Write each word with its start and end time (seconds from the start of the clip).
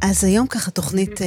אז 0.00 0.24
היום 0.24 0.46
ככה 0.46 0.70
תוכנית 0.70 1.22
אה, 1.22 1.26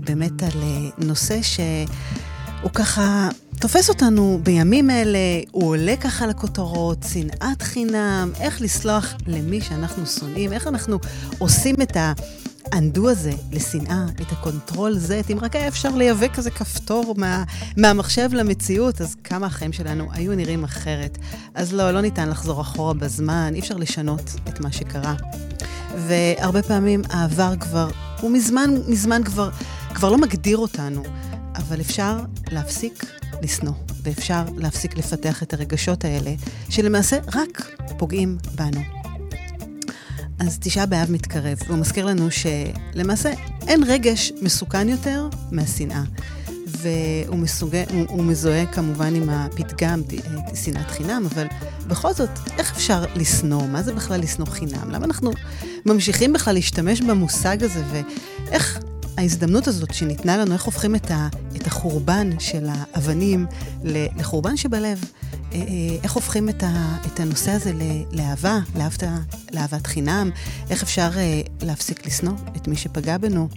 באמת 0.00 0.42
על 0.42 0.62
אה, 0.62 0.88
נושא 0.98 1.42
שהוא 1.42 2.70
ככה 2.74 3.28
תופס 3.60 3.88
אותנו 3.88 4.40
בימים 4.42 4.90
אלה, 4.90 5.18
הוא 5.50 5.68
עולה 5.68 5.96
ככה 5.96 6.26
לכותרות, 6.26 7.04
שנאת 7.12 7.62
חינם, 7.62 8.30
איך 8.40 8.60
לסלוח 8.60 9.14
למי 9.26 9.60
שאנחנו 9.60 10.06
שונאים, 10.06 10.52
איך 10.52 10.66
אנחנו 10.66 10.98
עושים 11.38 11.74
את 11.82 11.96
ה... 11.96 12.12
ה 12.72 12.80
undo 12.80 13.10
הזה 13.10 13.32
לשנאה, 13.52 14.04
את 14.20 14.32
ה 14.32 14.40
control 14.40 14.96
Z, 15.08 15.32
אם 15.32 15.38
רק 15.40 15.56
היה 15.56 15.68
אפשר 15.68 15.88
לייבא 15.88 16.28
כזה 16.28 16.50
כפתור 16.50 17.14
מה, 17.16 17.44
מהמחשב 17.76 18.28
למציאות, 18.32 19.00
אז 19.00 19.16
כמה 19.24 19.46
החיים 19.46 19.72
שלנו 19.72 20.08
היו 20.12 20.34
נראים 20.34 20.64
אחרת. 20.64 21.18
אז 21.54 21.72
לא, 21.72 21.90
לא 21.90 22.00
ניתן 22.00 22.28
לחזור 22.28 22.60
אחורה 22.60 22.94
בזמן, 22.94 23.52
אי 23.54 23.60
אפשר 23.60 23.76
לשנות 23.76 24.34
את 24.48 24.60
מה 24.60 24.72
שקרה. 24.72 25.14
והרבה 25.96 26.62
פעמים 26.62 27.02
העבר 27.10 27.54
כבר, 27.60 27.90
הוא 28.20 28.30
מזמן, 28.30 28.70
מזמן 28.88 29.24
כבר, 29.24 29.50
כבר 29.94 30.10
לא 30.10 30.18
מגדיר 30.18 30.56
אותנו, 30.56 31.02
אבל 31.54 31.80
אפשר 31.80 32.18
להפסיק 32.50 33.04
לשנוא, 33.42 33.72
ואפשר 34.02 34.44
להפסיק 34.56 34.98
לפתח 34.98 35.42
את 35.42 35.54
הרגשות 35.54 36.04
האלה, 36.04 36.34
שלמעשה 36.68 37.18
רק 37.34 37.70
פוגעים 37.98 38.38
בנו. 38.54 38.80
אז 40.38 40.58
תשעה 40.58 40.86
באב 40.86 41.10
מתקרב, 41.10 41.58
והוא 41.66 41.78
מזכיר 41.78 42.06
לנו 42.06 42.28
שלמעשה 42.30 43.32
אין 43.68 43.82
רגש 43.86 44.32
מסוכן 44.42 44.88
יותר 44.88 45.28
מהשנאה. 45.50 46.02
והוא 46.78 47.38
מסוגע, 47.38 47.84
הוא, 47.90 48.04
הוא 48.08 48.24
מזוהה 48.24 48.66
כמובן 48.66 49.14
עם 49.14 49.28
הפתגם, 49.28 50.02
שנאת 50.64 50.90
חינם, 50.90 51.26
אבל 51.32 51.46
בכל 51.86 52.12
זאת, 52.12 52.30
איך 52.58 52.72
אפשר 52.72 53.04
לשנוא? 53.16 53.66
מה 53.66 53.82
זה 53.82 53.94
בכלל 53.94 54.20
לשנוא 54.20 54.46
חינם? 54.46 54.90
למה 54.90 55.04
אנחנו 55.04 55.32
ממשיכים 55.86 56.32
בכלל 56.32 56.54
להשתמש 56.54 57.00
במושג 57.00 57.64
הזה, 57.64 57.82
ואיך 57.90 58.80
ההזדמנות 59.18 59.66
הזאת 59.66 59.94
שניתנה 59.94 60.36
לנו, 60.36 60.52
איך 60.52 60.64
הופכים 60.64 60.94
את, 60.94 61.10
ה, 61.10 61.28
את 61.56 61.66
החורבן 61.66 62.30
של 62.38 62.66
האבנים 62.68 63.46
לחורבן 63.84 64.56
שבלב? 64.56 65.04
אה, 65.52 65.58
אה, 65.58 65.62
איך 66.02 66.12
הופכים 66.12 66.48
את, 66.48 66.62
ה, 66.62 66.96
את 67.06 67.20
הנושא 67.20 67.50
הזה 67.50 67.72
לאהבה, 68.12 68.58
לאהבת, 68.76 69.02
לאהבת 69.52 69.86
חינם? 69.86 70.30
איך 70.70 70.82
אפשר 70.82 71.10
אה, 71.16 71.40
להפסיק 71.62 72.06
לשנוא 72.06 72.34
את 72.56 72.68
מי 72.68 72.76
שפגע 72.76 73.18
בנו? 73.18 73.48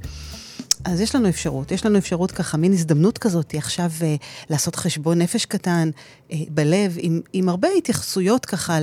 אז 0.86 1.00
יש 1.00 1.16
לנו 1.16 1.30
אפשרות, 1.30 1.72
יש 1.72 1.86
לנו 1.86 1.98
אפשרות 1.98 2.32
ככה, 2.32 2.58
מין 2.58 2.74
הזדמנות 2.74 3.18
כזאת, 3.18 3.54
עכשיו 3.54 3.92
אה, 4.02 4.16
לעשות 4.50 4.76
חשבון 4.76 5.22
נפש 5.22 5.46
קטן 5.46 5.90
אה, 6.32 6.38
בלב, 6.50 6.96
עם, 7.00 7.22
עם 7.34 7.50
הרבה 7.50 7.68
התייחסויות 7.78 8.46
ככה 8.46 8.78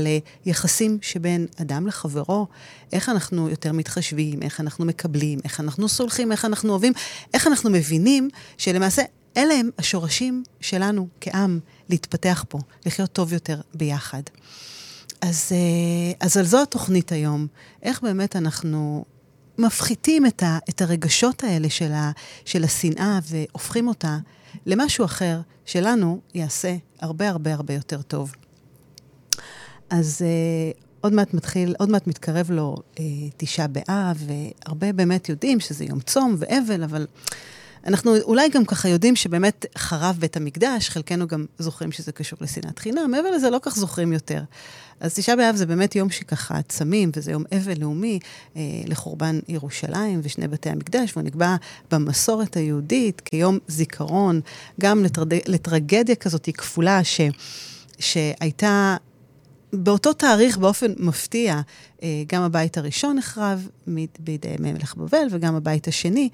ליחסים 0.46 0.98
שבין 1.02 1.46
אדם 1.60 1.86
לחברו, 1.86 2.46
איך 2.92 3.08
אנחנו 3.08 3.48
יותר 3.48 3.72
מתחשבים, 3.72 4.42
איך 4.42 4.60
אנחנו 4.60 4.84
מקבלים, 4.84 5.38
איך 5.44 5.60
אנחנו 5.60 5.88
סולחים, 5.88 6.32
איך 6.32 6.44
אנחנו 6.44 6.70
אוהבים, 6.70 6.92
איך 7.34 7.46
אנחנו 7.46 7.70
מבינים 7.70 8.28
שלמעשה 8.58 9.02
אלה 9.36 9.54
הם 9.54 9.70
השורשים 9.78 10.42
שלנו 10.60 11.08
כעם 11.20 11.60
להתפתח 11.88 12.44
פה, 12.48 12.58
לחיות 12.86 13.12
טוב 13.12 13.32
יותר 13.32 13.60
ביחד. 13.74 14.22
אז, 15.20 15.48
אה, 15.52 16.26
אז 16.26 16.36
על 16.36 16.44
זו 16.44 16.62
התוכנית 16.62 17.12
היום, 17.12 17.46
איך 17.82 18.02
באמת 18.02 18.36
אנחנו 18.36 19.04
מפחיתים 19.61 20.27
את, 20.27 20.42
ה, 20.42 20.58
את 20.69 20.83
הרגשות 20.83 21.44
האלה 21.44 21.70
של, 21.70 21.92
ה, 21.92 22.11
של 22.44 22.64
השנאה 22.64 23.19
והופכים 23.25 23.89
אותה 23.89 24.19
למשהו 24.66 25.05
אחר 25.05 25.41
שלנו 25.64 26.20
יעשה 26.34 26.77
הרבה 27.00 27.28
הרבה 27.28 27.55
הרבה 27.55 27.75
יותר 27.75 28.03
טוב. 28.03 28.33
אז 29.91 30.22
uh, 30.22 30.78
עוד 31.00 31.12
מעט 31.12 31.34
מתחיל, 31.34 31.75
עוד 31.78 31.88
מעט 31.88 32.06
מתקרב 32.06 32.50
לו 32.50 32.77
uh, 32.94 33.00
תשעה 33.36 33.66
באב, 33.66 34.25
והרבה 34.27 34.92
באמת 34.92 35.28
יודעים 35.28 35.61
שזה 35.61 35.84
יום 35.84 36.00
צום 36.00 36.36
ואבל, 36.38 36.83
אבל 36.84 37.06
אנחנו 37.86 38.16
אולי 38.22 38.48
גם 38.48 38.64
ככה 38.64 38.88
יודעים 38.88 39.16
שבאמת 39.16 39.66
חרב 39.78 40.16
בית 40.18 40.36
המקדש, 40.36 40.88
חלקנו 40.88 41.26
גם 41.26 41.46
זוכרים 41.58 41.92
שזה 41.92 42.12
קשור 42.12 42.38
לשנאת 42.42 42.78
חינם, 42.78 43.10
מעבר 43.10 43.30
לזה 43.30 43.50
לא 43.50 43.58
כך 43.62 43.76
זוכרים 43.76 44.12
יותר. 44.12 44.42
אז 45.00 45.14
תשעה 45.14 45.36
באב 45.36 45.56
זה 45.56 45.66
באמת 45.66 45.96
יום 45.96 46.10
שככה 46.10 46.62
צמים, 46.69 47.10
וזה 47.16 47.30
יום 47.30 47.44
אבל 47.52 47.72
לאומי 47.80 48.19
אה, 48.56 48.62
לחורבן 48.86 49.38
ירושלים 49.48 50.20
ושני 50.22 50.48
בתי 50.48 50.70
המקדש, 50.70 51.12
והוא 51.16 51.24
נקבע 51.24 51.56
במסורת 51.90 52.56
היהודית 52.56 53.20
כיום 53.20 53.58
זיכרון, 53.69 54.40
גם 54.80 55.04
לטרד... 55.04 55.32
לטרגדיה 55.46 56.14
כזאת 56.14 56.48
כפולה, 56.54 57.04
ש... 57.04 57.20
שהייתה 57.98 58.96
באותו 59.72 60.12
תאריך, 60.12 60.58
באופן 60.58 60.92
מפתיע, 60.98 61.60
אה, 62.03 62.22
גם 62.26 62.42
הבית 62.42 62.78
הראשון 62.78 63.16
נחרב 63.16 63.69
בידי 64.19 64.54
מלך 64.58 64.94
בבל, 64.97 65.26
וגם 65.31 65.54
הבית 65.54 65.88
השני, 65.88 66.28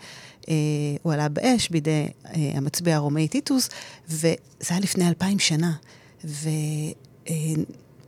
אה, 0.49 0.55
הוא 1.03 1.13
עלה 1.13 1.29
באש 1.29 1.69
בידי 1.69 2.09
אה, 2.27 2.33
המצביע 2.55 2.97
הרומאי 2.97 3.29
טיטוס, 3.29 3.69
וזה 4.09 4.35
היה 4.69 4.81
לפני 4.81 5.09
אלפיים 5.09 5.39
שנה. 5.39 5.73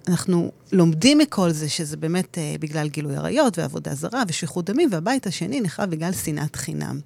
ואנחנו 0.06 0.52
לומדים 0.72 1.18
מכל 1.18 1.50
זה 1.50 1.68
שזה 1.68 1.96
באמת 1.96 2.38
בגלל 2.60 2.88
גילוי 2.88 3.16
עריות 3.16 3.58
ועבודה 3.58 3.94
זרה 3.94 4.22
ושפיכות 4.28 4.70
דמים, 4.70 4.88
והבית 4.92 5.26
השני 5.26 5.60
נחרב 5.60 5.90
בגלל 5.90 6.12
שנאת 6.12 6.56
חינם. 6.56 7.00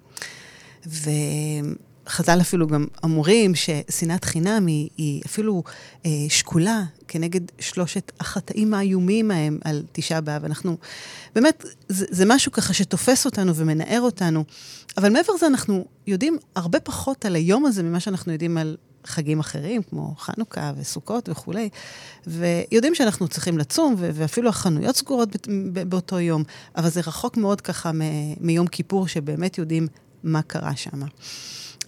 ו... 0.86 1.10
חז"ל 2.08 2.40
אפילו 2.40 2.66
גם 2.66 2.86
אומרים 3.02 3.54
ששנאת 3.54 4.24
חינם 4.24 4.66
היא, 4.66 4.88
היא 4.96 5.22
אפילו 5.26 5.62
אה, 6.06 6.10
שקולה 6.28 6.82
כנגד 7.08 7.40
שלושת 7.58 8.12
החטאים 8.20 8.74
האיומים 8.74 9.30
ההם 9.30 9.58
על 9.64 9.82
תשעה 9.92 10.20
באב. 10.20 10.44
אנחנו, 10.44 10.76
באמת, 11.34 11.64
זה, 11.88 12.06
זה 12.10 12.24
משהו 12.26 12.52
ככה 12.52 12.74
שתופס 12.74 13.24
אותנו 13.24 13.54
ומנער 13.54 14.00
אותנו, 14.00 14.44
אבל 14.96 15.12
מעבר 15.12 15.32
לזה 15.34 15.46
אנחנו 15.46 15.84
יודעים 16.06 16.38
הרבה 16.56 16.80
פחות 16.80 17.24
על 17.24 17.34
היום 17.34 17.66
הזה 17.66 17.82
ממה 17.82 18.00
שאנחנו 18.00 18.32
יודעים 18.32 18.58
על 18.58 18.76
חגים 19.06 19.40
אחרים, 19.40 19.82
כמו 19.82 20.14
חנוכה 20.18 20.72
וסוכות 20.76 21.28
וכולי, 21.28 21.68
ויודעים 22.26 22.94
שאנחנו 22.94 23.28
צריכים 23.28 23.58
לצום, 23.58 23.94
ואפילו 23.98 24.48
החנויות 24.48 24.96
סגורות 24.96 25.28
באותו 25.88 26.20
יום, 26.20 26.44
אבל 26.76 26.88
זה 26.88 27.00
רחוק 27.00 27.36
מאוד 27.36 27.60
ככה 27.60 27.90
מיום 28.40 28.66
כיפור, 28.66 29.08
שבאמת 29.08 29.58
יודעים 29.58 29.88
מה 30.22 30.42
קרה 30.42 30.76
שם. 30.76 31.02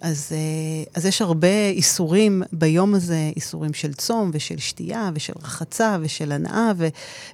אז, 0.04 0.32
אה, 0.32 0.84
אז 0.94 1.06
יש 1.06 1.22
הרבה 1.22 1.68
איסורים 1.68 2.42
ביום 2.52 2.94
הזה, 2.94 3.30
איסורים 3.36 3.74
של 3.74 3.94
צום 3.94 4.30
ושל 4.32 4.58
שתייה 4.58 5.10
ושל 5.14 5.32
רחצה 5.42 5.96
ושל 6.00 6.32
הנאה 6.32 6.72
ו, 6.76 6.88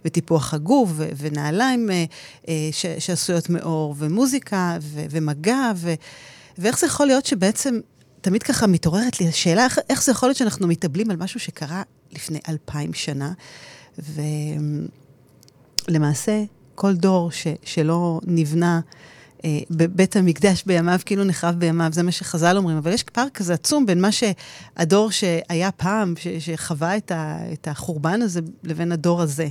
וטיפוח 0.04 0.54
הגוף 0.54 0.90
ו, 0.92 1.08
ונעליים 1.16 1.90
אה, 1.90 2.04
אה, 2.48 2.68
ש, 2.72 2.86
שעשויות 2.98 3.50
מאור 3.50 3.94
ומוזיקה 3.98 4.78
ו, 4.80 5.04
ומגע 5.10 5.72
ו, 5.76 5.94
ואיך 6.58 6.78
זה 6.78 6.86
יכול 6.86 7.06
להיות 7.06 7.26
שבעצם 7.26 7.80
תמיד 8.20 8.42
ככה 8.42 8.66
מתעוררת 8.66 9.20
לי 9.20 9.28
השאלה, 9.28 9.64
איך, 9.64 9.78
איך 9.90 10.02
זה 10.02 10.12
יכול 10.12 10.28
להיות 10.28 10.36
שאנחנו 10.36 10.66
מתאבלים 10.66 11.10
על 11.10 11.16
משהו 11.16 11.40
שקרה 11.40 11.82
לפני 12.12 12.38
אלפיים 12.48 12.94
שנה, 12.94 13.32
ולמעשה 15.88 16.44
כל 16.74 16.94
דור 16.94 17.30
ש, 17.30 17.46
שלא 17.62 18.20
נבנה 18.26 18.80
בבית 19.70 20.16
המקדש 20.16 20.62
בימיו, 20.66 21.00
כאילו 21.06 21.24
נחרב 21.24 21.54
בימיו, 21.54 21.88
זה 21.92 22.02
מה 22.02 22.12
שחז"ל 22.12 22.56
אומרים, 22.56 22.76
אבל 22.76 22.92
יש 22.92 23.02
פער 23.02 23.28
כזה 23.34 23.54
עצום 23.54 23.86
בין 23.86 24.00
מה 24.00 24.08
שהדור 24.12 25.10
שהיה 25.10 25.70
פעם, 25.70 26.14
ש, 26.16 26.26
שחווה 26.28 26.96
את, 26.96 27.10
ה, 27.10 27.38
את 27.52 27.68
החורבן 27.68 28.22
הזה, 28.22 28.40
לבין 28.64 28.92
הדור 28.92 29.22
הזה. 29.22 29.48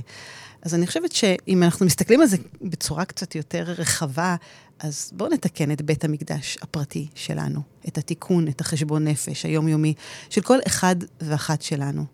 אז 0.62 0.74
אני 0.74 0.86
חושבת 0.86 1.12
שאם 1.12 1.62
אנחנו 1.62 1.86
מסתכלים 1.86 2.20
על 2.20 2.26
זה 2.26 2.36
בצורה 2.62 3.04
קצת 3.04 3.34
יותר 3.34 3.64
רחבה, 3.78 4.36
אז 4.78 5.10
בואו 5.16 5.30
נתקן 5.30 5.70
את 5.70 5.82
בית 5.82 6.04
המקדש 6.04 6.58
הפרטי 6.62 7.06
שלנו, 7.14 7.60
את 7.88 7.98
התיקון, 7.98 8.48
את 8.48 8.60
החשבון 8.60 9.08
נפש 9.08 9.44
היומיומי 9.44 9.94
של 10.30 10.40
כל 10.40 10.58
אחד 10.66 10.96
ואחת 11.20 11.62
שלנו. 11.62 12.04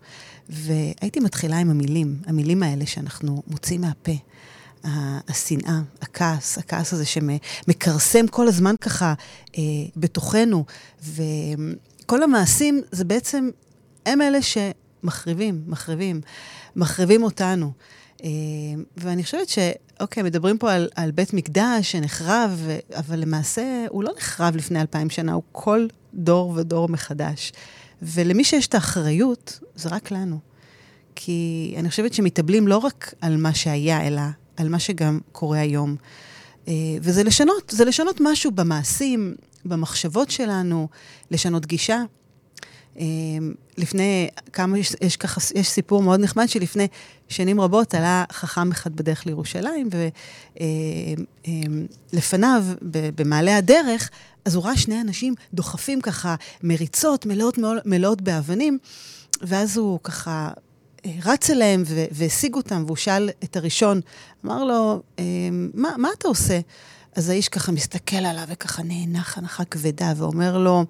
והייתי 0.48 1.20
מתחילה 1.20 1.59
עם 1.59 1.70
המילים, 1.70 2.16
המילים 2.26 2.62
האלה 2.62 2.86
שאנחנו 2.86 3.42
מוצאים 3.47 3.81
מהפה. 3.81 4.12
השנאה, 5.28 5.80
הכעס, 6.02 6.58
הכעס 6.58 6.92
הזה 6.92 7.04
שמכרסם 7.04 8.26
כל 8.26 8.48
הזמן 8.48 8.74
ככה 8.80 9.15
אה, 9.59 9.62
בתוכנו, 9.97 10.65
וכל 11.03 12.22
המעשים 12.22 12.83
זה 12.92 13.04
בעצם, 13.04 13.50
הם 14.06 14.22
אלה 14.22 14.38
שמחריבים, 14.42 15.62
מחריבים, 15.66 16.21
מחריבים 16.77 17.22
אותנו. 17.22 17.72
אה, 18.24 18.28
ואני 18.97 19.24
חושבת 19.24 19.48
שאוקיי, 19.48 20.22
מדברים 20.22 20.59
פה 20.59 20.72
על, 20.72 20.88
על 20.94 21.10
בית 21.10 21.34
מקדש 21.34 21.92
שנחרב, 21.92 22.68
אבל 22.94 23.18
למעשה 23.18 23.86
הוא 23.88 24.04
לא 24.04 24.12
נחרב 24.16 24.56
לפני 24.56 24.80
אלפיים 24.80 25.10
שנה, 25.10 25.33
הוא 25.33 25.42
כל 25.53 25.86
דור 26.15 26.53
ודור 26.56 26.88
מחדש. 26.88 27.53
ולמי 28.03 28.44
שיש 28.44 28.66
את 28.66 28.74
האחריות, 28.74 29.60
זה 29.74 29.88
רק 29.88 30.10
לנו. 30.10 30.38
כי 31.15 31.74
אני 31.78 31.91
חושבת 31.91 32.15
שמתאבלים 32.15 32.68
לא 32.68 32.78
רק 32.78 33.15
על 33.21 33.36
מה 33.36 33.54
שהיה, 33.54 34.06
אלא 34.06 34.22
על 34.56 34.68
מה 34.68 34.78
שגם 34.78 35.20
קורה 35.32 35.58
היום. 35.58 35.97
אה, 36.68 36.72
וזה 37.00 37.22
לשנות, 37.22 37.70
זה 37.70 37.84
לשנות 37.84 38.16
משהו 38.20 38.50
במעשים, 38.50 39.34
במחשבות 39.64 40.30
שלנו, 40.30 40.88
לשנות 41.30 41.66
גישה. 41.66 42.03
לפני 43.78 44.28
כמה, 44.53 44.78
יש, 44.78 44.92
יש 45.00 45.16
ככה, 45.16 45.41
יש 45.54 45.68
סיפור 45.68 46.03
מאוד 46.03 46.20
נחמד 46.20 46.48
שלפני 46.48 46.88
שנים 47.28 47.60
רבות 47.60 47.94
עלה 47.94 48.24
חכם 48.32 48.70
אחד 48.70 48.97
בדרך 48.97 49.26
לירושלים, 49.26 49.88
ולפניו, 52.12 52.64
במעלה 53.14 53.56
הדרך, 53.56 54.10
אז 54.44 54.54
הוא 54.54 54.64
ראה 54.64 54.76
שני 54.76 55.00
אנשים 55.00 55.34
דוחפים 55.54 56.00
ככה 56.00 56.34
מריצות 56.62 57.26
מלאות, 57.26 57.59
מלאות 57.84 58.22
באבנים, 58.22 58.78
ואז 59.42 59.76
הוא 59.76 59.98
ככה 60.02 60.50
רץ 61.24 61.50
אליהם 61.50 61.82
והשיג 62.10 62.54
אותם, 62.54 62.82
והוא 62.86 62.97
שאל 62.97 63.30
את 63.44 63.56
הראשון, 63.56 64.00
אמר 64.44 64.64
לו, 64.64 65.03
מה, 65.74 65.91
מה 65.98 66.08
אתה 66.18 66.28
עושה? 66.28 66.60
אז 67.16 67.28
האיש 67.28 67.48
ככה 67.48 67.72
מסתכל 67.72 68.16
עליו 68.16 68.44
וככה 68.48 68.82
נאנח 68.82 69.38
הנחה 69.38 69.64
כבדה, 69.64 70.12
ואומר 70.16 70.58
לו, 70.58 70.84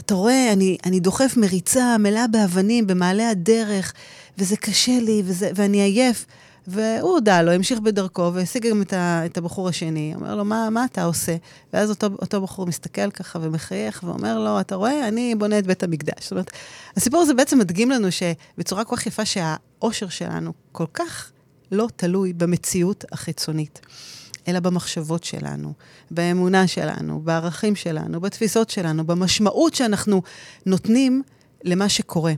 אתה 0.00 0.14
רואה, 0.14 0.52
אני, 0.52 0.76
אני 0.84 1.00
דוחף 1.00 1.34
מריצה 1.36 1.96
מלאה 1.98 2.26
באבנים 2.26 2.86
במעלה 2.86 3.30
הדרך, 3.30 3.92
וזה 4.38 4.56
קשה 4.56 4.98
לי, 5.00 5.22
וזה, 5.24 5.50
ואני 5.54 5.80
עייף. 5.80 6.26
והוא 6.66 7.10
הודה 7.10 7.42
לו, 7.42 7.52
המשיך 7.52 7.80
בדרכו, 7.80 8.30
והשיג 8.34 8.66
גם 8.66 8.82
את, 8.82 8.92
ה, 8.92 9.26
את 9.26 9.38
הבחור 9.38 9.68
השני. 9.68 10.12
אומר 10.14 10.34
לו, 10.34 10.44
מה, 10.44 10.70
מה 10.70 10.84
אתה 10.84 11.04
עושה? 11.04 11.36
ואז 11.72 11.90
אותו, 11.90 12.06
אותו 12.06 12.42
בחור 12.42 12.66
מסתכל 12.66 13.10
ככה 13.10 13.38
ומחייך, 13.42 14.02
ואומר 14.06 14.38
לו, 14.38 14.60
אתה 14.60 14.74
רואה, 14.74 15.08
אני 15.08 15.34
בונה 15.34 15.58
את 15.58 15.66
בית 15.66 15.82
המקדש. 15.82 16.22
זאת 16.22 16.30
אומרת, 16.30 16.50
הסיפור 16.96 17.20
הזה 17.20 17.34
בעצם 17.34 17.58
מדגים 17.58 17.90
לנו 17.90 18.08
שבצורה 18.12 18.84
כל 18.84 18.96
כך 18.96 19.06
יפה 19.06 19.24
שהאושר 19.24 20.08
שלנו 20.08 20.52
כל 20.72 20.86
כך 20.94 21.32
לא 21.72 21.88
תלוי 21.96 22.32
במציאות 22.32 23.04
החיצונית. 23.12 23.80
אלא 24.48 24.60
במחשבות 24.60 25.24
שלנו, 25.24 25.72
באמונה 26.10 26.66
שלנו, 26.66 27.20
בערכים 27.20 27.76
שלנו, 27.76 28.20
בתפיסות 28.20 28.70
שלנו, 28.70 29.06
במשמעות 29.06 29.74
שאנחנו 29.74 30.22
נותנים 30.66 31.22
למה 31.64 31.88
שקורה. 31.88 32.32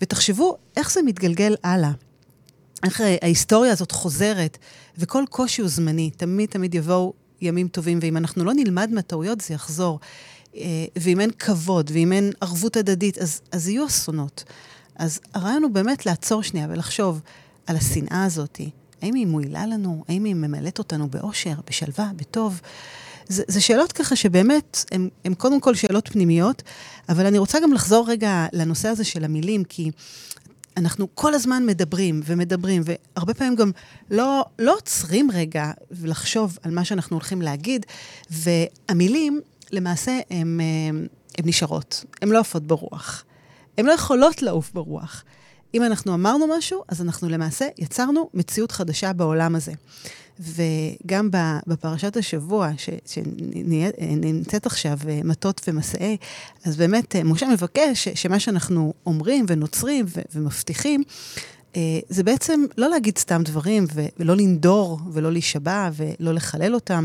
ותחשבו 0.00 0.56
איך 0.76 0.92
זה 0.92 1.02
מתגלגל 1.02 1.54
הלאה. 1.64 1.90
איך 2.84 3.00
ההיסטוריה 3.22 3.72
הזאת 3.72 3.92
חוזרת, 3.92 4.58
וכל 4.98 5.24
קושי 5.30 5.62
הוא 5.62 5.70
זמני, 5.70 6.10
תמיד 6.10 6.48
תמיד 6.48 6.74
יבואו 6.74 7.12
ימים 7.40 7.68
טובים, 7.68 7.98
ואם 8.02 8.16
אנחנו 8.16 8.44
לא 8.44 8.52
נלמד 8.54 8.90
מהטעויות 8.92 9.40
זה 9.40 9.54
יחזור. 9.54 10.00
אה, 10.56 10.84
ואם 10.96 11.20
אין 11.20 11.30
כבוד, 11.38 11.90
ואם 11.94 12.12
אין 12.12 12.32
ערבות 12.40 12.76
הדדית, 12.76 13.18
אז, 13.18 13.40
אז 13.52 13.68
יהיו 13.68 13.86
אסונות. 13.86 14.44
אז 14.96 15.20
הרעיון 15.34 15.62
הוא 15.62 15.70
באמת 15.70 16.06
לעצור 16.06 16.42
שנייה 16.42 16.66
ולחשוב 16.70 17.20
על 17.66 17.76
השנאה 17.76 18.24
הזאתי, 18.24 18.70
האם 19.02 19.14
היא 19.14 19.26
מועילה 19.26 19.66
לנו? 19.66 20.04
האם 20.08 20.24
היא 20.24 20.34
ממלאת 20.34 20.78
אותנו 20.78 21.08
באושר, 21.08 21.54
בשלווה, 21.66 22.10
בטוב? 22.16 22.60
זה, 23.28 23.42
זה 23.48 23.60
שאלות 23.60 23.92
ככה 23.92 24.16
שבאמת, 24.16 24.84
הן 25.24 25.34
קודם 25.34 25.60
כל 25.60 25.74
שאלות 25.74 26.08
פנימיות, 26.08 26.62
אבל 27.08 27.26
אני 27.26 27.38
רוצה 27.38 27.60
גם 27.60 27.72
לחזור 27.72 28.08
רגע 28.08 28.46
לנושא 28.52 28.88
הזה 28.88 29.04
של 29.04 29.24
המילים, 29.24 29.64
כי 29.64 29.90
אנחנו 30.76 31.08
כל 31.14 31.34
הזמן 31.34 31.66
מדברים 31.66 32.20
ומדברים, 32.24 32.82
והרבה 32.84 33.34
פעמים 33.34 33.56
גם 33.56 33.70
לא, 34.10 34.44
לא 34.58 34.74
עוצרים 34.74 35.30
רגע 35.30 35.70
ולחשוב 35.90 36.58
על 36.62 36.70
מה 36.70 36.84
שאנחנו 36.84 37.16
הולכים 37.16 37.42
להגיד, 37.42 37.86
והמילים, 38.30 39.40
למעשה, 39.72 40.18
הן 40.30 40.60
נשארות, 41.44 42.04
הן 42.22 42.28
לא 42.28 42.38
עפות 42.38 42.66
ברוח. 42.66 43.24
הן 43.78 43.86
לא 43.86 43.92
יכולות 43.92 44.42
לעוף 44.42 44.72
ברוח. 44.72 45.24
אם 45.74 45.82
אנחנו 45.82 46.14
אמרנו 46.14 46.46
משהו, 46.58 46.82
אז 46.88 47.02
אנחנו 47.02 47.28
למעשה 47.28 47.68
יצרנו 47.78 48.30
מציאות 48.34 48.72
חדשה 48.72 49.12
בעולם 49.12 49.54
הזה. 49.54 49.72
וגם 50.40 51.28
בפרשת 51.66 52.16
השבוע, 52.16 52.70
שנמצאת 53.06 54.66
עכשיו, 54.66 54.98
אה, 55.08 55.20
מטות 55.24 55.60
ומסעי, 55.68 56.16
אז 56.64 56.76
באמת, 56.76 57.16
אה, 57.16 57.24
משה 57.24 57.48
מבקש 57.48 58.08
שמה 58.08 58.38
שאנחנו 58.38 58.94
אומרים 59.06 59.44
ונוצרים 59.48 60.06
ומבטיחים, 60.34 61.02
אה, 61.76 61.98
זה 62.08 62.22
בעצם 62.22 62.64
לא 62.78 62.90
להגיד 62.90 63.18
סתם 63.18 63.42
דברים, 63.44 63.86
ולא 64.18 64.36
לנדור 64.36 65.00
ולא 65.12 65.32
להישבע 65.32 65.90
ולא 65.96 66.34
לחלל 66.34 66.74
אותם, 66.74 67.04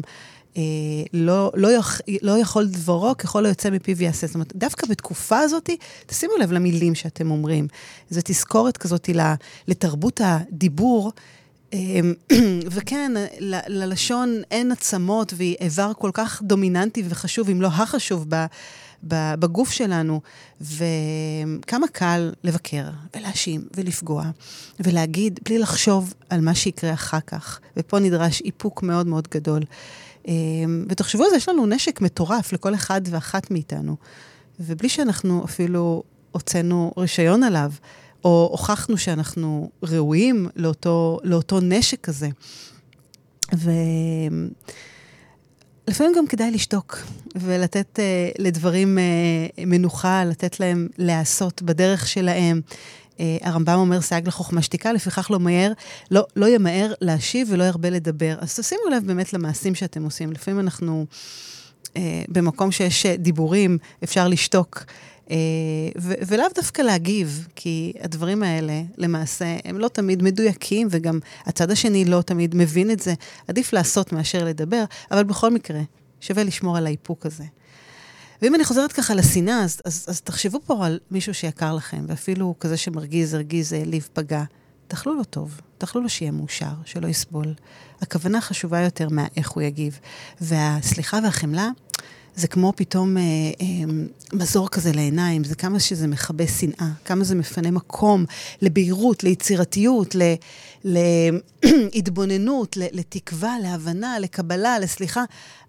אה, 0.57 0.61
לא, 1.13 1.51
לא, 1.55 1.67
יכ, 1.67 2.01
לא 2.21 2.39
יכול 2.39 2.67
דברו 2.67 3.17
ככל 3.17 3.45
היוצא 3.45 3.69
מפיו 3.69 4.03
יעשה. 4.03 4.27
זאת 4.27 4.33
אומרת, 4.33 4.55
דווקא 4.55 4.87
בתקופה 4.87 5.39
הזאת, 5.39 5.69
תשימו 6.05 6.33
לב 6.37 6.51
למילים 6.51 6.95
שאתם 6.95 7.31
אומרים. 7.31 7.67
זו 8.09 8.21
תזכורת 8.23 8.77
כזאת 8.77 9.09
לתרבות 9.67 10.21
הדיבור. 10.23 11.11
אה, 11.73 11.99
וכן, 12.71 13.11
ללשון 13.67 14.41
אין 14.51 14.71
עצמות 14.71 15.33
והיא 15.37 15.55
איבר 15.59 15.91
כל 15.97 16.11
כך 16.13 16.41
דומיננטי 16.41 17.03
וחשוב, 17.09 17.49
אם 17.49 17.61
לא 17.61 17.67
החשוב, 17.67 18.25
ב, 18.29 18.45
ב, 19.07 19.35
בגוף 19.39 19.71
שלנו. 19.71 20.21
וכמה 20.61 21.87
קל 21.87 22.31
לבקר 22.43 22.85
ולהאשים 23.15 23.67
ולפגוע 23.75 24.23
ולהגיד 24.79 25.39
בלי 25.45 25.59
לחשוב 25.59 26.13
על 26.29 26.41
מה 26.41 26.55
שיקרה 26.55 26.93
אחר 26.93 27.19
כך. 27.27 27.59
ופה 27.77 27.99
נדרש 27.99 28.41
איפוק 28.41 28.83
מאוד 28.83 29.07
מאוד 29.07 29.27
גדול. 29.31 29.61
אמ, 30.27 30.85
ותחשבו 30.89 31.23
על 31.23 31.29
זה, 31.29 31.35
יש 31.35 31.49
לנו 31.49 31.65
נשק 31.65 32.01
מטורף 32.01 32.53
לכל 32.53 32.75
אחד 32.75 33.01
ואחת 33.05 33.51
מאיתנו. 33.51 33.95
ובלי 34.59 34.89
שאנחנו 34.89 35.45
אפילו 35.45 36.03
הוצאנו 36.31 36.93
רישיון 36.97 37.43
עליו, 37.43 37.71
או 38.23 38.47
הוכחנו 38.51 38.97
שאנחנו 38.97 39.69
ראויים 39.83 40.47
לאותו, 40.55 41.19
לאותו 41.23 41.59
נשק 41.59 42.01
כזה. 42.01 42.29
ולפעמים 43.53 44.51
גם 46.17 46.27
כדאי 46.27 46.51
לשתוק 46.51 46.97
ולתת 47.35 47.99
uh, 47.99 48.01
לדברים 48.39 48.97
uh, 48.97 49.01
מנוחה, 49.65 50.25
לתת 50.25 50.59
להם 50.59 50.87
להיעשות 50.97 51.61
בדרך 51.61 52.07
שלהם. 52.07 52.61
אה, 53.21 53.37
הרמב"ם 53.41 53.73
אומר, 53.73 54.01
סייג 54.01 54.27
לחוכמה 54.27 54.61
שתיקה, 54.61 54.93
לפיכך 54.93 55.31
לא 55.31 55.39
מהר, 55.39 55.71
לא, 56.11 56.25
לא 56.35 56.49
ימהר 56.49 56.93
להשיב 57.01 57.47
ולא 57.51 57.63
ירבה 57.63 57.89
לדבר. 57.89 58.35
אז 58.39 58.59
תשימו 58.59 58.81
לב 58.91 59.03
באמת 59.05 59.33
למעשים 59.33 59.75
שאתם 59.75 60.03
עושים. 60.03 60.31
לפעמים 60.31 60.59
אנחנו, 60.59 61.05
אה, 61.97 62.23
במקום 62.29 62.71
שיש 62.71 63.05
דיבורים, 63.05 63.77
אפשר 64.03 64.27
לשתוק. 64.27 64.83
אה, 65.31 65.37
ולאו 66.01 66.45
דווקא 66.55 66.81
להגיב, 66.81 67.47
כי 67.55 67.93
הדברים 68.01 68.43
האלה, 68.43 68.81
למעשה, 68.97 69.57
הם 69.65 69.77
לא 69.77 69.87
תמיד 69.87 70.23
מדויקים, 70.23 70.87
וגם 70.91 71.19
הצד 71.45 71.71
השני 71.71 72.05
לא 72.05 72.21
תמיד 72.21 72.55
מבין 72.55 72.91
את 72.91 72.99
זה. 72.99 73.13
עדיף 73.47 73.73
לעשות 73.73 74.13
מאשר 74.13 74.43
לדבר, 74.43 74.83
אבל 75.11 75.23
בכל 75.23 75.49
מקרה, 75.49 75.81
שווה 76.21 76.43
לשמור 76.43 76.77
על 76.77 76.85
האיפוק 76.87 77.25
הזה. 77.25 77.43
ואם 78.41 78.55
אני 78.55 78.65
חוזרת 78.65 78.91
ככה 78.91 79.13
לשנאה, 79.13 79.63
אז, 79.63 79.81
אז, 79.85 80.05
אז 80.07 80.21
תחשבו 80.21 80.59
פה 80.65 80.85
על 80.85 80.99
מישהו 81.11 81.33
שיקר 81.33 81.75
לכם, 81.75 82.05
ואפילו 82.07 82.55
כזה 82.59 82.77
שמרגיז, 82.77 83.33
הרגיז, 83.33 83.73
העליב, 83.73 84.09
פגע. 84.13 84.43
תאכלו 84.87 85.13
לו 85.13 85.23
טוב, 85.23 85.61
תאכלו 85.77 86.01
לו 86.01 86.09
שיהיה 86.09 86.31
מאושר, 86.31 86.73
שלא 86.85 87.07
יסבול. 87.07 87.53
הכוונה 88.01 88.41
חשובה 88.41 88.79
יותר 88.79 89.07
מהאיך 89.09 89.49
הוא 89.49 89.63
יגיב. 89.63 89.99
והסליחה 90.41 91.19
והחמלה, 91.23 91.69
זה 92.35 92.47
כמו 92.47 92.73
פתאום 92.75 93.17
אה, 93.17 93.21
אה, 93.61 93.65
מזור 94.33 94.69
כזה 94.69 94.91
לעיניים, 94.91 95.43
זה 95.43 95.55
כמה 95.55 95.79
שזה 95.79 96.07
מכבה 96.07 96.47
שנאה, 96.47 96.89
כמה 97.05 97.23
זה 97.23 97.35
מפנה 97.35 97.71
מקום 97.71 98.25
לבהירות, 98.61 99.23
ליצירתיות, 99.23 100.15
ל, 100.15 100.21
להתבוננות, 101.93 102.77
לתקווה, 102.77 103.55
להבנה, 103.63 104.19
לקבלה, 104.19 104.79
לסליחה. 104.79 105.23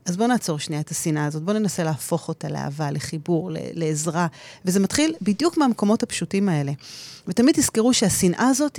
אז 0.05 0.17
בואו 0.17 0.29
נעצור 0.29 0.59
שנייה 0.59 0.81
את 0.81 0.91
השנאה 0.91 1.25
הזאת, 1.25 1.43
בואו 1.43 1.59
ננסה 1.59 1.85
להפוך 1.85 2.29
אותה 2.29 2.49
לאהבה, 2.49 2.91
לחיבור, 2.91 3.51
לעזרה. 3.53 4.27
וזה 4.65 4.81
מתחיל 4.81 5.15
בדיוק 5.23 5.57
מהמקומות 5.57 6.03
הפשוטים 6.03 6.49
האלה. 6.49 6.73
ותמיד 7.29 7.55
תזכרו 7.55 7.95
שהשנאה 7.95 8.49
הזאת 8.49 8.77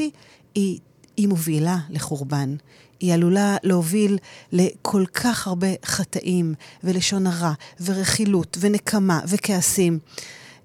היא, 0.55 0.79
היא 1.17 1.27
מובילה 1.27 1.77
לחורבן. 1.89 2.55
היא 3.03 3.13
עלולה 3.13 3.57
להוביל 3.63 4.17
לכל 4.51 5.05
כך 5.13 5.47
הרבה 5.47 5.67
חטאים, 5.85 6.53
ולשון 6.83 7.27
הרע, 7.27 7.53
ורכילות, 7.81 8.57
ונקמה, 8.59 9.19
וכעסים. 9.27 9.99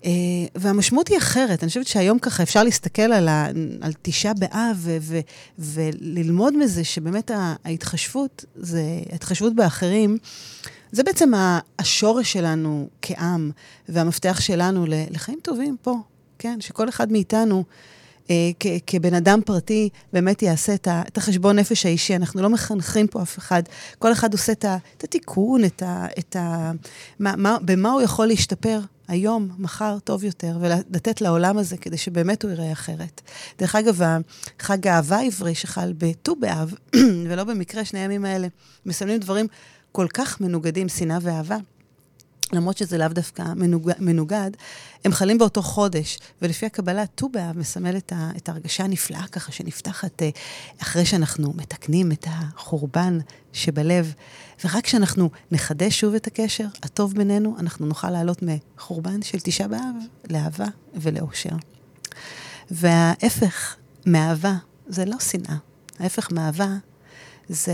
Uh, 0.02 0.06
והמשמעות 0.54 1.08
היא 1.08 1.18
אחרת. 1.18 1.62
אני 1.62 1.68
חושבת 1.68 1.86
שהיום 1.86 2.18
ככה 2.18 2.42
אפשר 2.42 2.62
להסתכל 2.62 3.02
על, 3.02 3.28
ה, 3.28 3.46
על 3.80 3.92
תשעה 4.02 4.34
באב 4.34 4.88
וללמוד 5.58 6.56
מזה 6.56 6.84
שבאמת 6.84 7.30
ההתחשבות, 7.64 8.44
זה, 8.56 8.82
ההתחשבות 9.12 9.54
באחרים, 9.54 10.18
זה 10.92 11.02
בעצם 11.02 11.32
השורש 11.78 12.32
שלנו 12.32 12.88
כעם, 13.02 13.50
והמפתח 13.88 14.40
שלנו 14.40 14.84
לחיים 14.88 15.38
טובים 15.42 15.76
פה, 15.82 15.96
כן? 16.38 16.60
שכל 16.60 16.88
אחד 16.88 17.12
מאיתנו 17.12 17.64
אה, 18.30 18.50
כבן 18.86 19.14
אדם 19.14 19.40
פרטי 19.46 19.88
באמת 20.12 20.42
יעשה 20.42 20.74
את, 20.74 20.88
ה, 20.88 21.02
את 21.08 21.18
החשבון 21.18 21.58
נפש 21.58 21.86
האישי. 21.86 22.16
אנחנו 22.16 22.42
לא 22.42 22.50
מחנכים 22.50 23.06
פה 23.06 23.22
אף 23.22 23.38
אחד. 23.38 23.62
כל 23.98 24.12
אחד 24.12 24.32
עושה 24.32 24.52
את, 24.52 24.64
ה, 24.64 24.76
את 24.96 25.04
התיקון, 25.04 25.64
את 25.64 25.82
ה, 25.82 26.06
את 26.18 26.36
ה, 26.36 26.72
מה, 27.18 27.34
מה, 27.36 27.56
במה 27.62 27.90
הוא 27.90 28.02
יכול 28.02 28.26
להשתפר 28.26 28.80
היום, 29.08 29.48
מחר, 29.58 29.98
טוב 30.04 30.24
יותר, 30.24 30.58
ולתת 30.60 31.20
לעולם 31.20 31.58
הזה 31.58 31.76
כדי 31.76 31.96
שבאמת 31.96 32.42
הוא 32.42 32.50
יראה 32.50 32.72
אחרת. 32.72 33.20
דרך 33.58 33.74
אגב, 33.74 34.00
חג 34.58 34.86
האהבה 34.86 35.16
העברי 35.16 35.54
שחל 35.54 35.92
בט"ו 35.98 36.36
באב, 36.36 36.74
ולא 37.28 37.44
במקרה, 37.44 37.84
שני 37.84 38.00
הימים 38.00 38.24
האלה 38.24 38.48
מסמלים 38.86 39.20
דברים 39.20 39.46
כל 39.92 40.06
כך 40.14 40.40
מנוגדים, 40.40 40.88
שנאה 40.88 41.18
ואהבה. 41.22 41.56
למרות 42.52 42.78
שזה 42.78 42.98
לאו 42.98 43.08
דווקא 43.08 43.42
מנוגד, 43.56 43.94
מנוגד, 43.98 44.50
הם 45.04 45.12
חלים 45.12 45.38
באותו 45.38 45.62
חודש, 45.62 46.18
ולפי 46.42 46.66
הקבלה, 46.66 47.06
ט"ו 47.06 47.28
באב 47.28 47.58
מסמל 47.58 47.96
את, 47.96 48.12
ה, 48.12 48.30
את 48.36 48.48
ההרגשה 48.48 48.84
הנפלאה 48.84 49.26
ככה 49.32 49.52
שנפתחת 49.52 50.22
אה, 50.22 50.30
אחרי 50.82 51.06
שאנחנו 51.06 51.52
מתקנים 51.56 52.12
את 52.12 52.26
החורבן 52.30 53.18
שבלב, 53.52 54.14
ורק 54.64 54.84
כשאנחנו 54.84 55.30
נחדש 55.52 56.00
שוב 56.00 56.14
את 56.14 56.26
הקשר 56.26 56.66
הטוב 56.82 57.14
בינינו, 57.14 57.56
אנחנו 57.58 57.86
נוכל 57.86 58.10
לעלות 58.10 58.42
מחורבן 58.42 59.22
של 59.22 59.38
תשעה 59.40 59.68
באב 59.68 59.94
לאהבה 60.30 60.66
ולאושר. 60.94 61.56
וההפך 62.70 63.76
מאהבה 64.06 64.54
זה 64.88 65.04
לא 65.04 65.18
שנאה, 65.18 65.56
ההפך 65.98 66.32
מאהבה 66.32 66.76
זה 67.48 67.72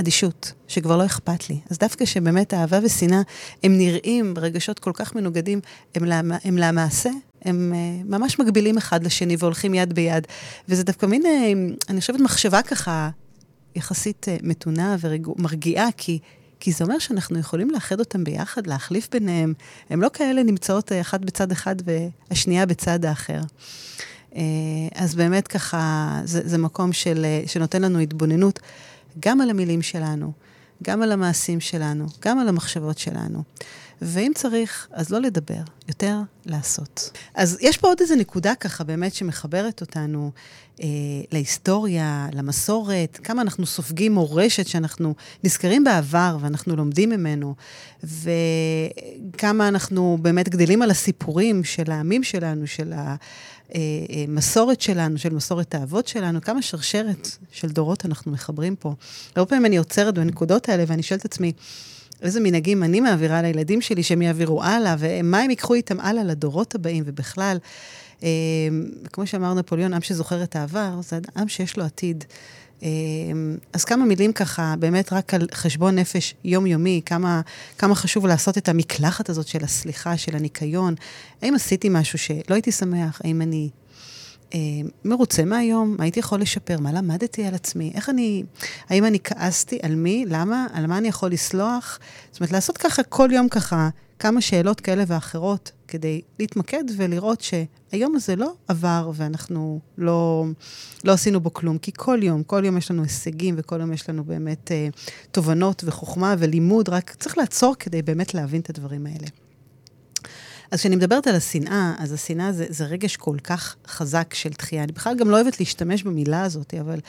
אדישות, 0.00 0.52
שכבר 0.68 0.96
לא 0.96 1.06
אכפת 1.06 1.50
לי. 1.50 1.58
אז 1.70 1.78
דווקא 1.78 2.04
שבאמת 2.04 2.54
אהבה 2.54 2.78
ושנאה, 2.82 3.22
הם 3.62 3.78
נראים 3.78 4.34
רגשות 4.36 4.78
כל 4.78 4.92
כך 4.94 5.14
מנוגדים, 5.14 5.60
הם, 5.94 6.04
למ, 6.04 6.32
הם 6.44 6.58
למעשה, 6.58 7.10
הם 7.42 7.72
uh, 7.72 8.08
ממש 8.10 8.38
מגבילים 8.38 8.76
אחד 8.76 9.04
לשני 9.04 9.36
והולכים 9.38 9.74
יד 9.74 9.92
ביד. 9.92 10.26
וזה 10.68 10.84
דווקא 10.84 11.06
מין, 11.06 11.22
uh, 11.22 11.84
אני 11.88 12.00
חושבת, 12.00 12.20
מחשבה 12.20 12.62
ככה 12.62 13.10
יחסית 13.74 14.26
uh, 14.28 14.46
מתונה 14.46 14.96
ומרגיעה, 15.00 15.88
כי... 15.96 16.18
כי 16.60 16.72
זה 16.72 16.84
אומר 16.84 16.98
שאנחנו 16.98 17.38
יכולים 17.38 17.70
לאחד 17.70 18.00
אותם 18.00 18.24
ביחד, 18.24 18.66
להחליף 18.66 19.08
ביניהם. 19.12 19.54
הם 19.90 20.02
לא 20.02 20.08
כאלה 20.12 20.42
נמצאות 20.42 20.92
אחת 21.00 21.20
בצד 21.20 21.52
אחד 21.52 21.76
והשנייה 22.30 22.66
בצד 22.66 23.04
האחר. 23.04 23.40
אז 24.94 25.14
באמת 25.14 25.48
ככה, 25.48 26.20
זה, 26.24 26.40
זה 26.44 26.58
מקום 26.58 26.92
של, 26.92 27.26
שנותן 27.46 27.82
לנו 27.82 27.98
התבוננות 27.98 28.60
גם 29.20 29.40
על 29.40 29.50
המילים 29.50 29.82
שלנו, 29.82 30.32
גם 30.82 31.02
על 31.02 31.12
המעשים 31.12 31.60
שלנו, 31.60 32.06
גם 32.24 32.38
על 32.38 32.48
המחשבות 32.48 32.98
שלנו. 32.98 33.42
ואם 34.02 34.32
צריך, 34.34 34.88
אז 34.92 35.10
לא 35.10 35.20
לדבר, 35.20 35.60
יותר 35.88 36.18
לעשות. 36.46 37.10
אז 37.34 37.58
יש 37.60 37.78
פה 37.78 37.88
עוד 37.88 38.00
איזו 38.00 38.14
נקודה 38.14 38.54
ככה 38.54 38.84
באמת 38.84 39.14
שמחברת 39.14 39.80
אותנו 39.80 40.30
אה, 40.82 40.86
להיסטוריה, 41.32 42.28
למסורת, 42.32 43.20
כמה 43.22 43.42
אנחנו 43.42 43.66
סופגים 43.66 44.12
מורשת 44.12 44.66
שאנחנו 44.66 45.14
נזכרים 45.44 45.84
בעבר 45.84 46.36
ואנחנו 46.40 46.76
לומדים 46.76 47.10
ממנו, 47.10 47.54
וכמה 48.02 49.68
אנחנו 49.68 50.18
באמת 50.22 50.48
גדלים 50.48 50.82
על 50.82 50.90
הסיפורים 50.90 51.64
של 51.64 51.90
העמים 51.90 52.22
שלנו, 52.22 52.66
של. 52.66 52.92
המסורת 53.70 54.76
אה, 54.76 54.82
אה, 54.88 54.94
שלנו, 54.94 55.18
של 55.18 55.34
מסורת 55.34 55.74
האבות 55.74 56.08
שלנו, 56.08 56.40
כמה 56.40 56.62
שרשרת 56.62 57.28
של 57.52 57.68
דורות 57.68 58.04
אנחנו 58.04 58.32
מחברים 58.32 58.76
פה. 58.76 58.94
הרבה 59.36 59.48
פעמים 59.48 59.66
אני 59.66 59.76
עוצרת 59.76 60.14
בנקודות 60.14 60.68
האלה 60.68 60.84
ואני 60.86 61.02
שואלת 61.02 61.20
את 61.20 61.24
עצמי, 61.24 61.52
איזה 62.22 62.40
מנהגים 62.40 62.82
אני 62.82 63.00
מעבירה 63.00 63.42
לילדים 63.42 63.80
שלי 63.80 64.02
שהם 64.02 64.22
יעבירו 64.22 64.62
הלאה, 64.62 64.96
ומה 64.98 65.40
הם 65.40 65.50
ייקחו 65.50 65.74
איתם 65.74 66.00
הלאה 66.00 66.24
לדורות 66.24 66.74
הבאים, 66.74 67.04
ובכלל, 67.06 67.56
אה, 68.22 68.28
כמו 69.12 69.26
שאמר 69.26 69.54
נפוליאון, 69.54 69.94
עם 69.94 70.00
שזוכר 70.00 70.42
את 70.42 70.56
העבר, 70.56 71.00
זה 71.02 71.18
עם 71.36 71.48
שיש 71.48 71.76
לו 71.76 71.84
עתיד. 71.84 72.24
אמ, 72.84 73.56
אז 73.72 73.84
כמה 73.84 74.04
מילים 74.04 74.32
ככה, 74.32 74.74
באמת 74.78 75.12
רק 75.12 75.34
על 75.34 75.48
חשבון 75.54 75.98
נפש 75.98 76.34
יומיומי, 76.44 77.00
כמה, 77.06 77.40
כמה 77.78 77.94
חשוב 77.94 78.26
לעשות 78.26 78.58
את 78.58 78.68
המקלחת 78.68 79.28
הזאת 79.28 79.46
של 79.46 79.64
הסליחה, 79.64 80.16
של 80.16 80.36
הניקיון. 80.36 80.94
האם 81.42 81.54
עשיתי 81.54 81.88
משהו 81.90 82.18
שלא 82.18 82.54
הייתי 82.54 82.72
שמח? 82.72 83.20
האם 83.24 83.42
אני 83.42 83.70
אה, 84.54 84.58
מרוצה 85.04 85.44
מהיום? 85.44 85.94
מה 85.98 86.04
הייתי 86.04 86.20
יכול 86.20 86.40
לשפר? 86.40 86.80
מה 86.80 86.92
למדתי 86.92 87.44
על 87.44 87.54
עצמי? 87.54 87.92
איך 87.94 88.10
אני, 88.10 88.42
האם 88.88 89.04
אני 89.04 89.18
כעסתי? 89.24 89.78
על 89.82 89.94
מי? 89.94 90.24
למה? 90.28 90.66
על 90.72 90.86
מה 90.86 90.98
אני 90.98 91.08
יכול 91.08 91.30
לסלוח? 91.30 91.98
זאת 92.30 92.40
אומרת, 92.40 92.52
לעשות 92.52 92.78
ככה 92.78 93.02
כל 93.02 93.28
יום 93.32 93.48
ככה 93.48 93.88
כמה 94.18 94.40
שאלות 94.40 94.80
כאלה 94.80 95.04
ואחרות 95.06 95.72
כדי 95.88 96.20
להתמקד 96.38 96.84
ולראות 96.96 97.40
שהיום 97.94 98.16
הזה 98.16 98.36
לא 98.36 98.52
עבר 98.68 99.10
ואנחנו 99.14 99.80
לא, 99.98 100.44
לא 101.04 101.12
עשינו 101.12 101.40
בו 101.40 101.54
כלום. 101.54 101.78
כי 101.78 101.92
כל 101.96 102.18
יום, 102.22 102.42
כל 102.42 102.62
יום 102.64 102.76
יש 102.76 102.90
לנו 102.90 103.02
הישגים 103.02 103.54
וכל 103.58 103.80
יום 103.80 103.92
יש 103.92 104.08
לנו 104.08 104.24
באמת 104.24 104.72
אה, 104.72 104.88
תובנות 105.30 105.82
וחוכמה 105.86 106.34
ולימוד, 106.38 106.88
רק 106.88 107.10
צריך 107.10 107.38
לעצור 107.38 107.74
כדי 107.78 108.02
באמת 108.02 108.34
להבין 108.34 108.60
את 108.60 108.70
הדברים 108.70 109.06
האלה. 109.06 109.43
אז 110.70 110.80
כשאני 110.80 110.96
מדברת 110.96 111.26
על 111.26 111.34
השנאה, 111.34 111.94
אז 111.98 112.12
השנאה 112.12 112.52
זה, 112.52 112.66
זה 112.68 112.84
רגש 112.84 113.16
כל 113.16 113.36
כך 113.44 113.76
חזק 113.86 114.34
של 114.34 114.50
דחייה. 114.58 114.82
אני 114.82 114.92
בכלל 114.92 115.16
גם 115.16 115.30
לא 115.30 115.36
אוהבת 115.40 115.60
להשתמש 115.60 116.02
במילה 116.02 116.42
הזאת, 116.42 116.74
אבל, 116.80 117.00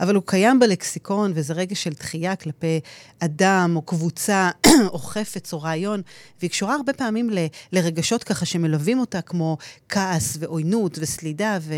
אבל 0.00 0.14
הוא 0.14 0.22
קיים 0.26 0.60
בלקסיקון, 0.60 1.32
וזה 1.34 1.52
רגש 1.52 1.82
של 1.82 1.90
דחייה 1.90 2.36
כלפי 2.36 2.80
אדם, 3.18 3.72
או 3.76 3.82
קבוצה, 3.82 4.50
או 4.92 4.98
חפץ, 4.98 5.52
או 5.52 5.62
רעיון, 5.62 6.02
והיא 6.40 6.50
קשורה 6.50 6.74
הרבה 6.74 6.92
פעמים 6.92 7.30
ל, 7.30 7.38
לרגשות 7.72 8.24
ככה 8.24 8.46
שמלווים 8.46 8.98
אותה, 8.98 9.20
כמו 9.20 9.56
כעס 9.88 10.36
ועוינות 10.40 10.98
וסלידה, 11.00 11.58
ו, 11.62 11.74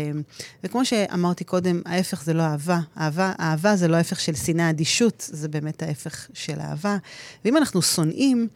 וכמו 0.63 0.85
שאמרתי 0.85 1.43
קודם, 1.43 1.81
ההפך 1.85 2.23
זה 2.23 2.33
לא 2.33 2.43
אהבה. 2.43 2.79
אהבה, 2.97 3.33
אהבה 3.39 3.75
זה 3.75 3.87
לא 3.87 3.95
ההפך 3.95 4.19
של 4.19 4.35
שנאה, 4.35 4.69
אדישות 4.69 5.29
זה 5.31 5.47
באמת 5.47 5.83
ההפך 5.83 6.27
של 6.33 6.59
אהבה. 6.59 6.97
ואם 7.45 7.57
אנחנו 7.57 7.81
שונאים, 7.81 8.47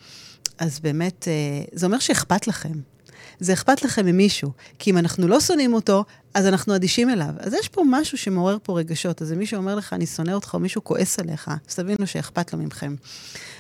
אז 0.60 0.80
באמת, 0.80 1.28
אה, 1.28 1.64
זה 1.72 1.86
אומר 1.86 2.00
שאכפת 2.00 2.48
לכם. 2.48 2.74
זה 3.40 3.54
אכפת 3.54 3.84
לכם 3.84 4.06
ממישהו. 4.06 4.52
כי 4.80 4.92
אם 4.92 4.98
אנחנו 4.98 5.28
לא 5.28 5.40
שונאים 5.40 5.74
אותו, 5.74 6.06
אז 6.34 6.46
אנחנו 6.46 6.76
אדישים 6.76 7.10
אליו. 7.10 7.34
אז 7.40 7.54
יש 7.54 7.68
פה 7.68 7.84
משהו 7.90 8.18
שמעורר 8.18 8.58
פה 8.64 8.80
רגשות. 8.80 9.22
אז 9.22 9.34
אם 9.34 9.38
מישהו 9.38 9.58
אומר 9.58 9.76
לך, 9.76 9.94
אני 9.94 10.06
שונא 10.06 10.32
אותך, 10.32 10.54
או 10.54 10.60
מישהו 10.60 10.84
כועס 10.84 11.20
עליך, 11.20 11.52
אז 11.68 11.76
תבינו 11.76 12.08
שאכפת 12.08 12.54
לו 12.54 12.60
מכם. 12.60 12.96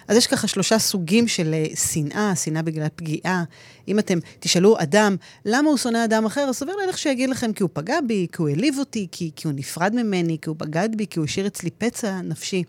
אז 0.07 0.17
יש 0.17 0.27
ככה 0.27 0.47
שלושה 0.47 0.79
סוגים 0.79 1.27
של 1.27 1.53
אה, 1.53 1.75
שנאה, 1.75 2.35
שנאה 2.35 2.61
בגלל 2.61 2.87
פגיעה. 2.95 3.43
אם 3.87 3.99
אתם 3.99 4.19
תשאלו 4.39 4.75
אדם, 4.79 5.15
למה 5.45 5.69
הוא 5.69 5.77
שונא 5.77 6.05
אדם 6.05 6.25
אחר, 6.25 6.41
אז 6.41 6.55
סביר 6.55 6.75
להלך 6.75 6.97
שיגיד 6.97 7.29
לכם, 7.29 7.53
כי 7.53 7.63
הוא 7.63 7.69
פגע 7.73 8.01
בי, 8.07 8.27
כי 8.31 8.41
הוא 8.41 8.49
העליב 8.49 8.75
אותי, 8.79 9.07
כי, 9.11 9.31
כי 9.35 9.47
הוא 9.47 9.53
נפרד 9.55 9.95
ממני, 9.95 10.37
כי 10.41 10.49
הוא 10.49 10.57
בגד 10.57 10.89
בי, 10.95 11.05
כי 11.09 11.19
הוא 11.19 11.25
השאיר 11.25 11.47
אצלי 11.47 11.69
פצע 11.69 12.21
נפשי. 12.21 12.63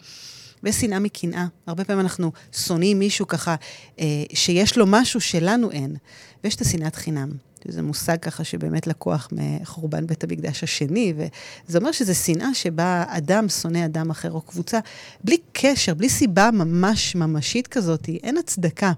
ושנאה 0.62 0.98
מקנאה. 0.98 1.46
הרבה 1.66 1.84
פעמים 1.84 2.00
אנחנו 2.00 2.32
שונאים 2.52 2.98
מישהו 2.98 3.26
ככה, 3.26 3.54
אה, 3.98 4.04
שיש 4.34 4.78
לו 4.78 4.84
משהו 4.88 5.20
שלנו 5.20 5.70
אין. 5.70 5.96
ויש 6.44 6.54
את 6.54 6.60
השנאת 6.60 6.96
חינם. 6.96 7.30
זה 7.68 7.82
מושג 7.82 8.16
ככה 8.22 8.44
שבאמת 8.44 8.86
לקוח 8.86 9.28
מחורבן 9.32 10.06
בית 10.06 10.24
המקדש 10.24 10.64
השני, 10.64 11.14
וזה 11.16 11.78
אומר 11.78 11.92
שזו 11.92 12.14
שנאה 12.14 12.54
שבה 12.54 13.04
אדם 13.08 13.48
שונא 13.48 13.84
אדם 13.84 14.10
אחר 14.10 14.32
או 14.32 14.40
קבוצה, 14.40 14.78
בלי 15.24 15.36
קשר, 15.52 15.94
בלי 15.94 16.08
סיבה 16.08 16.50
ממש 16.50 17.14
ממשית 17.14 17.66
כזאת, 17.66 18.08
אין 18.22 18.36
הצדקה. 18.36 18.92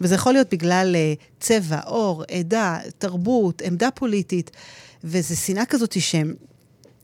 וזה 0.00 0.14
יכול 0.14 0.32
להיות 0.32 0.48
בגלל 0.50 0.94
uh, 0.94 1.24
צבע, 1.40 1.80
עור, 1.80 2.24
עדה, 2.30 2.78
תרבות, 2.98 3.62
עמדה 3.62 3.90
פוליטית, 3.90 4.50
וזו 5.04 5.36
שנאה 5.36 5.64
כזאת 5.64 6.00
שהם... 6.00 6.34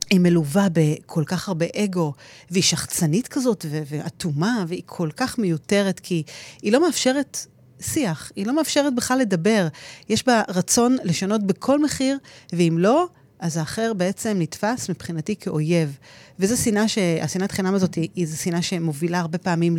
היא 0.09 0.19
מלווה 0.19 0.67
בכל 0.73 1.23
כך 1.25 1.47
הרבה 1.47 1.65
אגו, 1.75 2.13
והיא 2.51 2.63
שחצנית 2.63 3.27
כזאת 3.27 3.65
ואטומה, 3.69 4.65
והיא 4.67 4.81
כל 4.85 5.09
כך 5.17 5.39
מיותרת, 5.39 5.99
כי 5.99 6.23
היא 6.61 6.71
לא 6.71 6.85
מאפשרת 6.85 7.37
שיח, 7.81 8.31
היא 8.35 8.47
לא 8.47 8.55
מאפשרת 8.55 8.95
בכלל 8.95 9.19
לדבר. 9.19 9.67
יש 10.09 10.25
בה 10.27 10.41
רצון 10.47 10.97
לשנות 11.03 11.43
בכל 11.43 11.83
מחיר, 11.83 12.17
ואם 12.53 12.75
לא, 12.79 13.07
אז 13.39 13.57
האחר 13.57 13.93
בעצם 13.93 14.37
נתפס 14.39 14.89
מבחינתי 14.89 15.35
כאויב. 15.35 15.97
וזו 16.39 16.57
שנאה, 16.57 16.87
ש... 16.87 16.97
השנאת 16.97 17.51
חינם 17.51 17.75
הזאת 17.75 17.95
היא, 17.95 18.09
היא 18.15 18.27
שנאה 18.27 18.61
שמובילה 18.61 19.19
הרבה 19.19 19.37
פעמים 19.37 19.77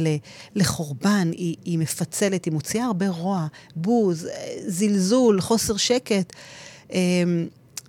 לחורבן, 0.54 1.30
היא, 1.32 1.56
היא 1.64 1.78
מפצלת, 1.78 2.44
היא 2.44 2.52
מוציאה 2.52 2.84
הרבה 2.84 3.08
רוע, 3.08 3.46
בוז, 3.76 4.28
זלזול, 4.66 5.40
חוסר 5.40 5.76
שקט. 5.76 6.32
אמ, 6.92 7.46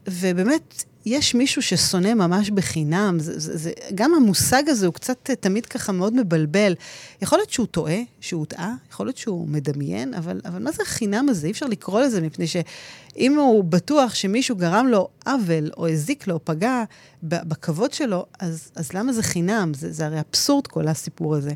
ובאמת, 0.08 0.84
יש 1.06 1.36
מישהו 1.36 1.62
ששונא 1.62 2.14
ממש 2.14 2.50
בחינם, 2.50 3.20
זה, 3.20 3.40
זה, 3.40 3.58
זה, 3.58 3.72
גם 3.96 4.14
המושג 4.14 4.64
הזה 4.68 4.86
הוא 4.86 4.94
קצת 4.94 5.32
תמיד 5.40 5.66
ככה 5.66 5.92
מאוד 5.92 6.14
מבלבל. 6.14 6.76
יכול 7.22 7.38
להיות 7.38 7.50
שהוא 7.50 7.68
טועה, 7.68 7.98
שהוא 8.20 8.40
הוטעה, 8.40 8.76
יכול 8.92 9.06
להיות 9.06 9.18
שהוא 9.18 9.48
מדמיין, 9.48 10.14
אבל, 10.14 10.42
אבל 10.46 10.64
מה 10.64 10.72
זה 10.72 10.84
החינם 10.84 11.30
הזה? 11.30 11.48
אי 11.48 11.52
אפשר 11.52 11.66
לקרוא 11.66 12.02
לזה, 12.02 12.22
מפני 12.22 12.48
שאם 12.48 13.36
הוא 13.36 13.64
בטוח 13.64 14.14
שמישהו 14.14 14.56
גרם 14.56 14.88
לו 14.88 15.08
עוול, 15.26 15.72
או 15.78 15.88
הזיק 15.88 16.28
לו, 16.28 16.34
או 16.34 16.40
פגע 16.44 16.84
בכבוד 17.24 17.94
שלו, 17.94 18.26
אז, 18.40 18.72
אז 18.76 18.94
למה 18.94 19.14
זה 19.14 19.24
חינם? 19.24 19.72
זה, 19.74 19.92
זה 19.92 20.06
הרי 20.06 20.20
אבסורד 20.20 20.68
כל 20.68 20.88
הסיפור 20.88 21.36
הזה. 21.36 21.52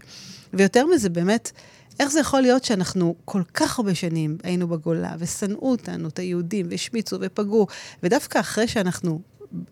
ויותר 0.54 0.86
מזה, 0.86 1.10
באמת, 1.10 1.52
איך 2.00 2.12
זה 2.12 2.20
יכול 2.20 2.42
להיות 2.42 2.64
שאנחנו 2.64 3.16
כל 3.26 3.42
כך 3.54 3.80
הרבה 3.80 3.96
שנים 3.96 4.38
היינו 4.44 4.68
בגולה, 4.68 5.16
ושנאו 5.20 5.72
אותנו, 5.72 6.08
את 6.08 6.20
היהודים, 6.20 6.68
והשמיצו 6.70 7.18
ופגעו, 7.22 7.68
ודווקא 8.04 8.40
אחרי 8.40 8.68
שאנחנו 8.68 9.22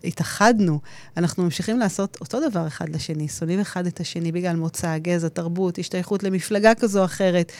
התאחדנו, 0.04 0.80
אנחנו 1.16 1.44
ממשיכים 1.44 1.78
לעשות 1.78 2.16
אותו 2.20 2.48
דבר 2.48 2.66
אחד 2.66 2.88
לשני, 2.88 3.28
שונאים 3.28 3.60
אחד 3.60 3.86
את 3.86 4.00
השני 4.00 4.32
בגלל 4.32 4.56
מוצא, 4.56 4.98
גזע, 4.98 5.28
תרבות, 5.28 5.78
השתייכות 5.78 6.22
למפלגה 6.22 6.74
כזו 6.74 7.00
או 7.00 7.04
אחרת. 7.04 7.52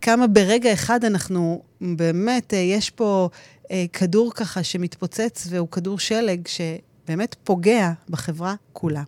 כמה 0.00 0.26
ברגע 0.26 0.72
אחד 0.72 1.04
אנחנו, 1.04 1.62
באמת, 1.80 2.54
אה, 2.54 2.58
יש 2.58 2.90
פה 2.90 3.28
אה, 3.70 3.84
כדור 3.92 4.32
ככה 4.34 4.62
שמתפוצץ, 4.62 5.46
והוא 5.50 5.68
כדור 5.68 5.98
שלג 5.98 6.48
שבאמת 6.48 7.36
פוגע 7.44 7.92
בחברה 8.10 8.54
כולה. 8.72 9.02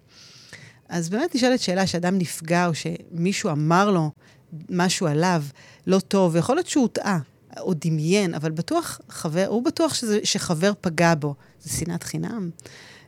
אז 0.89 1.09
באמת 1.09 1.35
נשאלת 1.35 1.61
שאלה 1.61 1.87
שאדם 1.87 2.19
נפגע, 2.19 2.67
או 2.67 2.73
שמישהו 2.75 3.51
אמר 3.51 3.91
לו 3.91 4.11
משהו 4.71 5.07
עליו 5.07 5.43
לא 5.87 5.99
טוב, 5.99 6.35
ויכול 6.35 6.57
להיות 6.57 6.67
שהוא 6.67 6.83
הוטעה, 6.83 7.19
או 7.61 7.75
דמיין, 7.75 8.35
אבל 8.35 8.51
בטוח 8.51 9.01
חבר, 9.09 9.47
הוא 9.49 9.65
בטוח 9.65 9.95
שזה, 9.95 10.19
שחבר 10.25 10.73
פגע 10.81 11.15
בו. 11.15 11.35
זה 11.63 11.71
שנאת 11.71 12.03
חינם. 12.03 12.51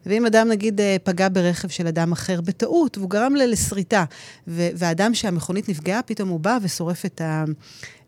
ואם 0.07 0.27
אדם, 0.27 0.49
נגיד, 0.49 0.81
אה, 0.81 0.97
פגע 1.05 1.29
ברכב 1.33 1.69
של 1.69 1.87
אדם 1.87 2.13
אחר 2.13 2.41
בטעות, 2.41 2.99
והוא 2.99 3.11
גרם 3.11 3.35
לסריטה, 3.35 4.05
והאדם 4.47 5.15
שהמכונית 5.15 5.69
נפגעה, 5.69 6.03
פתאום 6.03 6.29
הוא 6.29 6.41
בא 6.41 6.59
ושורף 6.63 7.07
את, 7.07 7.21
ה, 7.21 7.45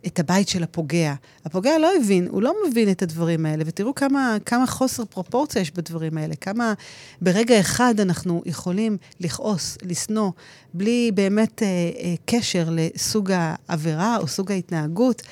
את 0.06 0.20
הבית 0.20 0.48
של 0.48 0.62
הפוגע. 0.62 1.14
הפוגע 1.44 1.78
לא 1.78 1.90
הבין, 1.96 2.28
הוא 2.30 2.42
לא 2.42 2.54
מבין 2.68 2.90
את 2.90 3.02
הדברים 3.02 3.46
האלה, 3.46 3.64
ותראו 3.66 3.94
כמה, 3.94 4.36
כמה 4.46 4.66
חוסר 4.66 5.04
פרופורציה 5.04 5.62
יש 5.62 5.70
בדברים 5.70 6.18
האלה, 6.18 6.34
כמה 6.36 6.72
ברגע 7.20 7.60
אחד 7.60 8.00
אנחנו 8.00 8.42
יכולים 8.46 8.96
לכעוס, 9.20 9.78
לשנוא, 9.82 10.30
בלי 10.74 11.10
באמת 11.14 11.62
אה, 11.62 11.68
אה, 11.68 12.14
קשר 12.24 12.68
לסוג 12.70 13.32
העבירה 13.34 14.16
או 14.16 14.28
סוג 14.28 14.52
ההתנהגות. 14.52 15.22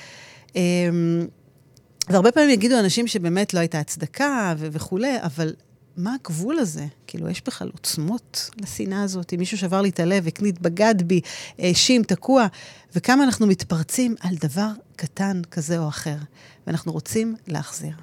אה, 0.55 0.61
והרבה 2.09 2.31
פעמים 2.31 2.49
יגידו 2.49 2.79
אנשים 2.79 3.07
שבאמת 3.07 3.53
לא 3.53 3.59
הייתה 3.59 3.79
הצדקה 3.79 4.53
ו- 4.57 4.67
וכולי, 4.71 5.21
אבל 5.21 5.53
מה 5.97 6.15
הגבול 6.21 6.59
הזה? 6.59 6.85
כאילו, 7.07 7.29
יש 7.29 7.41
בכלל 7.45 7.69
עוצמות 7.73 8.49
לשנאה 8.61 9.03
הזאת? 9.03 9.33
אם 9.33 9.39
מישהו 9.39 9.57
שבר 9.57 9.81
לי 9.81 9.89
את 9.89 9.99
הלב, 9.99 10.27
הקניט, 10.27 10.61
בגד 10.61 10.95
בי, 11.05 11.21
האשים, 11.59 12.03
תקוע, 12.03 12.47
וכמה 12.95 13.23
אנחנו 13.23 13.47
מתפרצים 13.47 14.15
על 14.19 14.35
דבר 14.35 14.69
קטן 14.95 15.41
כזה 15.51 15.79
או 15.79 15.87
אחר, 15.87 16.15
ואנחנו 16.67 16.91
רוצים 16.91 17.35
להחזיר. 17.47 17.93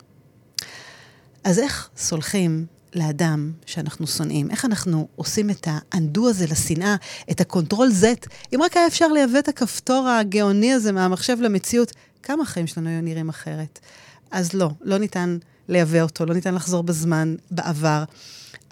אז 1.45 1.59
איך 1.59 1.91
סולחים 1.97 2.67
לאדם 2.95 3.53
שאנחנו 3.67 4.07
שונאים? 4.07 4.51
איך 4.51 4.65
אנחנו 4.65 5.09
עושים 5.17 5.51
את 5.51 5.69
ה 5.71 5.82
undo 5.82 6.29
הזה 6.29 6.47
לשנאה, 6.47 6.97
את 7.31 7.41
ה 7.41 7.47
control 7.47 7.89
Z? 8.03 8.05
אם 8.55 8.63
רק 8.63 8.77
היה 8.77 8.87
אפשר 8.87 9.09
לייבא 9.09 9.39
את 9.39 9.49
הכפתור 9.49 10.09
הגאוני 10.09 10.73
הזה 10.73 10.93
מהמחשב 10.93 11.37
למציאות, 11.41 11.93
כמה 12.23 12.43
החיים 12.43 12.67
שלנו 12.67 12.89
היו 12.89 13.03
נראים 13.03 13.29
אחרת? 13.29 13.79
אז 14.31 14.53
לא, 14.53 14.71
לא 14.81 14.99
ניתן 14.99 15.39
לייבא 15.69 16.01
אותו, 16.03 16.27
לא 16.27 16.35
ניתן 16.35 16.55
לחזור 16.55 16.83
בזמן, 16.83 17.35
בעבר, 17.51 18.05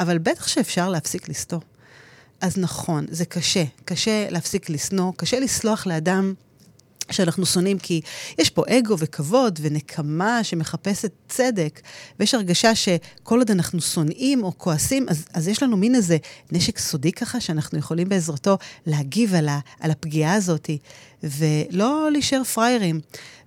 אבל 0.00 0.18
בטח 0.18 0.46
שאפשר 0.46 0.88
להפסיק 0.88 1.28
לסתור. 1.28 1.60
אז 2.40 2.58
נכון, 2.58 3.06
זה 3.10 3.24
קשה. 3.24 3.64
קשה 3.84 4.30
להפסיק 4.30 4.70
לשנוא, 4.70 5.12
קשה 5.16 5.40
לסלוח 5.40 5.86
לאדם 5.86 6.34
שאנחנו 7.10 7.46
שונאים, 7.46 7.78
כי 7.78 8.00
יש 8.38 8.50
פה 8.50 8.62
אגו 8.68 8.98
וכבוד 8.98 9.58
ונקמה 9.62 10.44
שמחפשת 10.44 11.12
צדק, 11.28 11.80
ויש 12.20 12.34
הרגשה 12.34 12.74
שכל 12.74 13.38
עוד 13.38 13.50
אנחנו 13.50 13.80
שונאים 13.80 14.44
או 14.44 14.52
כועסים, 14.58 15.06
אז, 15.08 15.24
אז 15.34 15.48
יש 15.48 15.62
לנו 15.62 15.76
מין 15.76 15.94
איזה 15.94 16.16
נשק 16.52 16.78
סודי 16.78 17.12
ככה, 17.12 17.40
שאנחנו 17.40 17.78
יכולים 17.78 18.08
בעזרתו 18.08 18.58
להגיב 18.86 19.34
על, 19.34 19.48
ה, 19.48 19.58
על 19.80 19.90
הפגיעה 19.90 20.34
הזאת, 20.34 20.70
ולא 21.22 22.08
להישאר 22.12 22.44
פראיירים. 22.44 23.00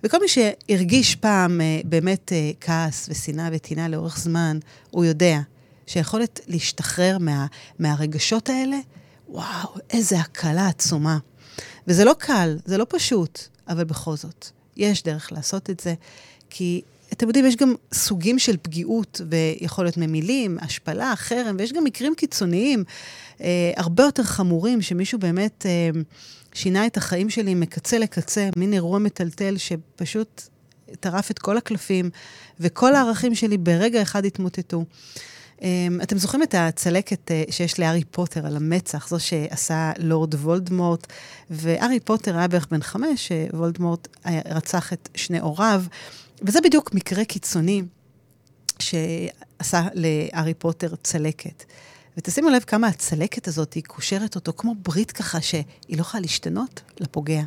וכל 0.04 0.18
מי 0.20 0.28
שהרגיש 0.28 1.16
פעם 1.16 1.60
אה, 1.60 1.80
באמת 1.84 2.32
אה, 2.32 2.50
כעס 2.60 3.06
ושנאה 3.10 3.48
וטינה 3.52 3.88
לאורך 3.88 4.18
זמן, 4.18 4.58
הוא 4.90 5.04
יודע 5.04 5.40
שיכולת 5.86 6.40
להשתחרר 6.46 7.18
מה, 7.18 7.46
מהרגשות 7.78 8.50
האלה, 8.50 8.76
וואו, 9.28 9.68
איזה 9.90 10.20
הקלה 10.20 10.68
עצומה. 10.68 11.18
וזה 11.86 12.04
לא 12.04 12.14
קל, 12.18 12.56
זה 12.64 12.78
לא 12.78 12.86
פשוט, 12.88 13.48
אבל 13.68 13.84
בכל 13.84 14.16
זאת, 14.16 14.46
יש 14.76 15.02
דרך 15.02 15.32
לעשות 15.32 15.70
את 15.70 15.80
זה, 15.80 15.94
כי 16.50 16.82
אתם 17.12 17.26
יודעים, 17.26 17.46
יש 17.46 17.56
גם 17.56 17.74
סוגים 17.94 18.38
של 18.38 18.56
פגיעות, 18.62 19.20
ויכול 19.30 19.84
להיות 19.84 19.96
ממילים, 19.96 20.58
השפלה, 20.60 21.16
חרם, 21.16 21.56
ויש 21.58 21.72
גם 21.72 21.84
מקרים 21.84 22.14
קיצוניים, 22.14 22.84
אה, 23.40 23.72
הרבה 23.76 24.02
יותר 24.02 24.22
חמורים, 24.22 24.82
שמישהו 24.82 25.18
באמת 25.18 25.66
אה, 25.66 26.00
שינה 26.54 26.86
את 26.86 26.96
החיים 26.96 27.30
שלי 27.30 27.54
מקצה 27.54 27.98
לקצה, 27.98 28.48
מין 28.56 28.72
אירוע 28.72 28.98
מטלטל 28.98 29.56
שפשוט 29.56 30.42
טרף 31.00 31.30
את 31.30 31.38
כל 31.38 31.56
הקלפים, 31.56 32.10
וכל 32.60 32.94
הערכים 32.94 33.34
שלי 33.34 33.58
ברגע 33.58 34.02
אחד 34.02 34.24
התמוטטו. 34.24 34.84
Um, 35.62 35.64
אתם 36.02 36.18
זוכרים 36.18 36.42
את 36.42 36.54
הצלקת 36.58 37.30
uh, 37.30 37.52
שיש 37.52 37.80
לארי 37.80 38.04
פוטר 38.04 38.46
על 38.46 38.56
המצח, 38.56 39.08
זו 39.08 39.20
שעשה 39.20 39.92
לורד 39.98 40.34
וולדמורט, 40.34 41.06
וארי 41.50 42.00
פוטר 42.00 42.38
היה 42.38 42.48
בערך 42.48 42.66
בן 42.70 42.82
חמש, 42.82 43.32
שוולדמורט 43.32 44.08
רצח 44.26 44.92
את 44.92 45.08
שני 45.14 45.40
הוריו, 45.40 45.82
וזה 46.42 46.60
בדיוק 46.64 46.94
מקרה 46.94 47.24
קיצוני 47.24 47.82
שעשה 48.78 49.86
לארי 49.94 50.54
פוטר 50.54 50.94
צלקת. 51.02 51.64
ותשימו 52.16 52.50
לב 52.50 52.62
כמה 52.62 52.86
הצלקת 52.86 53.48
הזאת 53.48 53.72
היא 53.72 53.82
קושרת 53.86 54.34
אותו 54.34 54.52
כמו 54.56 54.74
ברית 54.74 55.12
ככה 55.12 55.40
שהיא 55.40 55.64
לא 55.90 56.00
יכולה 56.00 56.20
להשתנות 56.20 56.80
לפוגע. 57.00 57.42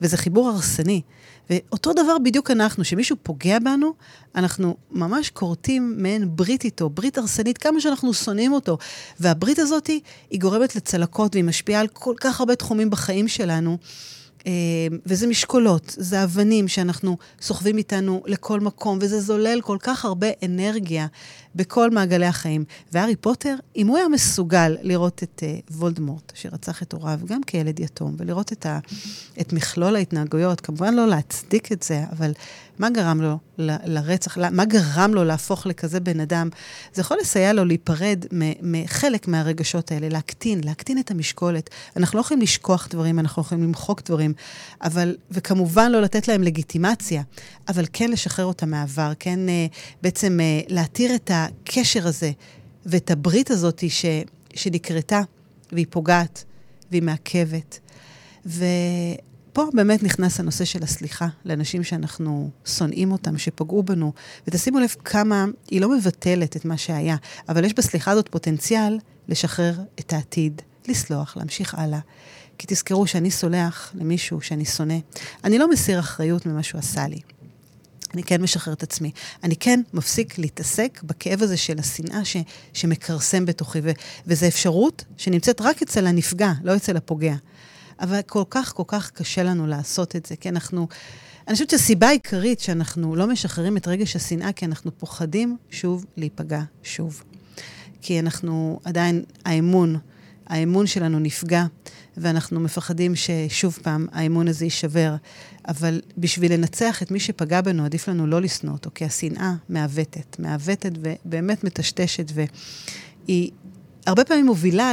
וזה 0.00 0.16
חיבור 0.16 0.48
הרסני. 0.48 1.02
ואותו 1.50 1.92
דבר 1.92 2.18
בדיוק 2.18 2.50
אנחנו, 2.50 2.84
שמישהו 2.84 3.16
פוגע 3.22 3.58
בנו, 3.58 3.92
אנחנו 4.34 4.76
ממש 4.90 5.30
כורתים 5.30 5.94
מעין 5.96 6.36
ברית 6.36 6.64
איתו, 6.64 6.90
ברית 6.90 7.18
הרסנית, 7.18 7.58
כמה 7.58 7.80
שאנחנו 7.80 8.14
שונאים 8.14 8.52
אותו. 8.52 8.78
והברית 9.20 9.58
הזאת 9.58 9.86
היא 10.30 10.40
גורמת 10.40 10.76
לצלקות 10.76 11.34
והיא 11.34 11.44
משפיעה 11.44 11.80
על 11.80 11.88
כל 11.88 12.14
כך 12.20 12.40
הרבה 12.40 12.56
תחומים 12.56 12.90
בחיים 12.90 13.28
שלנו. 13.28 13.78
אה, 14.46 14.52
וזה 15.06 15.26
משקולות, 15.26 15.94
זה 15.98 16.24
אבנים 16.24 16.68
שאנחנו 16.68 17.16
סוחבים 17.40 17.78
איתנו 17.78 18.22
לכל 18.26 18.60
מקום, 18.60 18.98
וזה 19.00 19.20
זולל 19.20 19.60
כל 19.60 19.76
כך 19.80 20.04
הרבה 20.04 20.26
אנרגיה 20.44 21.06
בכל 21.54 21.90
מעגלי 21.90 22.26
החיים. 22.26 22.64
והארי 22.92 23.16
פוטר, 23.16 23.56
אם 23.76 23.86
הוא 23.86 23.96
היה 23.96 24.08
מסוגל 24.08 24.76
לראות 24.82 25.22
את 25.22 25.42
uh, 25.42 25.72
וולדמורט, 25.72 26.32
שרצח 26.34 26.82
את 26.82 26.92
הוריו, 26.92 27.18
גם 27.26 27.42
כילד 27.42 27.80
יתום, 27.80 28.14
ולראות 28.18 28.52
את, 28.52 28.66
ה, 28.66 28.78
את 29.40 29.52
מכלול 29.52 29.96
ההתנהגויות, 29.96 30.60
כמובן 30.60 30.94
לא 30.94 31.06
להצדיק 31.08 31.72
את 31.72 31.82
זה, 31.82 32.04
אבל 32.12 32.32
מה 32.82 32.90
גרם 32.90 33.20
לו 33.20 33.38
ל, 33.58 33.76
לרצח, 33.84 34.38
מה 34.38 34.64
גרם 34.64 35.14
לו 35.14 35.24
להפוך 35.24 35.66
לכזה 35.66 36.00
בן 36.00 36.20
אדם, 36.20 36.48
זה 36.94 37.00
יכול 37.00 37.16
לסייע 37.20 37.52
לו 37.52 37.64
להיפרד 37.64 38.24
מחלק 38.62 39.28
מהרגשות 39.28 39.92
האלה, 39.92 40.08
להקטין, 40.08 40.60
להקטין 40.64 40.98
את 40.98 41.10
המשקולת. 41.10 41.70
אנחנו 41.96 42.16
לא 42.16 42.20
יכולים 42.20 42.42
לשכוח 42.42 42.88
דברים, 42.90 43.18
אנחנו 43.18 43.42
לא 43.42 43.46
יכולים 43.46 43.64
למחוק 43.64 44.02
דברים, 44.04 44.32
אבל, 44.82 45.16
וכמובן 45.30 45.90
לא 45.90 46.00
לתת 46.02 46.28
להם 46.28 46.42
לגיטימציה, 46.42 47.22
אבל 47.68 47.84
כן 47.92 48.10
לשחרר 48.10 48.44
אותם 48.44 48.70
מהעבר, 48.70 49.12
כן 49.18 49.38
uh, 49.46 49.74
בעצם 50.02 50.38
uh, 50.40 50.72
להתיר 50.72 51.14
את. 51.14 51.30
הקשר 51.62 52.06
הזה 52.06 52.30
ואת 52.86 53.10
הברית 53.10 53.50
הזאת 53.50 53.84
ש, 53.88 54.04
שנקרתה, 54.54 55.20
והיא 55.72 55.86
פוגעת, 55.90 56.44
והיא 56.90 57.02
מעכבת. 57.02 57.80
ופה 59.52 59.66
באמת 59.74 60.02
נכנס 60.02 60.40
הנושא 60.40 60.64
של 60.64 60.82
הסליחה 60.82 61.26
לאנשים 61.44 61.84
שאנחנו 61.84 62.50
שונאים 62.64 63.12
אותם, 63.12 63.38
שפגעו 63.38 63.82
בנו. 63.82 64.12
ותשימו 64.46 64.78
לב 64.78 64.94
כמה 65.04 65.44
היא 65.70 65.80
לא 65.80 65.96
מבטלת 65.96 66.56
את 66.56 66.64
מה 66.64 66.76
שהיה, 66.76 67.16
אבל 67.48 67.64
יש 67.64 67.74
בסליחה 67.74 68.10
הזאת 68.10 68.28
פוטנציאל 68.28 68.98
לשחרר 69.28 69.74
את 70.00 70.12
העתיד, 70.12 70.62
לסלוח, 70.88 71.36
להמשיך 71.36 71.74
הלאה. 71.74 71.98
כי 72.58 72.66
תזכרו 72.68 73.06
שאני 73.06 73.30
סולח 73.30 73.92
למישהו 73.94 74.40
שאני 74.40 74.64
שונא, 74.64 74.98
אני 75.44 75.58
לא 75.58 75.70
מסיר 75.70 76.00
אחריות 76.00 76.46
ממה 76.46 76.62
שהוא 76.62 76.78
עשה 76.78 77.08
לי. 77.08 77.20
אני 78.14 78.22
כן 78.22 78.42
משחרר 78.42 78.74
את 78.74 78.82
עצמי. 78.82 79.10
אני 79.44 79.56
כן 79.56 79.80
מפסיק 79.94 80.38
להתעסק 80.38 81.00
בכאב 81.04 81.42
הזה 81.42 81.56
של 81.56 81.78
השנאה 81.78 82.24
ש, 82.24 82.36
שמכרסם 82.72 83.46
בתוכי, 83.46 83.78
ו, 83.82 83.90
וזו 84.26 84.46
אפשרות 84.46 85.04
שנמצאת 85.16 85.60
רק 85.60 85.82
אצל 85.82 86.06
הנפגע, 86.06 86.52
לא 86.62 86.76
אצל 86.76 86.96
הפוגע. 86.96 87.34
אבל 88.02 88.20
כל 88.26 88.42
כך, 88.50 88.72
כל 88.72 88.82
כך 88.86 89.10
קשה 89.10 89.42
לנו 89.42 89.66
לעשות 89.66 90.16
את 90.16 90.26
זה, 90.26 90.36
כי 90.36 90.48
אנחנו... 90.48 90.88
אני 91.48 91.52
חושבת 91.52 91.70
שהסיבה 91.70 92.08
העיקרית 92.08 92.60
שאנחנו 92.60 93.16
לא 93.16 93.26
משחררים 93.26 93.76
את 93.76 93.88
רגש 93.88 94.16
השנאה, 94.16 94.52
כי 94.52 94.64
אנחנו 94.64 94.98
פוחדים 94.98 95.56
שוב 95.70 96.04
להיפגע 96.16 96.62
שוב. 96.82 97.22
כי 98.02 98.20
אנחנו 98.20 98.80
עדיין, 98.84 99.24
האמון, 99.44 99.96
האמון 100.46 100.86
שלנו 100.86 101.18
נפגע, 101.18 101.64
ואנחנו 102.16 102.60
מפחדים 102.60 103.12
ששוב 103.14 103.78
פעם 103.82 104.06
האמון 104.12 104.48
הזה 104.48 104.64
יישבר. 104.64 105.14
אבל 105.68 106.00
בשביל 106.18 106.52
לנצח 106.52 107.02
את 107.02 107.10
מי 107.10 107.20
שפגע 107.20 107.60
בנו, 107.60 107.84
עדיף 107.84 108.08
לנו 108.08 108.26
לא 108.26 108.40
לשנוא 108.40 108.72
אותו, 108.72 108.90
כי 108.94 109.04
השנאה 109.04 109.54
מעוותת, 109.68 110.36
מעוותת 110.38 110.92
ובאמת 111.00 111.64
מטשטשת, 111.64 112.32
והיא 112.34 113.50
הרבה 114.06 114.24
פעמים 114.24 114.46
מובילה 114.46 114.92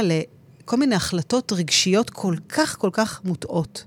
לכל 0.70 0.76
מיני 0.76 0.94
החלטות 0.94 1.52
רגשיות 1.52 2.10
כל 2.10 2.34
כך 2.48 2.78
כל 2.78 2.90
כך 2.92 3.20
מוטעות. 3.24 3.84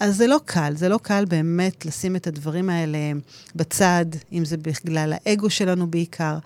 אז 0.00 0.16
זה 0.16 0.26
לא 0.26 0.40
קל, 0.44 0.72
זה 0.76 0.88
לא 0.88 0.98
קל 1.02 1.24
באמת 1.24 1.86
לשים 1.86 2.16
את 2.16 2.26
הדברים 2.26 2.70
האלה 2.70 2.98
בצד, 3.56 4.04
אם 4.32 4.44
זה 4.44 4.56
בגלל 4.56 5.12
האגו 5.16 5.50
שלנו 5.50 5.86
בעיקר. 5.90 6.38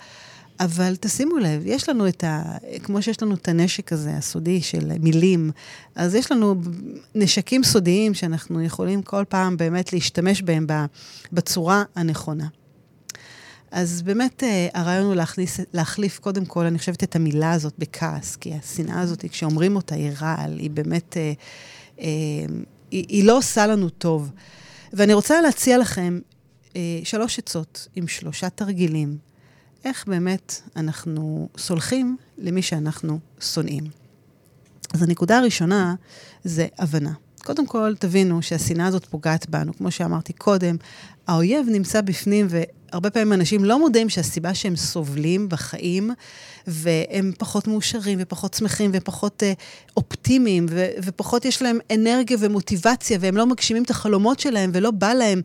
אבל 0.59 0.95
תשימו 0.99 1.37
לב, 1.37 1.61
יש 1.65 1.89
לנו 1.89 2.07
את 2.07 2.23
ה... 2.23 2.43
כמו 2.83 3.01
שיש 3.01 3.23
לנו 3.23 3.35
את 3.35 3.47
הנשק 3.47 3.93
הזה, 3.93 4.13
הסודי 4.17 4.61
של 4.61 4.91
מילים, 4.99 5.51
אז 5.95 6.15
יש 6.15 6.31
לנו 6.31 6.55
נשקים 7.15 7.63
סודיים 7.63 8.13
שאנחנו 8.13 8.61
יכולים 8.61 9.01
כל 9.01 9.23
פעם 9.29 9.57
באמת 9.57 9.93
להשתמש 9.93 10.41
בהם 10.41 10.67
בצורה 11.33 11.83
הנכונה. 11.95 12.47
אז 13.73 14.01
באמת 14.01 14.43
אה, 14.43 14.67
הרעיון 14.73 15.05
הוא 15.05 15.15
להכניס, 15.15 15.59
להחליף 15.73 16.19
קודם 16.19 16.45
כל, 16.45 16.65
אני 16.65 16.79
חושבת, 16.79 17.03
את 17.03 17.15
המילה 17.15 17.51
הזאת 17.51 17.73
בכעס, 17.77 18.35
כי 18.35 18.53
השנאה 18.53 19.01
הזאת, 19.01 19.25
כשאומרים 19.29 19.75
אותה, 19.75 19.95
היא 19.95 20.11
רעל, 20.21 20.59
היא 20.59 20.69
באמת, 20.69 21.17
אה, 21.17 21.33
אה, 21.99 22.05
היא, 22.91 23.05
היא 23.09 23.23
לא 23.23 23.37
עושה 23.37 23.67
לנו 23.67 23.89
טוב. 23.89 24.31
ואני 24.93 25.13
רוצה 25.13 25.41
להציע 25.41 25.77
לכם 25.77 26.19
שלוש 27.03 27.39
עצות 27.39 27.87
עם 27.95 28.07
שלושה 28.07 28.49
תרגילים, 28.49 29.17
איך 29.85 30.07
באמת 30.07 30.61
אנחנו 30.75 31.49
סולחים 31.57 32.17
למי 32.37 32.61
שאנחנו 32.61 33.19
שונאים. 33.41 33.83
אז 34.93 35.01
הנקודה 35.01 35.37
הראשונה 35.37 35.95
זה 36.43 36.67
הבנה. 36.79 37.13
קודם 37.43 37.65
כל, 37.65 37.93
תבינו 37.99 38.41
שהשנאה 38.41 38.87
הזאת 38.87 39.05
פוגעת 39.05 39.49
בנו. 39.49 39.73
כמו 39.73 39.91
שאמרתי 39.91 40.33
קודם, 40.33 40.75
האויב 41.27 41.65
נמצא 41.69 42.01
בפנים, 42.01 42.47
והרבה 42.49 43.09
פעמים 43.09 43.33
אנשים 43.33 43.65
לא 43.65 43.79
מודעים 43.79 44.09
שהסיבה 44.09 44.53
שהם 44.53 44.75
סובלים 44.75 45.49
בחיים, 45.49 46.11
והם 46.67 47.31
פחות 47.37 47.67
מאושרים, 47.67 48.19
ופחות 48.21 48.53
שמחים, 48.53 48.91
ופחות 48.93 49.43
אה, 49.43 49.53
אופטימיים, 49.97 50.65
ו- 50.69 50.87
ופחות 51.03 51.45
יש 51.45 51.61
להם 51.61 51.77
אנרגיה 51.93 52.37
ומוטיבציה, 52.39 53.17
והם 53.21 53.37
לא 53.37 53.45
מגשימים 53.45 53.83
את 53.83 53.89
החלומות 53.89 54.39
שלהם, 54.39 54.71
ולא 54.73 54.91
בא 54.91 55.13
להם. 55.13 55.41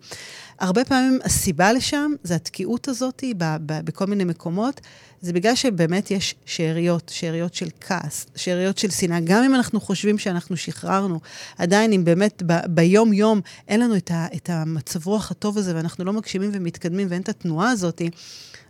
הרבה 0.60 0.84
פעמים 0.84 1.18
הסיבה 1.24 1.72
לשם 1.72 2.12
זה 2.22 2.34
התקיעות 2.34 2.88
הזאת 2.88 3.24
ב- 3.36 3.56
ב- 3.66 3.80
בכל 3.84 4.06
מיני 4.06 4.24
מקומות. 4.24 4.80
זה 5.22 5.32
בגלל 5.32 5.54
שבאמת 5.54 6.10
יש 6.10 6.34
שאריות, 6.46 7.10
שאריות 7.14 7.54
של 7.54 7.68
כעס, 7.80 8.26
שאריות 8.36 8.78
של 8.78 8.90
שנאה. 8.90 9.20
גם 9.20 9.42
אם 9.44 9.54
אנחנו 9.54 9.80
חושבים 9.80 10.18
שאנחנו 10.18 10.56
שחררנו, 10.56 11.20
עדיין 11.58 11.92
אם 11.92 12.04
באמת 12.04 12.42
ב- 12.46 12.66
ביום-יום 12.68 13.40
אין 13.68 13.80
לנו 13.80 13.96
את, 13.96 14.10
ה- 14.10 14.26
את 14.36 14.50
המצב 14.50 15.06
רוח 15.06 15.30
הטוב 15.30 15.58
הזה, 15.58 15.76
ואנחנו 15.76 16.04
לא 16.04 16.12
מגשימים 16.12 16.50
ומתקדמים 16.52 17.06
ואין 17.10 17.22
את 17.22 17.28
התנועה 17.28 17.70
הזאת, 17.70 18.02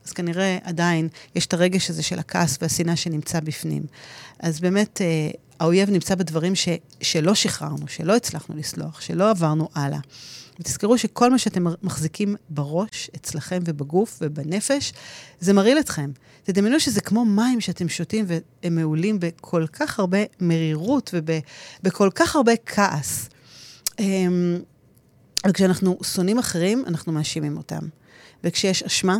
אז 0.07 0.13
כנראה 0.13 0.59
עדיין 0.63 1.09
יש 1.35 1.47
את 1.47 1.55
הרגש 1.55 1.91
הזה 1.91 2.03
של 2.03 2.19
הכעס 2.19 2.59
והשנאה 2.63 2.97
שנמצא 2.97 3.41
בפנים. 3.41 3.83
אז 4.41 4.61
באמת, 4.61 5.01
אה, 5.03 5.31
האויב 5.61 5.91
נמצא 5.91 6.15
בדברים 6.15 6.55
ש- 6.55 6.69
שלא 7.01 7.35
שחררנו, 7.35 7.89
שלא 7.89 8.17
הצלחנו 8.17 8.57
לסלוח, 8.57 9.01
שלא 9.01 9.31
עברנו 9.31 9.69
הלאה. 9.75 9.99
ותזכרו 10.61 10.99
שכל 10.99 11.31
מה 11.31 11.39
שאתם 11.39 11.65
מחזיקים 11.83 12.37
בראש, 12.49 13.11
אצלכם 13.17 13.59
ובגוף 13.65 14.19
ובנפש, 14.23 14.93
זה 15.41 15.53
מרעיל 15.53 15.79
אתכם. 15.79 16.11
תדמיינו 16.43 16.81
שזה 16.81 17.01
כמו 17.01 17.25
מים 17.25 17.61
שאתם 17.61 17.89
שותים 17.89 18.25
והם 18.29 18.75
מעולים 18.75 19.21
בכל 19.21 19.67
כך 19.73 19.99
הרבה 19.99 20.19
מרירות 20.41 21.15
ובכל 21.15 22.11
כך 22.15 22.37
הרבה 22.37 22.53
כעס. 22.67 23.29
אמ, 23.99 24.59
וכשאנחנו 25.47 25.99
שונאים 26.03 26.39
אחרים, 26.39 26.85
אנחנו 26.87 27.13
מאשימים 27.13 27.57
אותם. 27.57 27.83
וכשיש 28.45 28.83
אשמה, 28.83 29.17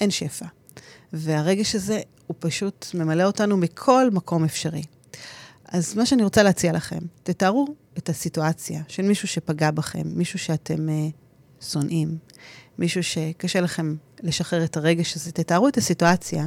אין 0.00 0.10
שפע. 0.10 0.46
והרגש 1.12 1.74
הזה, 1.74 2.00
הוא 2.26 2.36
פשוט 2.38 2.86
ממלא 2.94 3.22
אותנו 3.22 3.56
מכל 3.56 4.10
מקום 4.12 4.44
אפשרי. 4.44 4.82
אז 5.68 5.94
מה 5.94 6.06
שאני 6.06 6.22
רוצה 6.22 6.42
להציע 6.42 6.72
לכם, 6.72 6.98
תתארו 7.22 7.74
את 7.98 8.08
הסיטואציה 8.08 8.82
של 8.88 9.02
מישהו 9.02 9.28
שפגע 9.28 9.70
בכם, 9.70 10.02
מישהו 10.04 10.38
שאתם 10.38 10.88
uh, 10.88 11.64
שונאים, 11.64 12.18
מישהו 12.78 13.02
שקשה 13.02 13.60
לכם 13.60 13.94
לשחרר 14.22 14.64
את 14.64 14.76
הרגש 14.76 15.16
הזה. 15.16 15.32
תתארו 15.32 15.68
את 15.68 15.76
הסיטואציה 15.76 16.46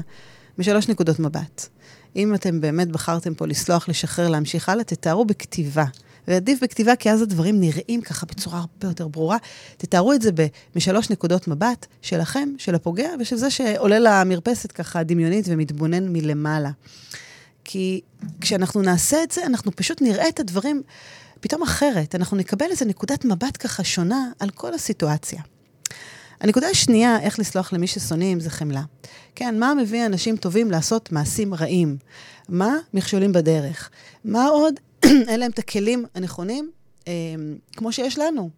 משלוש 0.57 0.89
נקודות 0.89 1.19
מבט. 1.19 1.67
אם 2.15 2.35
אתם 2.35 2.61
באמת 2.61 2.87
בחרתם 2.87 3.33
פה 3.33 3.47
לסלוח, 3.47 3.89
לשחרר, 3.89 4.29
להמשיך 4.29 4.69
הלאה, 4.69 4.83
תתארו 4.83 5.25
בכתיבה. 5.25 5.85
ועדיף 6.27 6.63
בכתיבה, 6.63 6.95
כי 6.95 7.11
אז 7.11 7.21
הדברים 7.21 7.59
נראים 7.59 8.01
ככה 8.01 8.25
בצורה 8.25 8.59
הרבה 8.59 8.87
יותר 8.87 9.07
ברורה. 9.07 9.37
תתארו 9.77 10.13
את 10.13 10.21
זה 10.21 10.29
משלוש 10.75 11.09
נקודות 11.09 11.47
מבט 11.47 11.85
שלכם, 12.01 12.49
של 12.57 12.75
הפוגע, 12.75 13.09
ושל 13.19 13.35
זה 13.35 13.49
שעולה 13.49 13.99
למרפסת 13.99 14.71
ככה 14.71 15.03
דמיונית 15.03 15.45
ומתבונן 15.47 16.13
מלמעלה. 16.13 16.71
כי 17.63 18.01
כשאנחנו 18.41 18.81
נעשה 18.81 19.23
את 19.23 19.31
זה, 19.31 19.45
אנחנו 19.45 19.71
פשוט 19.75 20.01
נראה 20.01 20.29
את 20.29 20.39
הדברים 20.39 20.83
פתאום 21.43 21.63
אחרת. 21.63 22.15
אנחנו 22.15 22.37
נקבל 22.37 22.65
איזו 22.71 22.85
נקודת 22.85 23.25
מבט 23.25 23.57
ככה 23.59 23.83
שונה 23.83 24.31
על 24.39 24.49
כל 24.49 24.73
הסיטואציה. 24.73 25.41
הנקודה 26.41 26.67
השנייה, 26.67 27.19
איך 27.19 27.39
לסלוח 27.39 27.73
למי 27.73 27.87
ששונאים, 27.87 28.39
זה 28.39 28.49
חמלה. 28.49 28.81
כן, 29.35 29.59
מה 29.59 29.73
מביא 29.73 30.05
אנשים 30.05 30.37
טובים 30.37 30.71
לעשות 30.71 31.11
מעשים 31.11 31.53
רעים? 31.53 31.97
מה 32.49 32.75
מכשולים 32.93 33.31
בדרך? 33.31 33.89
מה 34.25 34.45
עוד 34.45 34.73
אין 35.29 35.39
להם 35.39 35.51
את 35.51 35.59
הכלים 35.59 36.05
הנכונים, 36.15 36.71
אה, 37.07 37.13
כמו 37.75 37.91
שיש 37.91 38.17
לנו? 38.19 38.49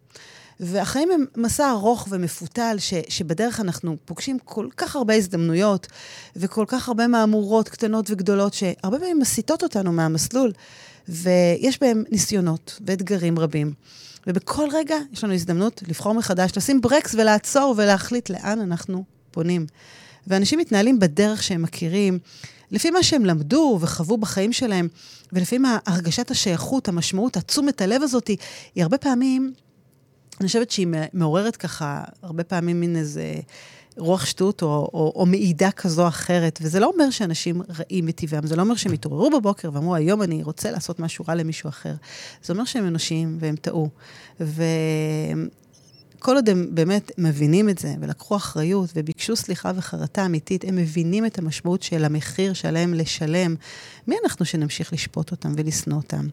והחיים 0.60 1.12
הם 1.12 1.26
מסע 1.38 1.72
ארוך 1.72 2.08
ומפותל, 2.12 2.76
ש, 2.80 2.94
שבדרך 3.10 3.60
אנחנו 3.60 3.96
פוגשים 4.06 4.40
כל 4.40 4.68
כך 4.78 4.96
הרבה 4.96 5.14
הזדמנויות, 5.14 5.88
וכל 6.36 6.66
כך 6.68 6.88
הרבה 6.88 7.08
מהמורות 7.08 7.70
קטנות 7.70 8.12
וגדולות, 8.12 8.54
שהרבה 8.54 9.00
פעמים 9.00 9.20
מסיטות 9.20 9.64
אותנו 9.64 9.92
מהמסלול, 9.92 10.52
ויש 11.10 11.80
בהם 11.82 12.04
ניסיונות 12.12 12.80
ואתגרים 12.86 13.40
רבים. 13.40 13.74
ובכל 14.28 14.68
רגע 14.72 14.96
יש 15.14 15.24
לנו 15.24 15.34
הזדמנות 15.34 15.84
לבחור 15.88 16.14
מחדש, 16.14 16.52
לשים 16.58 16.82
ברקס 16.82 17.16
ולעצור 17.16 17.74
ולהחליט 17.78 18.30
לאן 18.30 18.60
אנחנו 18.60 19.04
פונים. 19.32 19.66
ואנשים 20.28 20.60
מתנהלים 20.60 21.00
בדרך 21.00 21.44
שהם 21.44 21.62
מכירים, 21.62 22.20
לפי 22.72 22.90
מה 22.90 23.04
שהם 23.04 23.26
למדו 23.26 23.78
וחוו 23.82 24.18
בחיים 24.18 24.54
שלהם, 24.54 24.88
ולפי 25.34 25.58
מה 25.58 25.78
הרגשת 25.86 26.32
השייכות, 26.32 26.88
המשמעות, 26.88 27.38
התשומת 27.38 27.82
הלב 27.82 28.02
הזאת, 28.02 28.28
היא 28.28 28.84
הרבה 28.84 28.98
פעמים 28.98 29.54
אני 30.40 30.48
חושבת 30.48 30.72
שהיא 30.72 30.88
מעוררת 31.14 31.56
ככה 31.56 32.04
הרבה 32.22 32.44
פעמים 32.44 32.80
מין 32.80 32.96
איזה 32.96 33.34
רוח 33.98 34.26
שטות 34.26 34.62
או, 34.62 34.68
או, 34.68 35.14
או 35.16 35.26
מעידה 35.26 35.72
כזו 35.72 36.04
או 36.04 36.08
אחרת, 36.08 36.60
וזה 36.62 36.80
לא 36.80 36.92
אומר 36.94 37.10
שאנשים 37.10 37.62
רעים 37.80 38.06
מטבעם, 38.06 38.48
זה 38.48 38.56
לא 38.56 38.62
אומר 38.62 38.76
שהם 38.76 38.94
התעוררו 38.94 39.30
בבוקר 39.30 39.70
ואמרו, 39.74 39.96
היום 39.96 40.22
אני 40.22 40.44
רוצה 40.44 40.72
לעשות 40.72 41.00
משהו 41.00 41.26
רע 41.28 41.36
למישהו 41.36 41.70
אחר. 41.70 41.94
זה 42.44 42.54
אומר 42.54 42.66
שהם 42.66 42.88
אנושיים 42.88 43.38
והם 43.40 43.56
טעו. 43.56 43.90
ו... 44.40 44.64
כל 46.20 46.36
עוד 46.36 46.50
הם 46.50 46.68
באמת 46.72 47.12
מבינים 47.18 47.70
את 47.70 47.78
זה, 47.78 47.96
ולקחו 48.00 48.36
אחריות, 48.36 48.90
וביקשו 48.96 49.36
סליחה 49.36 49.72
וחרטה 49.76 50.26
אמיתית, 50.26 50.64
הם 50.64 50.76
מבינים 50.76 51.26
את 51.26 51.40
המשמעות 51.40 51.84
של 51.84 52.06
המחיר 52.06 52.54
שעליהם 52.54 52.94
לשלם. 52.94 53.56
מי 54.08 54.16
אנחנו 54.24 54.46
שנמשיך 54.46 54.94
לשפוט 54.94 55.32
אותם 55.32 55.54
ולשנוא 55.58 55.98
אותם? 55.98 56.28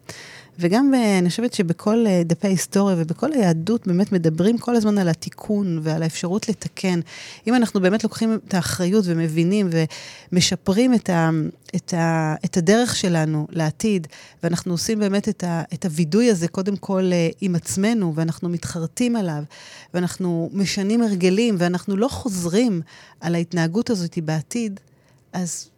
וגם 0.58 0.94
אה, 0.94 1.18
אני 1.18 1.28
חושבת 1.28 1.54
שבכל 1.54 2.04
אה, 2.06 2.22
דפי 2.24 2.46
ההיסטוריה 2.46 2.96
ובכל 2.98 3.32
היהדות 3.32 3.86
באמת 3.86 4.12
מדברים 4.12 4.58
כל 4.58 4.76
הזמן 4.76 4.98
על 4.98 5.08
התיקון 5.08 5.78
ועל 5.82 6.02
האפשרות 6.02 6.48
לתקן. 6.48 7.00
אם 7.46 7.54
אנחנו 7.54 7.80
באמת 7.80 8.04
לוקחים 8.04 8.38
את 8.48 8.54
האחריות 8.54 9.04
ומבינים 9.08 9.70
ומשפרים 10.32 10.94
את, 10.94 11.10
ה, 11.10 11.30
את, 11.76 11.94
ה, 11.94 12.34
את 12.44 12.56
הדרך 12.56 12.96
שלנו 12.96 13.46
לעתיד, 13.50 14.06
ואנחנו 14.42 14.72
עושים 14.72 14.98
באמת 14.98 15.28
את, 15.28 15.44
ה, 15.44 15.62
את 15.74 15.84
הווידוי 15.84 16.30
הזה 16.30 16.48
קודם 16.48 16.76
כל 16.76 17.10
אה, 17.12 17.28
עם 17.40 17.54
עצמנו, 17.54 18.12
ואנחנו 18.14 18.48
מתחרטים 18.48 19.16
עליו, 19.16 19.42
ואנחנו 19.94 20.50
משנים 20.52 21.02
הרגלים, 21.02 21.54
ואנחנו 21.58 21.96
לא 21.96 22.08
חוזרים 22.08 22.82
על 23.20 23.34
ההתנהגות 23.34 23.90
הזאת 23.90 24.18
בעתיד, 24.24 24.80
אז 25.32 25.68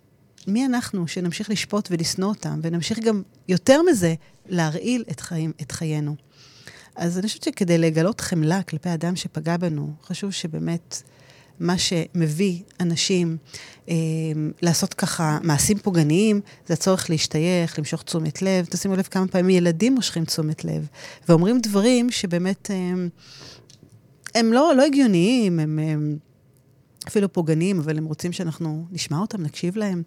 מי 0.47 0.67
אנחנו 0.67 1.09
שנמשיך 1.09 1.51
לשפוט 1.51 1.89
ולשנוא 1.91 2.29
אותם, 2.29 2.61
ונמשיך 2.63 2.99
גם, 2.99 3.23
יותר 3.49 3.83
מזה, 3.83 4.15
להרעיל 4.49 5.05
את, 5.11 5.21
חיים, 5.21 5.53
את 5.63 5.73
חיינו. 5.73 6.17
אז 6.97 7.19
אני 7.19 7.27
חושבת 7.27 7.43
שכדי 7.43 7.79
לגלות 7.79 8.21
חמלה 8.21 8.63
כלפי 8.63 8.95
אדם 8.95 9.17
שפגע 9.17 9.57
בנו, 9.57 9.93
חשוב 10.03 10.31
שבאמת 10.31 11.03
מה 11.61 11.79
שמביא 11.79 12.63
אנשים 12.81 13.37
אה, 13.89 13.95
לעשות 14.63 14.95
ככה 14.95 15.39
מעשים 15.43 15.79
פוגעניים, 15.79 16.41
זה 16.67 16.75
הצורך 16.75 17.11
להשתייך, 17.11 17.79
למשוך 17.79 18.03
תשומת 18.03 18.43
לב. 18.43 18.67
תשימו 18.71 18.97
לב 18.97 19.03
כמה 19.11 19.29
פעמים 19.29 19.51
ילדים 19.51 19.95
מושכים 19.95 20.25
תשומת 20.25 20.65
לב, 20.65 20.87
ואומרים 21.29 21.61
דברים 21.61 22.11
שבאמת 22.11 22.71
אה, 22.71 22.77
הם 24.35 24.53
לא, 24.53 24.73
לא 24.77 24.83
הגיוניים, 24.85 25.61
הם... 25.61 25.79
הם 25.79 26.19
אפילו 27.09 27.33
פוגעניים, 27.33 27.79
אבל 27.79 27.99
הם 27.99 28.05
רוצים 28.05 28.33
שאנחנו 28.33 28.87
נשמע 28.91 29.19
אותם, 29.19 29.43
נקשיב 29.43 29.77
להם. 29.77 30.03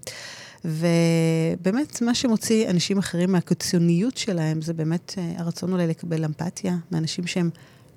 ובאמת, 0.66 2.02
מה 2.02 2.16
שמוציא 2.16 2.70
אנשים 2.70 2.98
אחרים 2.98 3.32
מהקיצוניות 3.32 4.18
שלהם, 4.18 4.62
זה 4.62 4.74
באמת 4.74 5.14
אה, 5.18 5.34
הרצון 5.38 5.74
אולי 5.74 5.88
לקבל 5.88 6.26
אמפתיה 6.26 6.78
מאנשים 6.92 7.28
שהם 7.28 7.50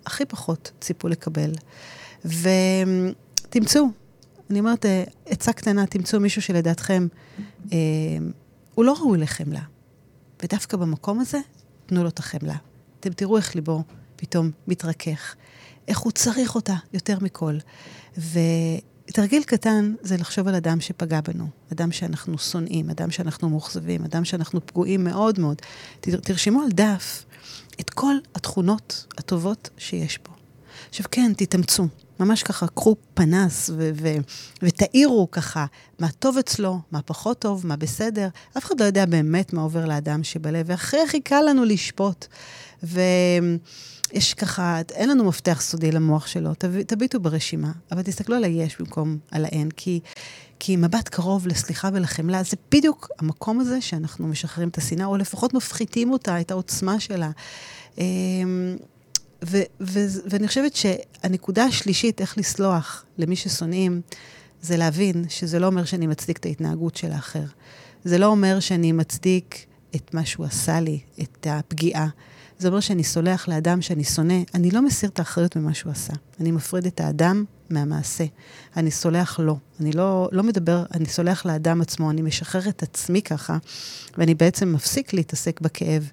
הכי 0.07 0.25
פחות 0.25 0.73
ציפו 0.81 1.09
לקבל. 1.09 1.53
ותמצאו, 2.25 3.87
אני 4.51 4.59
אומרת, 4.59 4.87
אה, 4.87 5.05
עצה 5.27 5.53
קטנה, 5.53 5.87
תמצאו 5.87 6.21
מישהו 6.21 6.43
שלדעתכם, 6.43 7.07
אה, 7.73 7.79
הוא 8.75 8.85
לא 8.85 8.97
ראוי 9.01 9.19
לחמלה. 9.19 9.63
ודווקא 10.43 10.77
במקום 10.77 11.21
הזה, 11.21 11.39
תנו 11.87 12.03
לו 12.03 12.09
את 12.09 12.19
החמלה. 12.19 12.57
אתם 13.01 13.13
תראו 13.13 13.37
איך 13.37 13.55
ליבו 13.55 13.83
פתאום 14.17 14.51
מתרכך, 14.69 15.35
איך 15.89 15.99
הוא 15.99 16.13
צריך 16.13 16.55
אותה 16.55 16.75
יותר 16.93 17.19
מכל. 17.21 17.59
ו... 18.19 18.39
תרגיל 19.13 19.43
קטן 19.43 19.95
זה 20.03 20.17
לחשוב 20.17 20.49
על 20.49 20.55
אדם 20.55 20.81
שפגע 20.81 21.21
בנו, 21.21 21.47
אדם 21.73 21.93
שאנחנו 21.93 22.39
שונאים, 22.39 22.91
אדם 22.91 23.11
שאנחנו 23.11 23.49
מאוכזבים, 23.49 24.05
אדם 24.05 24.25
שאנחנו 24.25 24.67
פגועים 24.67 25.05
מאוד 25.05 25.39
מאוד. 25.39 25.57
תרשמו 26.01 26.63
על 26.63 26.69
דף 26.71 27.25
את 27.81 27.91
כל 27.91 28.15
התכונות 28.35 29.07
הטובות 29.19 29.71
שיש 29.79 30.19
בו. 30.19 30.33
עכשיו 30.89 31.07
כן, 31.11 31.33
תתאמצו. 31.37 31.87
ממש 32.21 32.43
ככה, 32.43 32.67
קחו 32.67 32.97
פנס 33.15 33.71
ו- 33.71 33.91
ו- 33.95 34.17
ותאירו 34.63 35.29
ככה 35.31 35.67
מה 35.99 36.09
טוב 36.19 36.39
אצלו, 36.39 36.79
מה 36.93 37.03
פחות 37.03 37.39
טוב, 37.39 37.67
מה 37.67 37.77
בסדר. 37.77 38.29
אף 38.59 38.65
אחד 38.65 38.81
לא 38.81 38.85
יודע 38.85 39.07
באמת 39.07 39.53
מה 39.53 39.63
עובר 39.63 39.87
לאדם 39.87 40.25
שבלב, 40.25 40.67
והכי 40.69 40.97
הכי 41.07 41.21
קל 41.21 41.43
לנו 41.49 41.65
לשפוט. 41.65 42.27
ויש 44.13 44.35
ככה, 44.35 44.81
אין 44.95 45.09
לנו 45.09 45.25
מפתח 45.25 45.61
סודי 45.61 45.93
למוח 45.93 46.27
שלו, 46.27 46.55
תב, 46.55 46.83
תביטו 46.83 47.21
ברשימה, 47.21 47.73
אבל 47.93 48.03
תסתכלו 48.03 48.37
על 48.37 48.45
היש 48.45 48.81
במקום 48.81 49.19
על 49.31 49.45
האין, 49.45 49.71
כי, 49.71 50.01
כי 50.59 50.77
מבט 50.77 51.09
קרוב 51.09 51.47
לסליחה 51.47 51.89
ולחמלה, 51.93 52.43
זה 52.43 52.57
בדיוק 52.71 53.09
המקום 53.19 53.61
הזה 53.61 53.81
שאנחנו 53.81 54.29
משחררים 54.29 54.69
את 54.69 54.79
השנאה, 54.79 55.07
או 55.07 55.17
לפחות 55.17 55.55
מפחיתים 55.55 56.13
אותה, 56.13 56.41
את 56.41 56.51
העוצמה 56.51 57.01
שלה. 57.01 57.31
אמ, 57.99 58.77
ו- 59.45 59.63
ו- 59.81 60.21
ואני 60.31 60.49
חושבת 60.49 60.77
שהנקודה 60.77 61.65
השלישית, 61.65 62.21
איך 62.21 62.39
לסלוח 62.39 63.05
למי 63.19 63.37
ששונאים, 63.37 64.01
זה 64.63 64.77
להבין 64.77 65.25
שזה 65.29 65.59
לא 65.59 65.67
אומר 65.67 65.85
שאני 65.85 66.07
מצדיק 66.07 66.39
את 66.39 66.47
ההתנהגות 66.47 66.97
של 66.97 67.13
האחר. 67.13 67.45
זה 68.05 68.19
לא 68.19 68.27
אומר 68.27 68.61
שאני 68.61 68.93
מצדיק 68.93 69.67
את 69.97 70.15
מה 70.15 70.25
שהוא 70.25 70.47
עשה 70.47 70.81
לי, 70.81 71.01
את 71.23 71.47
הפגיעה. 71.51 72.09
זה 72.61 72.69
אומר 72.69 72.81
שאני 72.81 73.05
סולח 73.05 73.49
לאדם 73.49 73.83
שאני 73.83 74.05
שונא, 74.05 74.35
אני 74.55 74.71
לא 74.71 74.83
מסיר 74.83 75.09
את 75.09 75.19
האחריות 75.19 75.57
ממה 75.57 75.75
שהוא 75.75 75.93
עשה. 75.93 76.13
אני 76.41 76.51
מפריד 76.51 76.87
את 76.87 77.01
האדם 77.01 77.45
מהמעשה. 77.71 78.25
אני 78.77 78.91
סולח 78.91 79.39
לו. 79.39 79.59
אני 79.81 79.93
לא, 79.93 80.29
לא 80.33 80.43
מדבר, 80.43 80.85
אני 80.95 81.07
סולח 81.07 81.47
לאדם 81.47 81.81
עצמו, 81.81 82.11
אני 82.11 82.23
משחרר 82.23 82.69
את 82.69 82.83
עצמי 82.83 83.23
ככה, 83.23 83.59
ואני 84.19 84.35
בעצם 84.35 84.73
מפסיק 84.73 85.13
להתעסק 85.13 85.61
בכאב. 85.61 86.11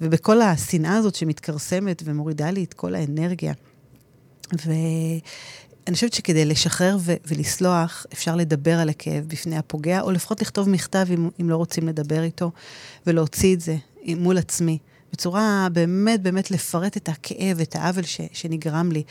ובכל 0.00 0.42
השנאה 0.42 0.96
הזאת 0.96 1.14
שמתכרסמת 1.14 2.02
ומורידה 2.04 2.50
לי 2.50 2.64
את 2.64 2.74
כל 2.74 2.94
האנרגיה. 2.94 3.52
ואני 4.52 5.20
חושבת 5.94 6.12
שכדי 6.12 6.44
לשחרר 6.44 6.96
ו- 7.00 7.14
ולסלוח, 7.26 8.06
אפשר 8.12 8.36
לדבר 8.36 8.78
על 8.78 8.88
הכאב 8.88 9.24
בפני 9.26 9.56
הפוגע, 9.56 10.00
או 10.00 10.10
לפחות 10.10 10.40
לכתוב 10.40 10.68
מכתב 10.68 11.06
אם, 11.14 11.28
אם 11.40 11.50
לא 11.50 11.56
רוצים 11.56 11.88
לדבר 11.88 12.22
איתו, 12.22 12.50
ולהוציא 13.06 13.54
את 13.54 13.60
זה 13.60 13.76
מול 14.06 14.38
עצמי. 14.38 14.78
בצורה 15.12 15.68
באמת 15.72 16.22
באמת 16.22 16.50
לפרט 16.50 16.96
את 16.96 17.08
הכאב, 17.08 17.60
את 17.60 17.76
העוול 17.76 18.04
ש, 18.04 18.20
שנגרם 18.32 18.92
לי. 18.92 19.02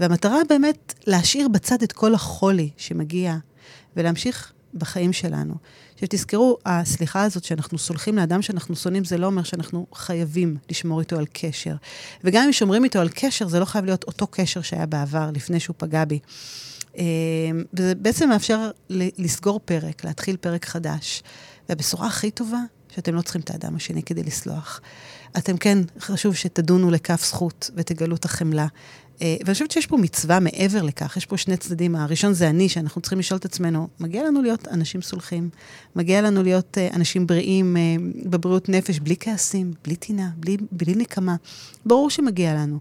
והמטרה 0.00 0.38
באמת 0.48 0.94
להשאיר 1.06 1.48
בצד 1.48 1.82
את 1.82 1.92
כל 1.92 2.14
החולי 2.14 2.70
שמגיע, 2.76 3.36
ולהמשיך 3.96 4.52
בחיים 4.74 5.12
שלנו. 5.12 5.54
עכשיו 5.94 6.08
תזכרו, 6.10 6.58
הסליחה 6.66 7.22
הזאת 7.22 7.44
שאנחנו 7.44 7.78
סולחים 7.78 8.16
לאדם 8.16 8.42
שאנחנו 8.42 8.76
שונאים, 8.76 9.04
זה 9.04 9.18
לא 9.18 9.26
אומר 9.26 9.42
שאנחנו 9.42 9.86
חייבים 9.94 10.56
לשמור 10.70 11.00
איתו 11.00 11.18
על 11.18 11.26
קשר. 11.32 11.74
וגם 12.24 12.44
אם 12.44 12.52
שומרים 12.52 12.84
איתו 12.84 13.00
על 13.00 13.08
קשר, 13.14 13.48
זה 13.48 13.60
לא 13.60 13.64
חייב 13.64 13.84
להיות 13.84 14.04
אותו 14.04 14.26
קשר 14.26 14.62
שהיה 14.62 14.86
בעבר, 14.86 15.30
לפני 15.34 15.60
שהוא 15.60 15.74
פגע 15.78 16.04
בי. 16.04 16.18
אה, 16.98 17.04
וזה 17.74 17.94
בעצם 17.94 18.28
מאפשר 18.28 18.70
לסגור 18.90 19.60
פרק, 19.64 20.04
להתחיל 20.04 20.36
פרק 20.36 20.64
חדש. 20.64 21.22
והבשורה 21.68 22.06
הכי 22.06 22.30
טובה, 22.30 22.60
שאתם 22.94 23.14
לא 23.14 23.22
צריכים 23.22 23.40
את 23.40 23.50
האדם 23.50 23.76
השני 23.76 24.02
כדי 24.02 24.22
לסלוח. 24.22 24.80
אתם 25.38 25.56
כן, 25.56 25.78
חשוב 26.00 26.34
שתדונו 26.34 26.90
לכף 26.90 27.24
זכות 27.24 27.70
ותגלו 27.76 28.16
את 28.16 28.24
החמלה. 28.24 28.66
אה, 29.22 29.36
ואני 29.40 29.52
חושבת 29.52 29.70
שיש 29.70 29.86
פה 29.86 29.96
מצווה 29.96 30.40
מעבר 30.40 30.82
לכך, 30.82 31.16
יש 31.16 31.26
פה 31.26 31.36
שני 31.36 31.56
צדדים. 31.56 31.96
הראשון 31.96 32.32
זה 32.32 32.48
אני, 32.48 32.68
שאנחנו 32.68 33.00
צריכים 33.00 33.18
לשאול 33.18 33.38
את 33.38 33.44
עצמנו, 33.44 33.88
מגיע 34.00 34.24
לנו 34.24 34.42
להיות 34.42 34.68
אנשים 34.68 35.02
סולחים, 35.02 35.50
מגיע 35.96 36.22
לנו 36.22 36.42
להיות 36.42 36.78
uh, 36.78 36.96
אנשים 36.96 37.26
בריאים 37.26 37.76
uh, 37.76 38.28
בבריאות 38.28 38.68
נפש, 38.68 38.98
בלי 38.98 39.16
כעסים, 39.20 39.72
בלי 39.84 39.96
טינה, 39.96 40.30
בלי, 40.36 40.56
בלי 40.72 40.94
נקמה. 40.94 41.36
ברור 41.86 42.10
שמגיע 42.10 42.54
לנו. 42.54 42.78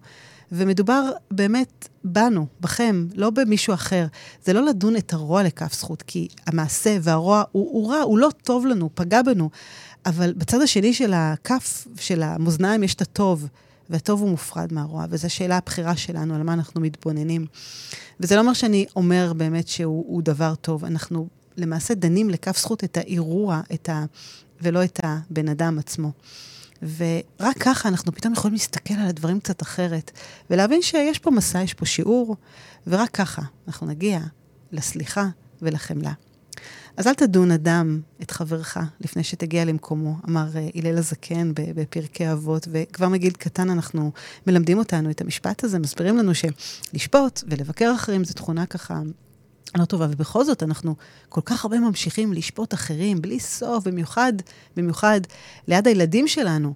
ומדובר 0.51 1.11
באמת 1.31 1.87
בנו, 2.03 2.45
בכם, 2.61 3.07
לא 3.15 3.29
במישהו 3.29 3.73
אחר. 3.73 4.05
זה 4.45 4.53
לא 4.53 4.65
לדון 4.65 4.95
את 4.95 5.13
הרוע 5.13 5.43
לכף 5.43 5.73
זכות, 5.73 6.01
כי 6.01 6.27
המעשה 6.47 6.97
והרוע 7.01 7.43
הוא, 7.51 7.69
הוא 7.71 7.91
רע, 7.91 7.99
הוא 7.99 8.19
לא 8.19 8.29
טוב 8.43 8.65
לנו, 8.65 8.89
פגע 8.93 9.21
בנו. 9.21 9.49
אבל 10.05 10.33
בצד 10.33 10.61
השני 10.61 10.93
של 10.93 11.13
הכף, 11.13 11.87
של 11.99 12.23
המאזניים, 12.23 12.83
יש 12.83 12.93
את 12.93 13.01
הטוב. 13.01 13.47
והטוב 13.89 14.21
הוא 14.21 14.29
מופרד 14.29 14.73
מהרוע, 14.73 15.05
וזו 15.09 15.29
שאלה 15.29 15.57
הבחירה 15.57 15.95
שלנו, 15.97 16.35
על 16.35 16.43
מה 16.43 16.53
אנחנו 16.53 16.81
מתבוננים. 16.81 17.45
וזה 18.19 18.35
לא 18.35 18.41
אומר 18.41 18.53
שאני 18.53 18.85
אומר 18.95 19.33
באמת 19.33 19.67
שהוא 19.67 20.21
דבר 20.21 20.55
טוב, 20.55 20.85
אנחנו 20.85 21.27
למעשה 21.57 21.93
דנים 21.93 22.29
לכף 22.29 22.57
זכות 22.57 22.83
את 22.83 22.97
האירוע, 22.97 23.61
את 23.73 23.89
ה... 23.89 24.05
ולא 24.61 24.83
את 24.83 24.99
הבן 25.03 25.49
אדם 25.49 25.79
עצמו. 25.79 26.11
ורק 26.81 27.57
ככה 27.59 27.89
אנחנו 27.89 28.11
פתאום 28.11 28.33
יכולים 28.33 28.53
להסתכל 28.53 28.93
על 28.93 29.07
הדברים 29.07 29.39
קצת 29.39 29.61
אחרת, 29.61 30.11
ולהבין 30.49 30.81
שיש 30.81 31.19
פה 31.19 31.31
מסע, 31.31 31.61
יש 31.61 31.73
פה 31.73 31.85
שיעור, 31.85 32.35
ורק 32.87 33.09
ככה 33.09 33.41
אנחנו 33.67 33.87
נגיע 33.87 34.19
לסליחה 34.71 35.27
ולחמלה. 35.61 36.13
אז 36.97 37.07
אל 37.07 37.13
תדון 37.13 37.51
אדם 37.51 37.99
את 38.21 38.31
חברך 38.31 38.77
לפני 39.01 39.23
שתגיע 39.23 39.65
למקומו, 39.65 40.15
אמר 40.29 40.47
אה, 40.55 40.69
הלל 40.75 40.97
הזקן 40.97 41.51
בפרקי 41.55 42.31
אבות, 42.31 42.67
וכבר 42.71 43.09
מגיל 43.09 43.33
קטן 43.33 43.69
אנחנו 43.69 44.11
מלמדים 44.47 44.77
אותנו 44.77 45.09
את 45.09 45.21
המשפט 45.21 45.63
הזה, 45.63 45.79
מסבירים 45.79 46.17
לנו 46.17 46.31
שלשפוט 46.35 47.43
ולבקר 47.47 47.93
אחרים 47.95 48.23
זו 48.23 48.33
תכונה 48.33 48.65
ככה 48.65 49.01
לא 49.77 49.85
טובה, 49.85 50.07
ובכל 50.11 50.45
זאת 50.45 50.63
אנחנו 50.63 50.95
כל 51.29 51.41
כך 51.45 51.65
הרבה 51.65 51.79
ממשיכים 51.79 52.33
לשפוט 52.33 52.73
אחרים 52.73 53.21
בלי 53.21 53.39
סוף, 53.39 53.87
במיוחד, 53.87 54.33
במיוחד 54.77 55.21
ליד 55.67 55.87
הילדים 55.87 56.27
שלנו. 56.27 56.73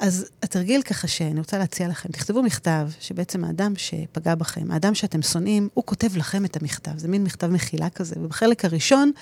אז 0.00 0.26
התרגיל 0.42 0.82
ככה 0.82 1.08
שאני 1.08 1.38
רוצה 1.38 1.58
להציע 1.58 1.88
לכם, 1.88 2.08
תכתבו 2.08 2.42
מכתב 2.42 2.88
שבעצם 3.00 3.44
האדם 3.44 3.72
שפגע 3.76 4.34
בכם, 4.34 4.70
האדם 4.70 4.94
שאתם 4.94 5.22
שונאים, 5.22 5.68
הוא 5.74 5.84
כותב 5.86 6.16
לכם 6.16 6.44
את 6.44 6.56
המכתב. 6.56 6.98
זה 6.98 7.08
מין 7.08 7.24
מכתב 7.24 7.46
מחילה 7.46 7.90
כזה, 7.90 8.14
ובחלק 8.18 8.64
הראשון 8.64 9.12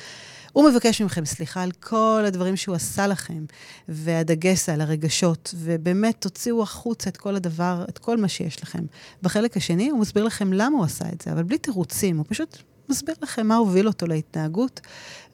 הוא 0.52 0.70
מבקש 0.70 1.02
מכם 1.02 1.24
סליחה 1.24 1.62
על 1.62 1.70
כל 1.70 2.22
הדברים 2.26 2.56
שהוא 2.56 2.74
עשה 2.74 3.06
לכם, 3.06 3.44
והדגש 3.88 4.68
על 4.68 4.80
הרגשות, 4.80 5.54
ובאמת 5.56 6.16
תוציאו 6.18 6.62
החוצה 6.62 7.10
את 7.10 7.16
כל 7.16 7.36
הדבר, 7.36 7.84
את 7.88 7.98
כל 7.98 8.16
מה 8.16 8.28
שיש 8.28 8.62
לכם. 8.62 8.84
בחלק 9.22 9.56
השני 9.56 9.90
הוא 9.90 10.00
מסביר 10.00 10.24
לכם 10.24 10.52
למה 10.52 10.76
הוא 10.76 10.84
עשה 10.84 11.04
את 11.12 11.20
זה, 11.20 11.32
אבל 11.32 11.42
בלי 11.42 11.58
תירוצים, 11.58 12.18
הוא 12.18 12.24
פשוט 12.28 12.58
מסביר 12.88 13.14
לכם 13.22 13.46
מה 13.46 13.56
הוביל 13.56 13.86
אותו 13.86 14.06
להתנהגות. 14.06 14.80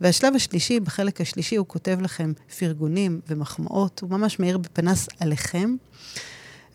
והשלב 0.01 0.35
השלישי, 0.35 0.81
בחלק 0.81 1.21
השלישי, 1.21 1.57
הוא 1.57 1.67
כותב 1.67 1.99
לכם 2.01 2.33
פרגונים 2.59 3.21
ומחמאות, 3.29 4.01
הוא 4.01 4.11
ממש 4.11 4.39
מאיר 4.39 4.59
בפנס 4.59 5.09
עליכם. 5.21 5.77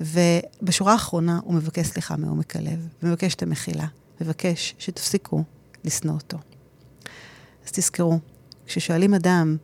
ובשורה 0.01 0.93
האחרונה 0.93 1.39
הוא 1.43 1.53
מבקש 1.53 1.87
סליחה 1.87 2.17
מעומק 2.17 2.55
הלב, 2.55 2.87
ומבקש 3.03 3.35
את 3.35 3.43
המחילה, 3.43 3.87
מבקש 4.21 4.75
שתפסיקו 4.79 5.43
לשנוא 5.85 6.13
אותו. 6.13 6.37
אז 7.65 7.71
תזכרו, 7.71 8.19
כששואלים 8.65 9.13
אדם, 9.13 9.57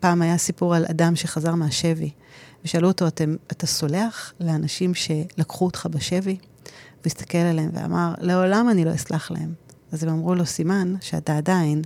פעם 0.00 0.22
היה 0.22 0.38
סיפור 0.38 0.74
על 0.74 0.84
אדם 0.90 1.16
שחזר 1.16 1.54
מהשבי, 1.54 2.10
ושאלו 2.64 2.88
אותו, 2.88 3.06
אתם, 3.06 3.36
אתה 3.46 3.66
סולח 3.66 4.32
לאנשים 4.40 4.94
שלקחו 4.94 5.64
אותך 5.64 5.86
בשבי? 5.90 6.36
והסתכל 7.04 7.38
עליהם 7.38 7.70
ואמר, 7.72 8.14
לעולם 8.18 8.68
אני 8.70 8.84
לא 8.84 8.94
אסלח 8.94 9.30
להם. 9.30 9.63
אז 9.94 10.02
הם 10.02 10.08
אמרו 10.08 10.34
לו, 10.34 10.46
סימן 10.46 10.94
שאתה 11.00 11.36
עדיין 11.36 11.82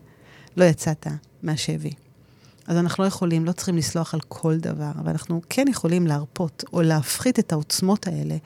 לא 0.57 0.65
יצאת 0.65 1.07
מהשבי. 1.43 1.91
אז 2.67 2.77
אנחנו 2.77 3.05
לא 3.05 3.09
יכולים, 3.09 3.45
לא 3.45 3.53
צריכים 3.53 3.77
לסלוח 3.77 4.15
על 4.15 4.21
כל 4.29 4.57
דבר, 4.59 4.91
אבל 5.01 5.11
אנחנו 5.11 5.41
כן 5.49 5.69
יכולים 5.69 6.07
להרפות 6.07 6.65
או 6.73 6.83
להפחית 6.83 7.39
את 7.39 7.53
העוצמות 7.53 8.07
האלה 8.07 8.37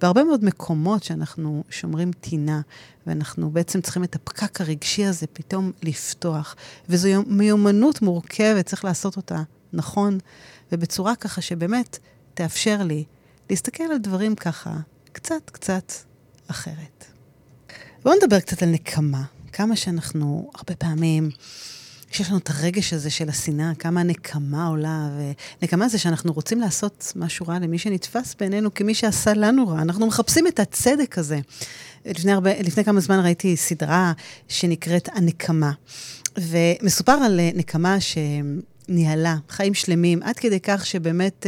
בהרבה 0.00 0.24
מאוד 0.24 0.44
מקומות 0.44 1.04
שאנחנו 1.04 1.64
שומרים 1.70 2.12
טינה, 2.12 2.60
ואנחנו 3.06 3.50
בעצם 3.50 3.80
צריכים 3.80 4.04
את 4.04 4.14
הפקק 4.14 4.60
הרגשי 4.60 5.04
הזה 5.04 5.26
פתאום 5.26 5.72
לפתוח. 5.82 6.56
וזו 6.88 7.08
מיומנות 7.26 8.02
מורכבת, 8.02 8.66
צריך 8.66 8.84
לעשות 8.84 9.16
אותה 9.16 9.42
נכון, 9.72 10.18
ובצורה 10.72 11.16
ככה 11.16 11.40
שבאמת 11.40 11.98
תאפשר 12.34 12.82
לי 12.82 13.04
להסתכל 13.50 13.84
על 13.84 13.98
דברים 13.98 14.34
ככה 14.34 14.76
קצת 15.12 15.50
קצת 15.50 15.92
אחרת. 16.46 17.13
בואו 18.04 18.14
נדבר 18.22 18.40
קצת 18.40 18.62
על 18.62 18.68
נקמה. 18.68 19.22
כמה 19.52 19.76
שאנחנו, 19.76 20.50
הרבה 20.54 20.74
פעמים, 20.74 21.30
שיש 22.10 22.28
לנו 22.28 22.38
את 22.38 22.50
הרגש 22.50 22.92
הזה 22.92 23.10
של 23.10 23.28
השנאה, 23.28 23.72
כמה 23.78 24.00
הנקמה 24.00 24.66
עולה, 24.66 25.08
ונקמה 25.60 25.88
זה 25.88 25.98
שאנחנו 25.98 26.32
רוצים 26.32 26.60
לעשות 26.60 27.12
משהו 27.16 27.46
רע 27.46 27.58
למי 27.58 27.78
שנתפס 27.78 28.34
בעינינו 28.40 28.74
כמי 28.74 28.94
שעשה 28.94 29.34
לנו 29.34 29.68
רע. 29.68 29.82
אנחנו 29.82 30.06
מחפשים 30.06 30.46
את 30.46 30.60
הצדק 30.60 31.18
הזה. 31.18 31.40
לפני, 32.04 32.32
הרבה, 32.32 32.60
לפני 32.62 32.84
כמה 32.84 33.00
זמן 33.00 33.18
ראיתי 33.18 33.56
סדרה 33.56 34.12
שנקראת 34.48 35.08
הנקמה, 35.12 35.72
ומסופר 36.38 37.12
על 37.12 37.40
נקמה 37.54 37.96
שניהלה 38.00 39.36
חיים 39.48 39.74
שלמים, 39.74 40.22
עד 40.22 40.36
כדי 40.36 40.60
כך 40.60 40.86
שבאמת... 40.86 41.46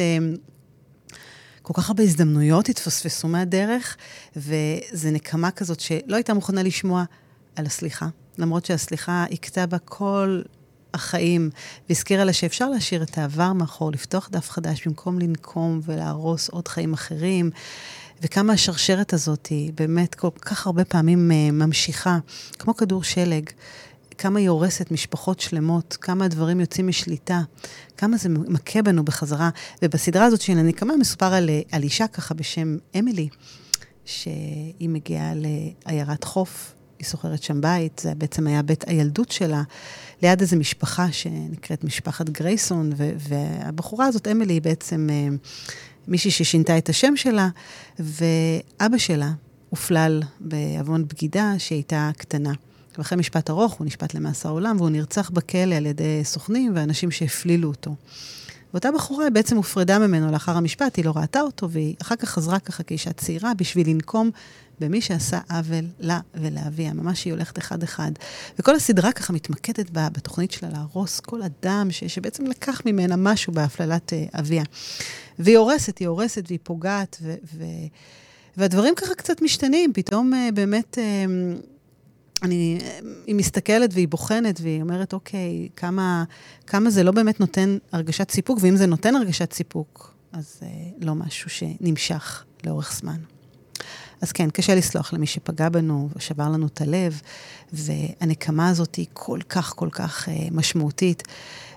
אה, 1.66 1.72
כל 1.72 1.82
כך 1.82 1.88
הרבה 1.88 2.02
הזדמנויות 2.02 2.68
התפספסו 2.68 3.28
מהדרך, 3.28 3.96
וזו 4.36 5.10
נקמה 5.12 5.50
כזאת 5.50 5.80
שלא 5.80 6.16
הייתה 6.16 6.34
מוכנה 6.34 6.62
לשמוע 6.62 7.04
על 7.56 7.66
הסליחה, 7.66 8.08
למרות 8.38 8.64
שהסליחה 8.64 9.24
הכתה 9.32 9.66
בה 9.66 9.78
כל 9.78 10.42
החיים, 10.94 11.50
והזכירה 11.88 12.24
לה 12.24 12.32
שאפשר 12.32 12.70
להשאיר 12.70 13.02
את 13.02 13.18
העבר 13.18 13.52
מאחור, 13.52 13.92
לפתוח 13.92 14.28
דף 14.32 14.50
חדש 14.50 14.86
במקום 14.86 15.18
לנקום 15.18 15.80
ולהרוס 15.84 16.48
עוד 16.48 16.68
חיים 16.68 16.92
אחרים. 16.92 17.50
וכמה 18.22 18.52
השרשרת 18.52 19.12
הזאת 19.12 19.46
היא 19.46 19.72
באמת 19.74 20.14
כל 20.14 20.30
כך 20.40 20.66
הרבה 20.66 20.84
פעמים 20.84 21.30
uh, 21.30 21.52
ממשיכה, 21.52 22.18
כמו 22.58 22.76
כדור 22.76 23.02
שלג. 23.02 23.50
כמה 24.18 24.38
היא 24.38 24.48
הורסת 24.48 24.90
משפחות 24.90 25.40
שלמות, 25.40 25.96
כמה 26.00 26.24
הדברים 26.24 26.60
יוצאים 26.60 26.86
משליטה, 26.86 27.40
כמה 27.96 28.16
זה 28.16 28.28
מכה 28.28 28.82
בנו 28.82 29.04
בחזרה. 29.04 29.50
ובסדרה 29.82 30.24
הזאת 30.24 30.40
של 30.40 30.58
הנקמה 30.58 30.96
מסופר 30.96 31.34
על, 31.34 31.50
על 31.72 31.82
אישה 31.82 32.06
ככה 32.06 32.34
בשם 32.34 32.76
אמילי, 32.98 33.28
שהיא 34.04 34.88
מגיעה 34.88 35.32
לעיירת 35.34 36.24
חוף, 36.24 36.74
היא 36.98 37.06
שוכרת 37.06 37.42
שם 37.42 37.60
בית, 37.60 37.98
זה 37.98 38.14
בעצם 38.14 38.46
היה 38.46 38.62
בית 38.62 38.88
הילדות 38.88 39.30
שלה, 39.30 39.62
ליד 40.22 40.40
איזו 40.40 40.56
משפחה 40.56 41.12
שנקראת 41.12 41.84
משפחת 41.84 42.30
גרייסון, 42.30 42.92
והבחורה 42.96 44.06
הזאת, 44.06 44.28
אמילי, 44.28 44.52
היא 44.52 44.62
בעצם 44.62 45.06
אה, 45.10 45.28
מישהי 46.08 46.30
ששינתה 46.30 46.78
את 46.78 46.88
השם 46.88 47.16
שלה, 47.16 47.48
ואבא 47.98 48.98
שלה 48.98 49.32
הופלל 49.70 50.22
בעוון 50.40 51.08
בגידה 51.08 51.54
שהייתה 51.58 52.10
קטנה. 52.16 52.52
ואחרי 52.98 53.18
משפט 53.18 53.50
ארוך 53.50 53.72
הוא 53.72 53.86
נשפט 53.86 54.14
למאסר 54.14 54.48
עולם, 54.48 54.76
והוא 54.76 54.90
נרצח 54.90 55.30
בכלא 55.30 55.74
על 55.74 55.86
ידי 55.86 56.20
סוכנים 56.24 56.72
ואנשים 56.76 57.10
שהפלילו 57.10 57.68
אותו. 57.68 57.94
ואותה 58.72 58.92
בחורה 58.92 59.30
בעצם 59.30 59.56
הופרדה 59.56 59.98
ממנו 59.98 60.32
לאחר 60.32 60.56
המשפט, 60.56 60.96
היא 60.96 61.04
לא 61.04 61.12
ראתה 61.16 61.40
אותו, 61.40 61.70
והיא 61.70 61.94
אחר 62.02 62.16
כך 62.16 62.28
חזרה 62.28 62.58
ככה 62.58 62.82
כאישה 62.82 63.12
צעירה 63.12 63.54
בשביל 63.54 63.90
לנקום 63.90 64.30
במי 64.80 65.00
שעשה 65.00 65.40
עוול 65.50 65.84
לה 66.00 66.20
ולאביה. 66.34 66.92
ממש 66.92 67.24
היא 67.24 67.32
הולכת 67.32 67.58
אחד-אחד. 67.58 68.12
וכל 68.58 68.74
הסדרה 68.74 69.12
ככה 69.12 69.32
מתמקדת 69.32 69.90
בה, 69.90 70.08
בתוכנית 70.12 70.50
שלה 70.50 70.68
להרוס 70.72 71.20
כל 71.20 71.40
אדם 71.42 71.88
ש, 71.90 72.04
שבעצם 72.04 72.46
לקח 72.46 72.82
ממנה 72.86 73.16
משהו 73.16 73.52
בהפללת 73.52 74.12
uh, 74.12 74.38
אביה. 74.38 74.64
והיא 75.38 75.58
הורסת, 75.58 75.98
היא 75.98 76.08
הורסת 76.08 76.44
והיא 76.46 76.58
פוגעת, 76.62 77.16
ו, 77.22 77.34
ו, 77.54 77.64
והדברים 78.56 78.94
ככה 78.94 79.14
קצת 79.14 79.42
משתנים. 79.42 79.92
פתאום 79.92 80.32
uh, 80.32 80.54
באמת... 80.54 80.98
Uh, 80.98 81.66
אני, 82.42 82.78
היא 83.26 83.34
מסתכלת 83.34 83.90
והיא 83.92 84.08
בוחנת 84.08 84.60
והיא 84.62 84.82
אומרת, 84.82 85.12
אוקיי, 85.12 85.68
כמה, 85.76 86.24
כמה 86.66 86.90
זה 86.90 87.02
לא 87.02 87.12
באמת 87.12 87.40
נותן 87.40 87.78
הרגשת 87.92 88.30
סיפוק, 88.30 88.58
ואם 88.62 88.76
זה 88.76 88.86
נותן 88.86 89.16
הרגשת 89.16 89.52
סיפוק, 89.52 90.14
אז 90.32 90.60
אה, 90.62 90.68
לא 91.00 91.14
משהו 91.14 91.50
שנמשך 91.50 92.44
לאורך 92.64 92.92
זמן. 92.92 93.16
אז 94.20 94.32
כן, 94.32 94.50
קשה 94.50 94.74
לסלוח 94.74 95.12
למי 95.12 95.26
שפגע 95.26 95.68
בנו 95.68 96.08
ושבר 96.16 96.48
לנו 96.48 96.66
את 96.66 96.80
הלב, 96.80 97.20
והנקמה 97.72 98.68
הזאת 98.68 98.94
היא 98.94 99.06
כל 99.12 99.40
כך 99.48 99.72
כל 99.76 99.88
כך 99.92 100.28
אה, 100.28 100.48
משמעותית. 100.50 101.22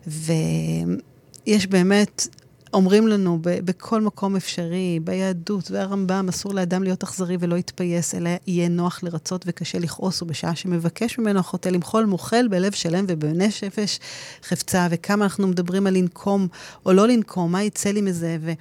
ויש 0.07 1.67
באמת 1.67 2.27
אומרים 2.73 3.07
לנו 3.07 3.39
ב- 3.41 3.59
בכל 3.65 4.01
מקום 4.01 4.35
אפשרי, 4.35 4.99
ביהדות 5.03 5.71
והרמב"ם, 5.71 6.25
אסור 6.29 6.53
לאדם 6.53 6.83
להיות 6.83 7.03
אכזרי 7.03 7.37
ולא 7.39 7.55
יתפייס, 7.55 8.15
אלא 8.15 8.29
יהיה 8.47 8.69
נוח 8.69 9.03
לרצות 9.03 9.45
וקשה 9.47 9.79
לכעוס, 9.79 10.21
ובשעה 10.21 10.55
שמבקש 10.55 11.17
ממנו 11.17 11.39
החוטא 11.39 11.69
למחול, 11.69 12.05
מוחל 12.05 12.47
בלב 12.47 12.71
שלם 12.71 13.05
ובנפש 13.07 13.63
נפש 13.63 13.99
חפצה, 14.43 14.87
וכמה 14.91 15.23
אנחנו 15.23 15.47
מדברים 15.47 15.87
על 15.87 15.93
לנקום 15.93 16.47
או 16.85 16.93
לא 16.93 17.07
לנקום, 17.07 17.51
מה 17.51 17.63
יצא 17.63 17.89
לי 17.89 18.01
מזה, 18.01 18.37
ו... 18.41 18.51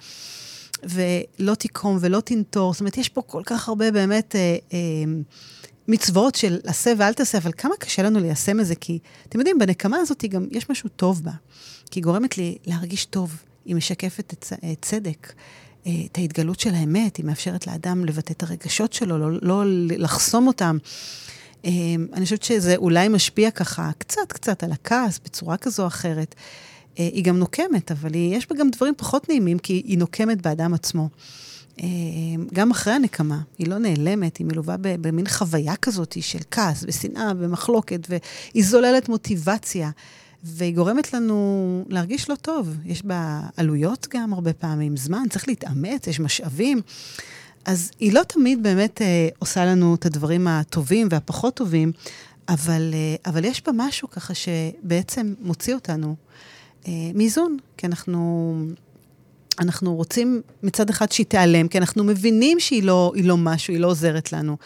ולא 0.85 1.55
תיקום 1.55 1.99
ולא 2.01 2.21
תנטור. 2.21 2.73
זאת 2.73 2.81
אומרת, 2.81 2.99
יש 2.99 3.09
פה 3.09 3.23
כל 3.23 3.43
כך 3.47 3.69
הרבה 3.69 3.91
באמת 3.91 4.37
אה, 4.37 4.57
אה, 4.73 4.79
מצוות 5.89 6.35
של 6.35 6.59
עשה 6.65 6.93
ואל 6.99 7.13
תעשה, 7.13 7.39
אבל 7.39 7.51
כמה 7.57 7.75
קשה 7.79 8.03
לנו 8.03 8.21
ליישם 8.21 8.61
את 8.61 8.67
זה, 8.67 8.75
כי 8.75 8.99
אתם 9.29 9.39
יודעים, 9.39 9.59
בנקמה 9.59 9.97
הזאת 9.97 10.25
גם 10.25 10.47
יש 10.51 10.71
משהו 10.71 10.89
טוב 10.89 11.23
בה, 11.25 11.33
כי 11.91 12.01
היא 12.01 12.05
גורמת 12.05 12.39
לי 12.39 12.59
להרגיש 12.67 13.05
טוב. 13.05 13.43
היא 13.69 13.77
משקפת 13.77 14.33
את 14.33 14.53
אה, 14.65 14.73
צדק, 14.83 15.33
אה, 15.87 15.93
את 16.07 16.19
ההתגלות 16.19 16.61
של 16.61 16.75
האמת, 16.75 17.17
היא 17.17 17.27
מאפשרת 17.27 17.67
לאדם 17.67 18.05
לבטא 18.05 18.33
את 18.33 18.43
הרגשות 18.43 18.93
שלו, 18.93 19.19
לא, 19.19 19.39
לא 19.43 19.63
לחסום 19.99 20.47
אותם. 20.47 20.79
אה, 21.65 21.71
אני 22.13 22.25
חושבת 22.25 22.43
שזה 22.43 22.77
אולי 22.77 23.09
משפיע 23.09 23.51
ככה 23.51 23.91
קצת 23.99 24.33
קצת 24.33 24.63
על 24.63 24.73
הכעס 24.73 25.21
בצורה 25.25 25.57
כזו 25.57 25.83
או 25.83 25.87
אחרת. 25.89 26.35
היא 26.97 27.25
גם 27.25 27.39
נוקמת, 27.39 27.93
אבל 27.93 28.15
היא, 28.15 28.37
יש 28.37 28.49
בה 28.51 28.57
גם 28.57 28.71
דברים 28.71 28.95
פחות 28.97 29.29
נעימים, 29.29 29.59
כי 29.59 29.73
היא 29.73 29.99
נוקמת 29.99 30.43
באדם 30.43 30.75
עצמו. 30.75 31.09
גם 32.53 32.71
אחרי 32.71 32.93
הנקמה, 32.93 33.41
היא 33.59 33.69
לא 33.69 33.79
נעלמת, 33.79 34.37
היא 34.37 34.47
מלווה 34.47 34.77
במין 34.79 35.29
חוויה 35.29 35.77
כזאת 35.77 36.17
של 36.21 36.39
כעס 36.51 36.85
ושנאה 36.89 37.33
ומחלוקת, 37.39 38.01
והיא 38.09 38.65
זוללת 38.65 39.09
מוטיבציה. 39.09 39.91
והיא 40.45 40.75
גורמת 40.75 41.13
לנו 41.13 41.85
להרגיש 41.89 42.31
לא 42.31 42.35
טוב. 42.35 42.77
יש 42.85 43.05
בה 43.05 43.41
עלויות 43.57 44.07
גם 44.11 44.33
הרבה 44.33 44.53
פעמים, 44.53 44.97
זמן, 44.97 45.23
צריך 45.31 45.49
להתאמץ, 45.49 46.07
יש 46.07 46.21
משאבים. 46.21 46.81
אז 47.65 47.91
היא 48.01 48.13
לא 48.13 48.23
תמיד 48.23 48.63
באמת 48.63 49.03
אה, 49.03 49.29
עושה 49.39 49.65
לנו 49.65 49.95
את 49.95 50.07
הדברים 50.07 50.47
הטובים 50.49 51.09
והפחות 51.11 51.55
טובים, 51.55 51.93
אבל, 52.49 52.91
אה, 52.95 53.31
אבל 53.31 53.45
יש 53.45 53.63
בה 53.67 53.73
משהו 53.75 54.11
ככה 54.11 54.35
שבעצם 54.35 55.35
מוציא 55.41 55.75
אותנו 55.75 56.17
אה, 56.89 56.93
מאיזון, 57.15 57.57
כי 57.77 57.87
אנחנו... 57.87 58.55
אנחנו 59.61 59.95
רוצים 59.95 60.43
מצד 60.63 60.91
אחד 60.91 61.13
שהיא 61.13 61.27
תיעלם, 61.27 61.69
כי 61.69 61.79
אנחנו 61.79 62.05
מבינים 62.05 62.61
שהיא 62.61 62.83
לא, 62.83 63.13
לא 63.25 63.37
משהו, 63.37 63.75
היא 63.75 63.81
לא 63.81 63.87
עוזרת 63.87 64.33
לנו. 64.33 64.57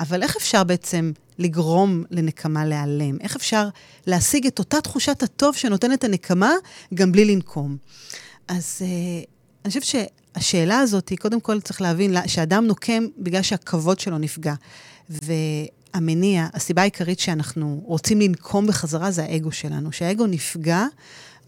אבל 0.00 0.22
איך 0.22 0.36
אפשר 0.36 0.64
בעצם 0.64 1.12
לגרום 1.38 2.04
לנקמה 2.10 2.64
להיעלם? 2.64 3.16
איך 3.20 3.36
אפשר 3.36 3.68
להשיג 4.06 4.46
את 4.46 4.58
אותה 4.58 4.80
תחושת 4.80 5.22
הטוב 5.22 5.56
שנותנת 5.56 6.04
הנקמה 6.04 6.52
גם 6.94 7.12
בלי 7.12 7.24
לנקום? 7.24 7.76
אז 8.48 8.78
uh, 8.78 9.26
אני 9.64 9.70
חושבת 9.70 10.06
שהשאלה 10.36 10.78
הזאת, 10.78 11.08
היא 11.08 11.18
קודם 11.18 11.40
כל 11.40 11.60
צריך 11.60 11.80
להבין 11.80 12.16
שאדם 12.26 12.66
נוקם 12.66 13.06
בגלל 13.18 13.42
שהכבוד 13.42 14.00
שלו 14.00 14.18
נפגע. 14.18 14.54
והמניע, 15.10 16.46
הסיבה 16.54 16.82
העיקרית 16.82 17.18
שאנחנו 17.18 17.80
רוצים 17.84 18.20
לנקום 18.20 18.66
בחזרה 18.66 19.10
זה 19.10 19.22
האגו 19.22 19.52
שלנו. 19.52 19.90
כשהאגו 19.90 20.26
נפגע, 20.26 20.84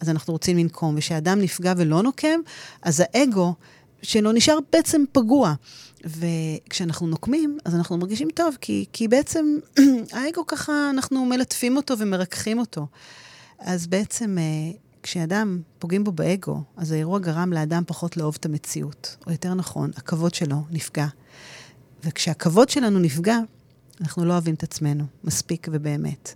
אז 0.01 0.09
אנחנו 0.09 0.33
רוצים 0.33 0.59
לנקום. 0.59 0.95
וכשאדם 0.97 1.41
נפגע 1.41 1.73
ולא 1.77 2.03
נוקם, 2.03 2.41
אז 2.83 3.03
האגו 3.07 3.55
שלו 4.03 4.33
נשאר 4.33 4.59
בעצם 4.73 5.05
פגוע. 5.13 5.55
וכשאנחנו 6.05 7.07
נוקמים, 7.07 7.59
אז 7.65 7.75
אנחנו 7.75 7.97
מרגישים 7.97 8.29
טוב, 8.35 8.57
כי, 8.61 8.85
כי 8.93 9.09
בעצם 9.09 9.57
האגו 10.13 10.47
ככה, 10.47 10.91
אנחנו 10.91 11.25
מלטפים 11.25 11.77
אותו 11.77 11.99
ומרככים 11.99 12.59
אותו. 12.59 12.87
אז 13.59 13.87
בעצם, 13.87 14.39
אה, 14.39 14.79
כשאדם 15.03 15.61
פוגעים 15.79 16.05
בו 16.05 16.13
באגו, 16.13 16.63
אז 16.77 16.93
האירוע 16.93 17.19
גרם 17.19 17.53
לאדם 17.53 17.83
פחות 17.87 18.17
לאהוב 18.17 18.37
את 18.41 18.47
המציאות. 18.47 19.17
או 19.27 19.33
יותר 19.33 19.55
נכון, 19.55 19.91
הכבוד 19.97 20.35
שלו 20.35 20.57
נפגע. 20.71 21.07
וכשהכבוד 22.05 22.69
שלנו 22.69 22.99
נפגע, 22.99 23.39
אנחנו 24.01 24.25
לא 24.25 24.33
אוהבים 24.33 24.55
את 24.55 24.63
עצמנו, 24.63 25.05
מספיק 25.25 25.69
ובאמת. 25.73 26.35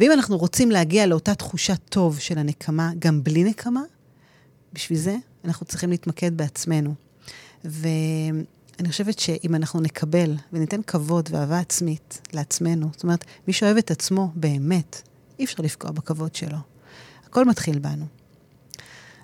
ואם 0.00 0.12
אנחנו 0.12 0.38
רוצים 0.38 0.70
להגיע 0.70 1.06
לאותה 1.06 1.34
תחושה 1.34 1.76
טוב 1.76 2.18
של 2.18 2.38
הנקמה, 2.38 2.90
גם 2.98 3.24
בלי 3.24 3.44
נקמה, 3.44 3.82
בשביל 4.72 4.98
זה 4.98 5.16
אנחנו 5.44 5.66
צריכים 5.66 5.90
להתמקד 5.90 6.36
בעצמנו. 6.36 6.94
ו... 7.64 7.88
אני 8.80 8.88
חושבת 8.88 9.18
שאם 9.18 9.54
אנחנו 9.54 9.80
נקבל 9.80 10.34
וניתן 10.52 10.82
כבוד 10.86 11.28
ואהבה 11.32 11.58
עצמית 11.58 12.20
לעצמנו, 12.32 12.88
זאת 12.92 13.02
אומרת, 13.02 13.24
מי 13.46 13.52
שאוהב 13.52 13.76
את 13.76 13.90
עצמו 13.90 14.30
באמת, 14.34 15.02
אי 15.38 15.44
אפשר 15.44 15.62
לפגוע 15.62 15.90
בכבוד 15.90 16.34
שלו. 16.34 16.58
הכל 17.26 17.44
מתחיל 17.44 17.78
בנו. 17.78 18.06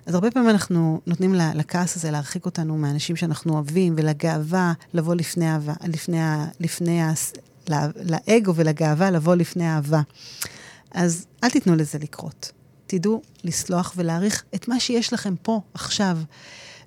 אז 0.05 0.15
הרבה 0.15 0.31
פעמים 0.31 0.49
אנחנו 0.49 1.01
נותנים 1.07 1.33
לכעס 1.33 1.95
הזה 1.95 2.11
להרחיק 2.11 2.45
אותנו 2.45 2.77
מהאנשים 2.77 3.15
שאנחנו 3.15 3.53
אוהבים, 3.53 3.93
ולגאווה 3.97 4.73
לבוא 4.93 5.15
לפני 5.15 5.51
אהבה, 5.51 5.73
לפני, 5.87 6.19
לפני, 6.59 7.01
לאגו 7.95 8.55
ולגאווה 8.55 9.11
לבוא 9.11 9.35
לפני 9.35 9.69
אהבה. 9.69 10.01
אז 10.91 11.25
אל 11.43 11.49
תיתנו 11.49 11.75
לזה 11.75 11.99
לקרות. 11.99 12.51
תדעו 12.87 13.21
לסלוח 13.43 13.93
ולהעריך 13.95 14.43
את 14.55 14.67
מה 14.67 14.79
שיש 14.79 15.13
לכם 15.13 15.35
פה, 15.41 15.61
עכשיו. 15.73 16.17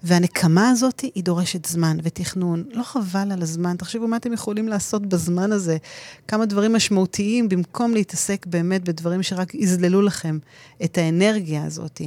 והנקמה 0.05 0.71
הזאת, 0.71 1.01
היא 1.01 1.25
דורשת 1.25 1.67
זמן 1.67 1.97
ותכנון. 2.03 2.65
לא 2.73 2.83
חבל 2.83 3.33
על 3.33 3.43
הזמן, 3.43 3.77
תחשבו 3.77 4.09
מה 4.09 4.17
אתם 4.17 4.33
יכולים 4.33 4.69
לעשות 4.69 5.07
בזמן 5.07 5.53
הזה. 5.53 5.77
כמה 6.29 6.47
דברים 6.47 6.73
משמעותיים, 6.73 7.49
במקום 7.49 7.95
להתעסק 7.95 8.47
באמת 8.47 8.85
בדברים 8.85 9.23
שרק 9.23 9.55
יזללו 9.55 10.03
לכם 10.03 10.39
את 10.85 10.99
האנרגיה 10.99 11.65
הזאת. 11.65 12.01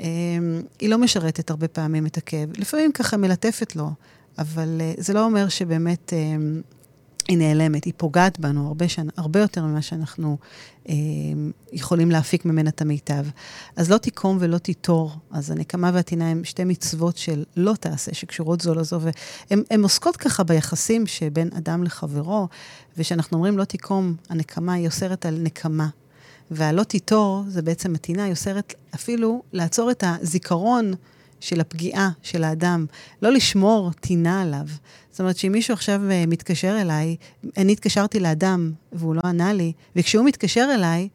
אמ, 0.00 0.62
היא 0.80 0.88
לא 0.88 0.98
משרתת 0.98 1.50
הרבה 1.50 1.68
פעמים 1.68 2.06
את 2.06 2.16
הכאב. 2.16 2.48
לפעמים 2.58 2.92
ככה 2.92 3.16
מלטפת 3.16 3.76
לו, 3.76 3.90
אבל 4.38 4.80
אה, 4.80 4.92
זה 4.98 5.12
לא 5.12 5.24
אומר 5.24 5.48
שבאמת 5.48 6.12
אמ, 6.12 6.60
היא 7.28 7.38
נעלמת, 7.38 7.84
היא 7.84 7.92
פוגעת 7.96 8.38
בנו 8.38 8.66
הרבה, 8.66 8.88
שנה, 8.88 9.10
הרבה 9.16 9.40
יותר 9.40 9.64
ממה 9.64 9.82
שאנחנו 9.82 10.36
אה, 10.88 10.94
יכולים 11.72 12.10
להפיק 12.10 12.44
ממנה 12.44 12.70
את 12.70 12.80
המיטב. 12.80 13.24
אז 13.76 13.90
לא 13.90 13.98
תיקום 13.98 14.36
ולא 14.40 14.58
תיטור. 14.58 15.12
אז 15.30 15.50
הנקמה 15.50 15.90
והטינה 15.94 16.30
הן 16.30 16.44
שתי 16.44 16.64
מצוות 16.64 17.16
של 17.16 17.44
לא 17.56 17.74
תעשה, 17.80 18.14
שקשורות 18.14 18.60
זו 18.60 18.74
לזו, 18.74 19.00
והן 19.50 19.82
עוסקות 19.82 20.16
ככה 20.16 20.44
ביחסים 20.44 21.06
שבין 21.06 21.50
אדם 21.58 21.84
לחברו, 21.84 22.48
וכשאנחנו 22.96 23.36
אומרים 23.36 23.58
לא 23.58 23.64
תיקום, 23.64 24.14
הנקמה 24.28 24.72
היא 24.72 24.86
אוסרת 24.86 25.26
על 25.26 25.38
נקמה. 25.40 25.88
והלא 26.50 26.82
תיטור, 26.82 27.44
זה 27.48 27.62
בעצם 27.62 27.94
הטינה, 27.94 28.24
היא 28.24 28.30
אוסרת 28.30 28.74
אפילו 28.94 29.42
לעצור 29.52 29.90
את 29.90 30.04
הזיכרון 30.06 30.92
של 31.40 31.60
הפגיעה 31.60 32.10
של 32.22 32.44
האדם, 32.44 32.86
לא 33.22 33.32
לשמור 33.32 33.92
טינה 33.92 34.42
עליו. 34.42 34.66
זאת 35.10 35.20
אומרת 35.20 35.36
שאם 35.36 35.52
מישהו 35.52 35.74
עכשיו 35.74 36.00
אה, 36.10 36.24
מתקשר 36.26 36.80
אליי, 36.80 37.16
אני 37.56 37.72
התקשרתי 37.72 38.20
לאדם 38.20 38.72
והוא 38.92 39.14
לא 39.14 39.20
ענה 39.24 39.52
לי, 39.52 39.72
וכשהוא 39.96 40.24
מתקשר 40.24 40.68
אליי, 40.74 41.08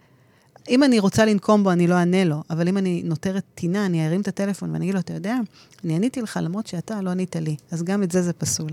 אם 0.69 0.83
אני 0.83 0.99
רוצה 0.99 1.25
לנקום 1.25 1.63
בו, 1.63 1.71
אני 1.71 1.87
לא 1.87 1.95
אענה 1.95 2.23
לו, 2.23 2.43
אבל 2.49 2.67
אם 2.67 2.77
אני 2.77 3.01
נותרת 3.05 3.43
טינה, 3.55 3.85
אני 3.85 4.07
ארים 4.07 4.21
את 4.21 4.27
הטלפון 4.27 4.71
ואני 4.71 4.85
אגיד 4.85 4.93
לו, 4.93 4.99
אתה 4.99 5.13
יודע, 5.13 5.37
אני 5.83 5.95
עניתי 5.95 6.21
לך 6.21 6.39
למרות 6.43 6.67
שאתה 6.67 7.01
לא 7.01 7.09
ענית 7.09 7.35
לי, 7.35 7.55
אז 7.71 7.83
גם 7.83 8.03
את 8.03 8.11
זה 8.11 8.21
זה 8.21 8.33
פסול. 8.33 8.71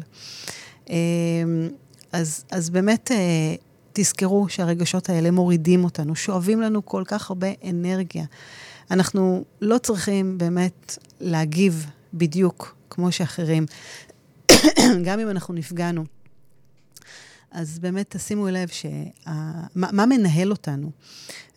אמ, 0.91 0.95
אז, 2.13 2.45
אז 2.51 2.71
באמת, 2.71 3.11
אה, 3.13 3.55
תזכרו 3.93 4.49
שהרגשות 4.49 5.09
האלה 5.09 5.31
מורידים 5.31 5.85
אותנו, 5.85 6.17
שואבים 6.17 6.61
לנו 6.61 6.87
כל 6.87 7.03
כך 7.07 7.31
הרבה 7.31 7.49
אנרגיה. 7.71 8.25
אנחנו 8.91 9.45
לא 9.61 9.79
צריכים 9.79 10.39
באמת 10.39 10.99
להגיב 11.21 11.87
בדיוק 12.15 12.77
כמו 12.91 13.13
שאחרים, 13.13 13.67
גם 15.07 15.21
אם 15.21 15.31
אנחנו 15.31 15.55
נפגענו. 15.55 16.05
אז 17.51 17.79
באמת 17.79 18.17
תשימו 18.17 18.49
לב 18.49 18.69
שמה 18.69 19.67
מה 19.75 20.07
מנהל 20.07 20.51
אותנו. 20.51 20.91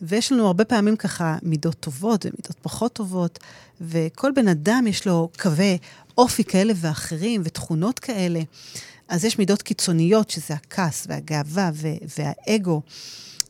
ויש 0.02 0.32
לנו 0.32 0.46
הרבה 0.46 0.64
פעמים 0.64 0.96
ככה 0.96 1.38
מידות 1.42 1.80
טובות 1.80 2.26
ומידות 2.26 2.56
פחות 2.62 2.92
טובות, 2.92 3.38
וכל 3.80 4.32
בן 4.34 4.48
אדם 4.48 4.84
יש 4.86 5.06
לו 5.06 5.30
קווי 5.38 5.78
אופי 6.18 6.44
כאלה 6.44 6.72
ואחרים 6.76 7.40
ותכונות 7.44 7.98
כאלה. 7.98 8.40
אז 9.08 9.24
יש 9.24 9.38
מידות 9.38 9.62
קיצוניות, 9.62 10.30
שזה 10.30 10.54
הכעס 10.54 11.06
והגאווה 11.08 11.70
והאגו. 12.18 12.82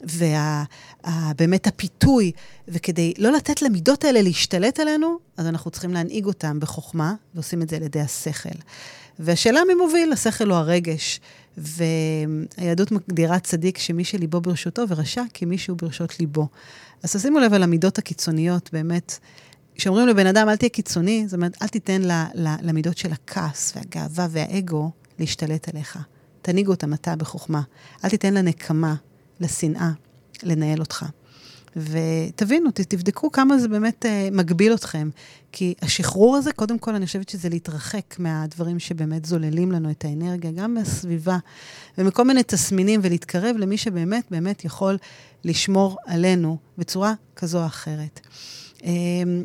ובאמת 0.02 1.66
הפיתוי, 1.66 2.32
וכדי 2.68 3.12
לא 3.18 3.32
לתת 3.32 3.62
למידות 3.62 4.04
האלה 4.04 4.22
להשתלט 4.22 4.80
עלינו, 4.80 5.18
אז 5.36 5.46
אנחנו 5.46 5.70
צריכים 5.70 5.94
להנהיג 5.94 6.24
אותם 6.24 6.60
בחוכמה, 6.60 7.14
ועושים 7.34 7.62
את 7.62 7.68
זה 7.68 7.76
על 7.76 7.82
ידי 7.82 8.00
השכל. 8.00 8.58
והשאלה 9.18 9.60
מי 9.66 9.74
מוביל, 9.74 10.12
השכל 10.12 10.52
או 10.52 10.56
הרגש. 10.56 11.20
והיהדות 11.56 12.92
מגדירה 12.92 13.38
צדיק 13.38 13.78
שמי 13.78 14.04
שליבו 14.04 14.40
ברשותו, 14.40 14.82
ורשע 14.88 15.22
כמי 15.34 15.58
שהוא 15.58 15.78
ברשות 15.82 16.20
ליבו. 16.20 16.48
אז 17.02 17.16
תשימו 17.16 17.38
לב 17.38 17.54
על 17.54 17.62
המידות 17.62 17.98
הקיצוניות, 17.98 18.70
באמת. 18.72 19.18
כשאומרים 19.74 20.08
לבן 20.08 20.26
אדם, 20.26 20.48
אל 20.48 20.56
תהיה 20.56 20.68
קיצוני, 20.68 21.24
זאת 21.26 21.34
אומרת, 21.34 21.62
אל 21.62 21.68
תיתן 21.68 22.02
ל, 22.02 22.12
ל, 22.34 22.54
למידות 22.62 22.98
של 22.98 23.12
הכעס 23.12 23.72
והגאווה 23.76 24.26
והאגו 24.30 24.90
להשתלט 25.18 25.68
עליך. 25.68 25.98
תנהיג 26.42 26.68
אותם 26.68 26.94
אתה 26.94 27.16
בחוכמה. 27.16 27.62
אל 28.04 28.10
תיתן 28.10 28.34
לנקמה, 28.34 28.94
לשנאה, 29.40 29.90
לנהל 30.42 30.80
אותך. 30.80 31.06
ותבינו, 31.76 32.70
תבדקו 32.70 33.32
כמה 33.32 33.58
זה 33.58 33.68
באמת 33.68 34.04
uh, 34.04 34.34
מגביל 34.34 34.74
אתכם. 34.74 35.10
כי 35.52 35.74
השחרור 35.82 36.36
הזה, 36.36 36.52
קודם 36.52 36.78
כל, 36.78 36.94
אני 36.94 37.06
חושבת 37.06 37.28
שזה 37.28 37.48
להתרחק 37.48 38.16
מהדברים 38.18 38.78
שבאמת 38.78 39.24
זוללים 39.24 39.72
לנו 39.72 39.90
את 39.90 40.04
האנרגיה, 40.04 40.50
גם 40.50 40.74
מהסביבה, 40.74 41.38
ומכל 41.98 42.24
מיני 42.24 42.42
תסמינים, 42.42 43.00
ולהתקרב 43.02 43.56
למי 43.56 43.76
שבאמת 43.76 44.24
באמת 44.30 44.64
יכול 44.64 44.98
לשמור 45.44 45.96
עלינו 46.06 46.56
בצורה 46.78 47.14
כזו 47.36 47.60
או 47.60 47.66
אחרת. 47.66 48.20
אמ, 48.84 49.44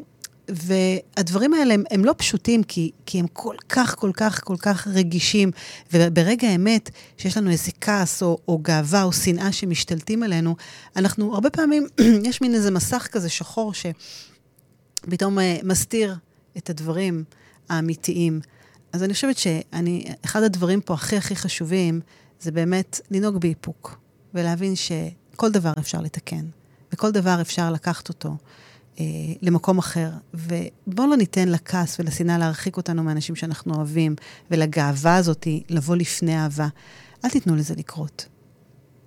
והדברים 0.49 1.53
האלה 1.53 1.73
הם, 1.73 1.83
הם 1.91 2.05
לא 2.05 2.15
פשוטים, 2.17 2.63
כי, 2.63 2.91
כי 3.05 3.19
הם 3.19 3.27
כל 3.33 3.55
כך, 3.69 3.95
כל 3.95 4.11
כך, 4.13 4.43
כל 4.43 4.55
כך 4.59 4.87
רגישים. 4.87 5.51
וברגע 5.93 6.47
האמת, 6.47 6.89
שיש 7.17 7.37
לנו 7.37 7.49
איזה 7.49 7.71
כעס 7.81 8.23
או, 8.23 8.37
או 8.47 8.57
גאווה 8.57 9.03
או 9.03 9.13
שנאה 9.13 9.51
שמשתלטים 9.51 10.23
עלינו, 10.23 10.55
אנחנו 10.95 11.33
הרבה 11.33 11.49
פעמים, 11.49 11.87
יש 12.29 12.41
מין 12.41 12.55
איזה 12.55 12.71
מסך 12.71 13.07
כזה 13.11 13.29
שחור 13.29 13.73
שפתאום 13.73 15.39
uh, 15.39 15.41
מסתיר 15.63 16.15
את 16.57 16.69
הדברים 16.69 17.23
האמיתיים. 17.69 18.41
אז 18.93 19.03
אני 19.03 19.13
חושבת 19.13 19.37
שאני, 19.37 20.05
אחד 20.25 20.43
הדברים 20.43 20.81
פה 20.81 20.93
הכי 20.93 21.17
הכי 21.17 21.35
חשובים, 21.35 22.01
זה 22.39 22.51
באמת 22.51 22.99
לנהוג 23.11 23.37
באיפוק, 23.37 23.99
ולהבין 24.33 24.73
שכל 24.75 25.51
דבר 25.51 25.73
אפשר 25.79 26.01
לתקן, 26.01 26.45
וכל 26.93 27.11
דבר 27.11 27.41
אפשר 27.41 27.71
לקחת 27.71 28.09
אותו. 28.09 28.37
אה, 28.99 29.05
למקום 29.41 29.77
אחר. 29.77 30.09
ובואו 30.33 31.07
לא 31.07 31.17
ניתן 31.17 31.49
לכעס 31.49 31.99
ולשנאה 31.99 32.37
להרחיק 32.37 32.77
אותנו 32.77 33.03
מאנשים 33.03 33.35
שאנחנו 33.35 33.75
אוהבים, 33.75 34.15
ולגאווה 34.51 35.15
הזאת 35.15 35.47
לבוא 35.69 35.95
לפני 35.95 36.37
אהבה. 36.37 36.67
אל 37.25 37.29
תיתנו 37.29 37.55
לזה 37.55 37.75
לקרות. 37.77 38.25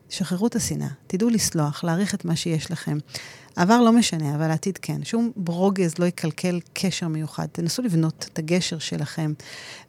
שחררו 0.09 0.47
את 0.47 0.57
השנאה, 0.57 0.89
תדעו 1.07 1.29
לסלוח, 1.29 1.85
להעריך 1.85 2.15
את 2.15 2.25
מה 2.25 2.37
שיש 2.37 2.71
לכם. 2.71 2.99
העבר 3.59 3.81
לא 3.81 3.93
משנה, 3.93 4.35
אבל 4.35 4.51
העתיד 4.51 4.79
כן. 4.83 5.05
שום 5.05 5.31
ברוגז 5.37 5.99
לא 5.99 6.05
יקלקל 6.05 6.61
קשר 6.73 7.09
מיוחד. 7.09 7.47
תנסו 7.53 7.83
לבנות 7.83 8.29
את 8.33 8.39
הגשר 8.39 8.79
שלכם. 8.79 9.33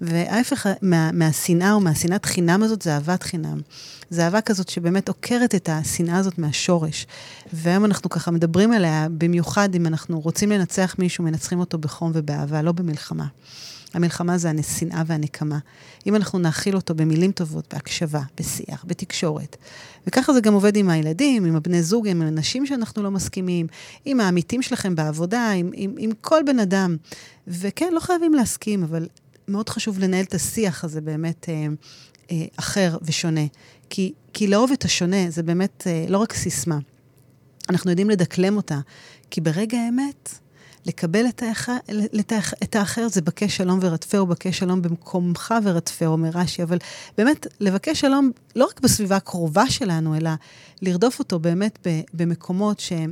וההפך 0.01 0.67
מה, 0.81 1.11
מהשנאה 1.11 1.73
או 1.73 1.79
מהשנאת 1.79 2.25
חינם 2.25 2.63
הזאת 2.63 2.81
זה 2.81 2.93
אהבת 2.93 3.23
חינם. 3.23 3.61
זה 4.09 4.25
אהבה 4.25 4.41
כזאת 4.41 4.69
שבאמת 4.69 5.07
עוקרת 5.07 5.55
את 5.55 5.69
השנאה 5.71 6.17
הזאת 6.17 6.37
מהשורש. 6.37 7.07
והיום 7.53 7.85
אנחנו 7.85 8.09
ככה 8.09 8.31
מדברים 8.31 8.71
עליה, 8.71 9.07
במיוחד 9.17 9.75
אם 9.75 9.87
אנחנו 9.87 10.19
רוצים 10.19 10.51
לנצח 10.51 10.95
מישהו, 10.99 11.23
מנצחים 11.23 11.59
אותו 11.59 11.77
בחום 11.77 12.11
ובאהבה, 12.13 12.61
לא 12.61 12.71
במלחמה. 12.71 13.25
המלחמה 13.93 14.37
זה 14.37 14.51
השנאה 14.59 15.03
והנקמה. 15.05 15.59
אם 16.07 16.15
אנחנו 16.15 16.39
נאכיל 16.39 16.75
אותו 16.75 16.95
במילים 16.95 17.31
טובות, 17.31 17.73
בהקשבה, 17.73 18.21
בשיח, 18.39 18.85
בתקשורת. 18.87 19.57
וככה 20.07 20.33
זה 20.33 20.41
גם 20.41 20.53
עובד 20.53 20.75
עם 20.75 20.89
הילדים, 20.89 21.45
עם 21.45 21.55
הבני 21.55 21.83
זוג, 21.83 22.07
עם 22.07 22.21
אנשים 22.21 22.65
שאנחנו 22.65 23.03
לא 23.03 23.11
מסכימים, 23.11 23.67
עם 24.05 24.19
העמיתים 24.19 24.61
שלכם 24.61 24.95
בעבודה, 24.95 25.51
עם, 25.51 25.71
עם, 25.73 25.95
עם 25.97 26.11
כל 26.21 26.41
בן 26.45 26.59
אדם. 26.59 26.97
וכן, 27.47 27.93
לא 27.93 27.99
חייבים 27.99 28.33
להסכים, 28.33 28.83
אבל 28.83 29.07
מאוד 29.47 29.69
חשוב 29.69 29.99
לנהל 29.99 30.23
את 30.23 30.33
השיח 30.33 30.83
הזה 30.83 31.01
באמת 31.01 31.49
אה, 31.49 31.67
אה, 32.31 32.45
אחר 32.55 32.97
ושונה. 33.01 33.45
כי, 33.89 34.13
כי 34.33 34.47
לאהוב 34.47 34.71
את 34.71 34.85
השונה 34.85 35.29
זה 35.29 35.43
באמת 35.43 35.87
אה, 35.87 36.05
לא 36.09 36.17
רק 36.17 36.33
סיסמה. 36.33 36.77
אנחנו 37.69 37.89
יודעים 37.89 38.09
לדקלם 38.09 38.57
אותה, 38.57 38.79
כי 39.29 39.41
ברגע 39.41 39.77
האמת, 39.77 40.39
לקבל 40.85 41.25
את, 41.29 41.43
האח... 41.43 41.69
את, 42.19 42.31
האח... 42.31 42.53
את 42.63 42.75
האחר 42.75 43.07
זה 43.07 43.21
בקש 43.21 43.57
שלום 43.57 43.79
ורדפהו, 43.81 44.27
בקש 44.27 44.59
שלום 44.59 44.81
במקומך 44.81 45.53
ורדפהו, 45.63 46.11
אומר 46.11 46.29
רש"י, 46.33 46.63
אבל 46.63 46.77
באמת, 47.17 47.47
לבקש 47.59 48.01
שלום 48.01 48.31
לא 48.55 48.65
רק 48.65 48.79
בסביבה 48.79 49.15
הקרובה 49.15 49.69
שלנו, 49.69 50.15
אלא 50.15 50.31
לרדוף 50.81 51.19
אותו 51.19 51.39
באמת 51.39 51.87
במקומות 52.13 52.79
שהם 52.79 53.11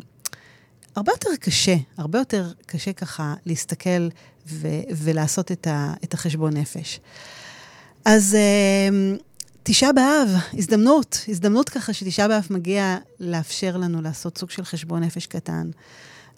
הרבה 0.95 1.11
יותר 1.11 1.29
קשה, 1.39 1.75
הרבה 1.97 2.19
יותר 2.19 2.51
קשה 2.65 2.93
ככה 2.93 3.33
להסתכל 3.45 4.07
ו... 4.47 4.67
ולעשות 4.97 5.51
את, 5.51 5.67
ה... 5.67 5.93
את 6.03 6.13
החשבון 6.13 6.57
נפש. 6.57 6.99
אז 8.05 8.37
uh, 8.37 9.21
תשעה 9.63 9.93
באב, 9.93 10.29
הזדמנות, 10.53 11.25
הזדמנות 11.27 11.69
ככה 11.69 11.93
שתשעה 11.93 12.27
באב 12.27 12.47
מגיע 12.49 12.97
לאפשר 13.19 13.77
לנו 13.77 14.01
לעשות 14.01 14.37
סוג 14.37 14.49
של 14.49 14.63
חשבון 14.63 15.03
נפש 15.03 15.25
קטן. 15.25 15.69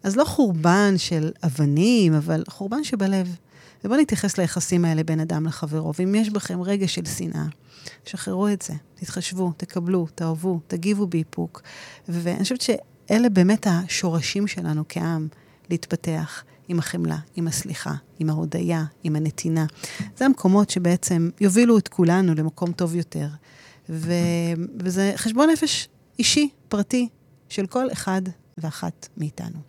אז 0.03 0.15
לא 0.15 0.23
חורבן 0.23 0.93
של 0.97 1.31
אבנים, 1.43 2.13
אבל 2.13 2.43
חורבן 2.47 2.83
שבלב. 2.83 3.35
ובואו 3.83 4.01
נתייחס 4.01 4.37
ליחסים 4.37 4.85
האלה 4.85 5.03
בין 5.03 5.19
אדם 5.19 5.45
לחברו, 5.45 5.93
ואם 5.99 6.15
יש 6.15 6.29
בכם 6.29 6.61
רגע 6.61 6.87
של 6.87 7.05
שנאה, 7.05 7.45
שחררו 8.05 8.47
את 8.47 8.61
זה, 8.61 8.73
תתחשבו, 8.95 9.51
תקבלו, 9.57 10.07
תאהבו, 10.15 10.59
תגיבו 10.67 11.07
באיפוק. 11.07 11.61
ואני 12.09 12.43
חושבת 12.43 12.61
שאלה 12.61 13.29
באמת 13.29 13.67
השורשים 13.69 14.47
שלנו 14.47 14.83
כעם, 14.89 15.27
להתפתח 15.69 16.43
עם 16.67 16.79
החמלה, 16.79 17.17
עם 17.35 17.47
הסליחה, 17.47 17.93
עם 18.19 18.29
ההודיה, 18.29 18.83
עם 19.03 19.15
הנתינה. 19.15 19.65
זה 20.17 20.25
המקומות 20.25 20.69
שבעצם 20.69 21.29
יובילו 21.41 21.77
את 21.77 21.87
כולנו 21.87 22.35
למקום 22.35 22.71
טוב 22.71 22.95
יותר. 22.95 23.27
ו... 23.89 24.13
וזה 24.79 25.13
חשבון 25.15 25.49
נפש 25.49 25.87
אישי, 26.19 26.49
פרטי, 26.69 27.09
של 27.49 27.67
כל 27.67 27.91
אחד 27.91 28.21
ואחת 28.57 29.07
מאיתנו. 29.17 29.68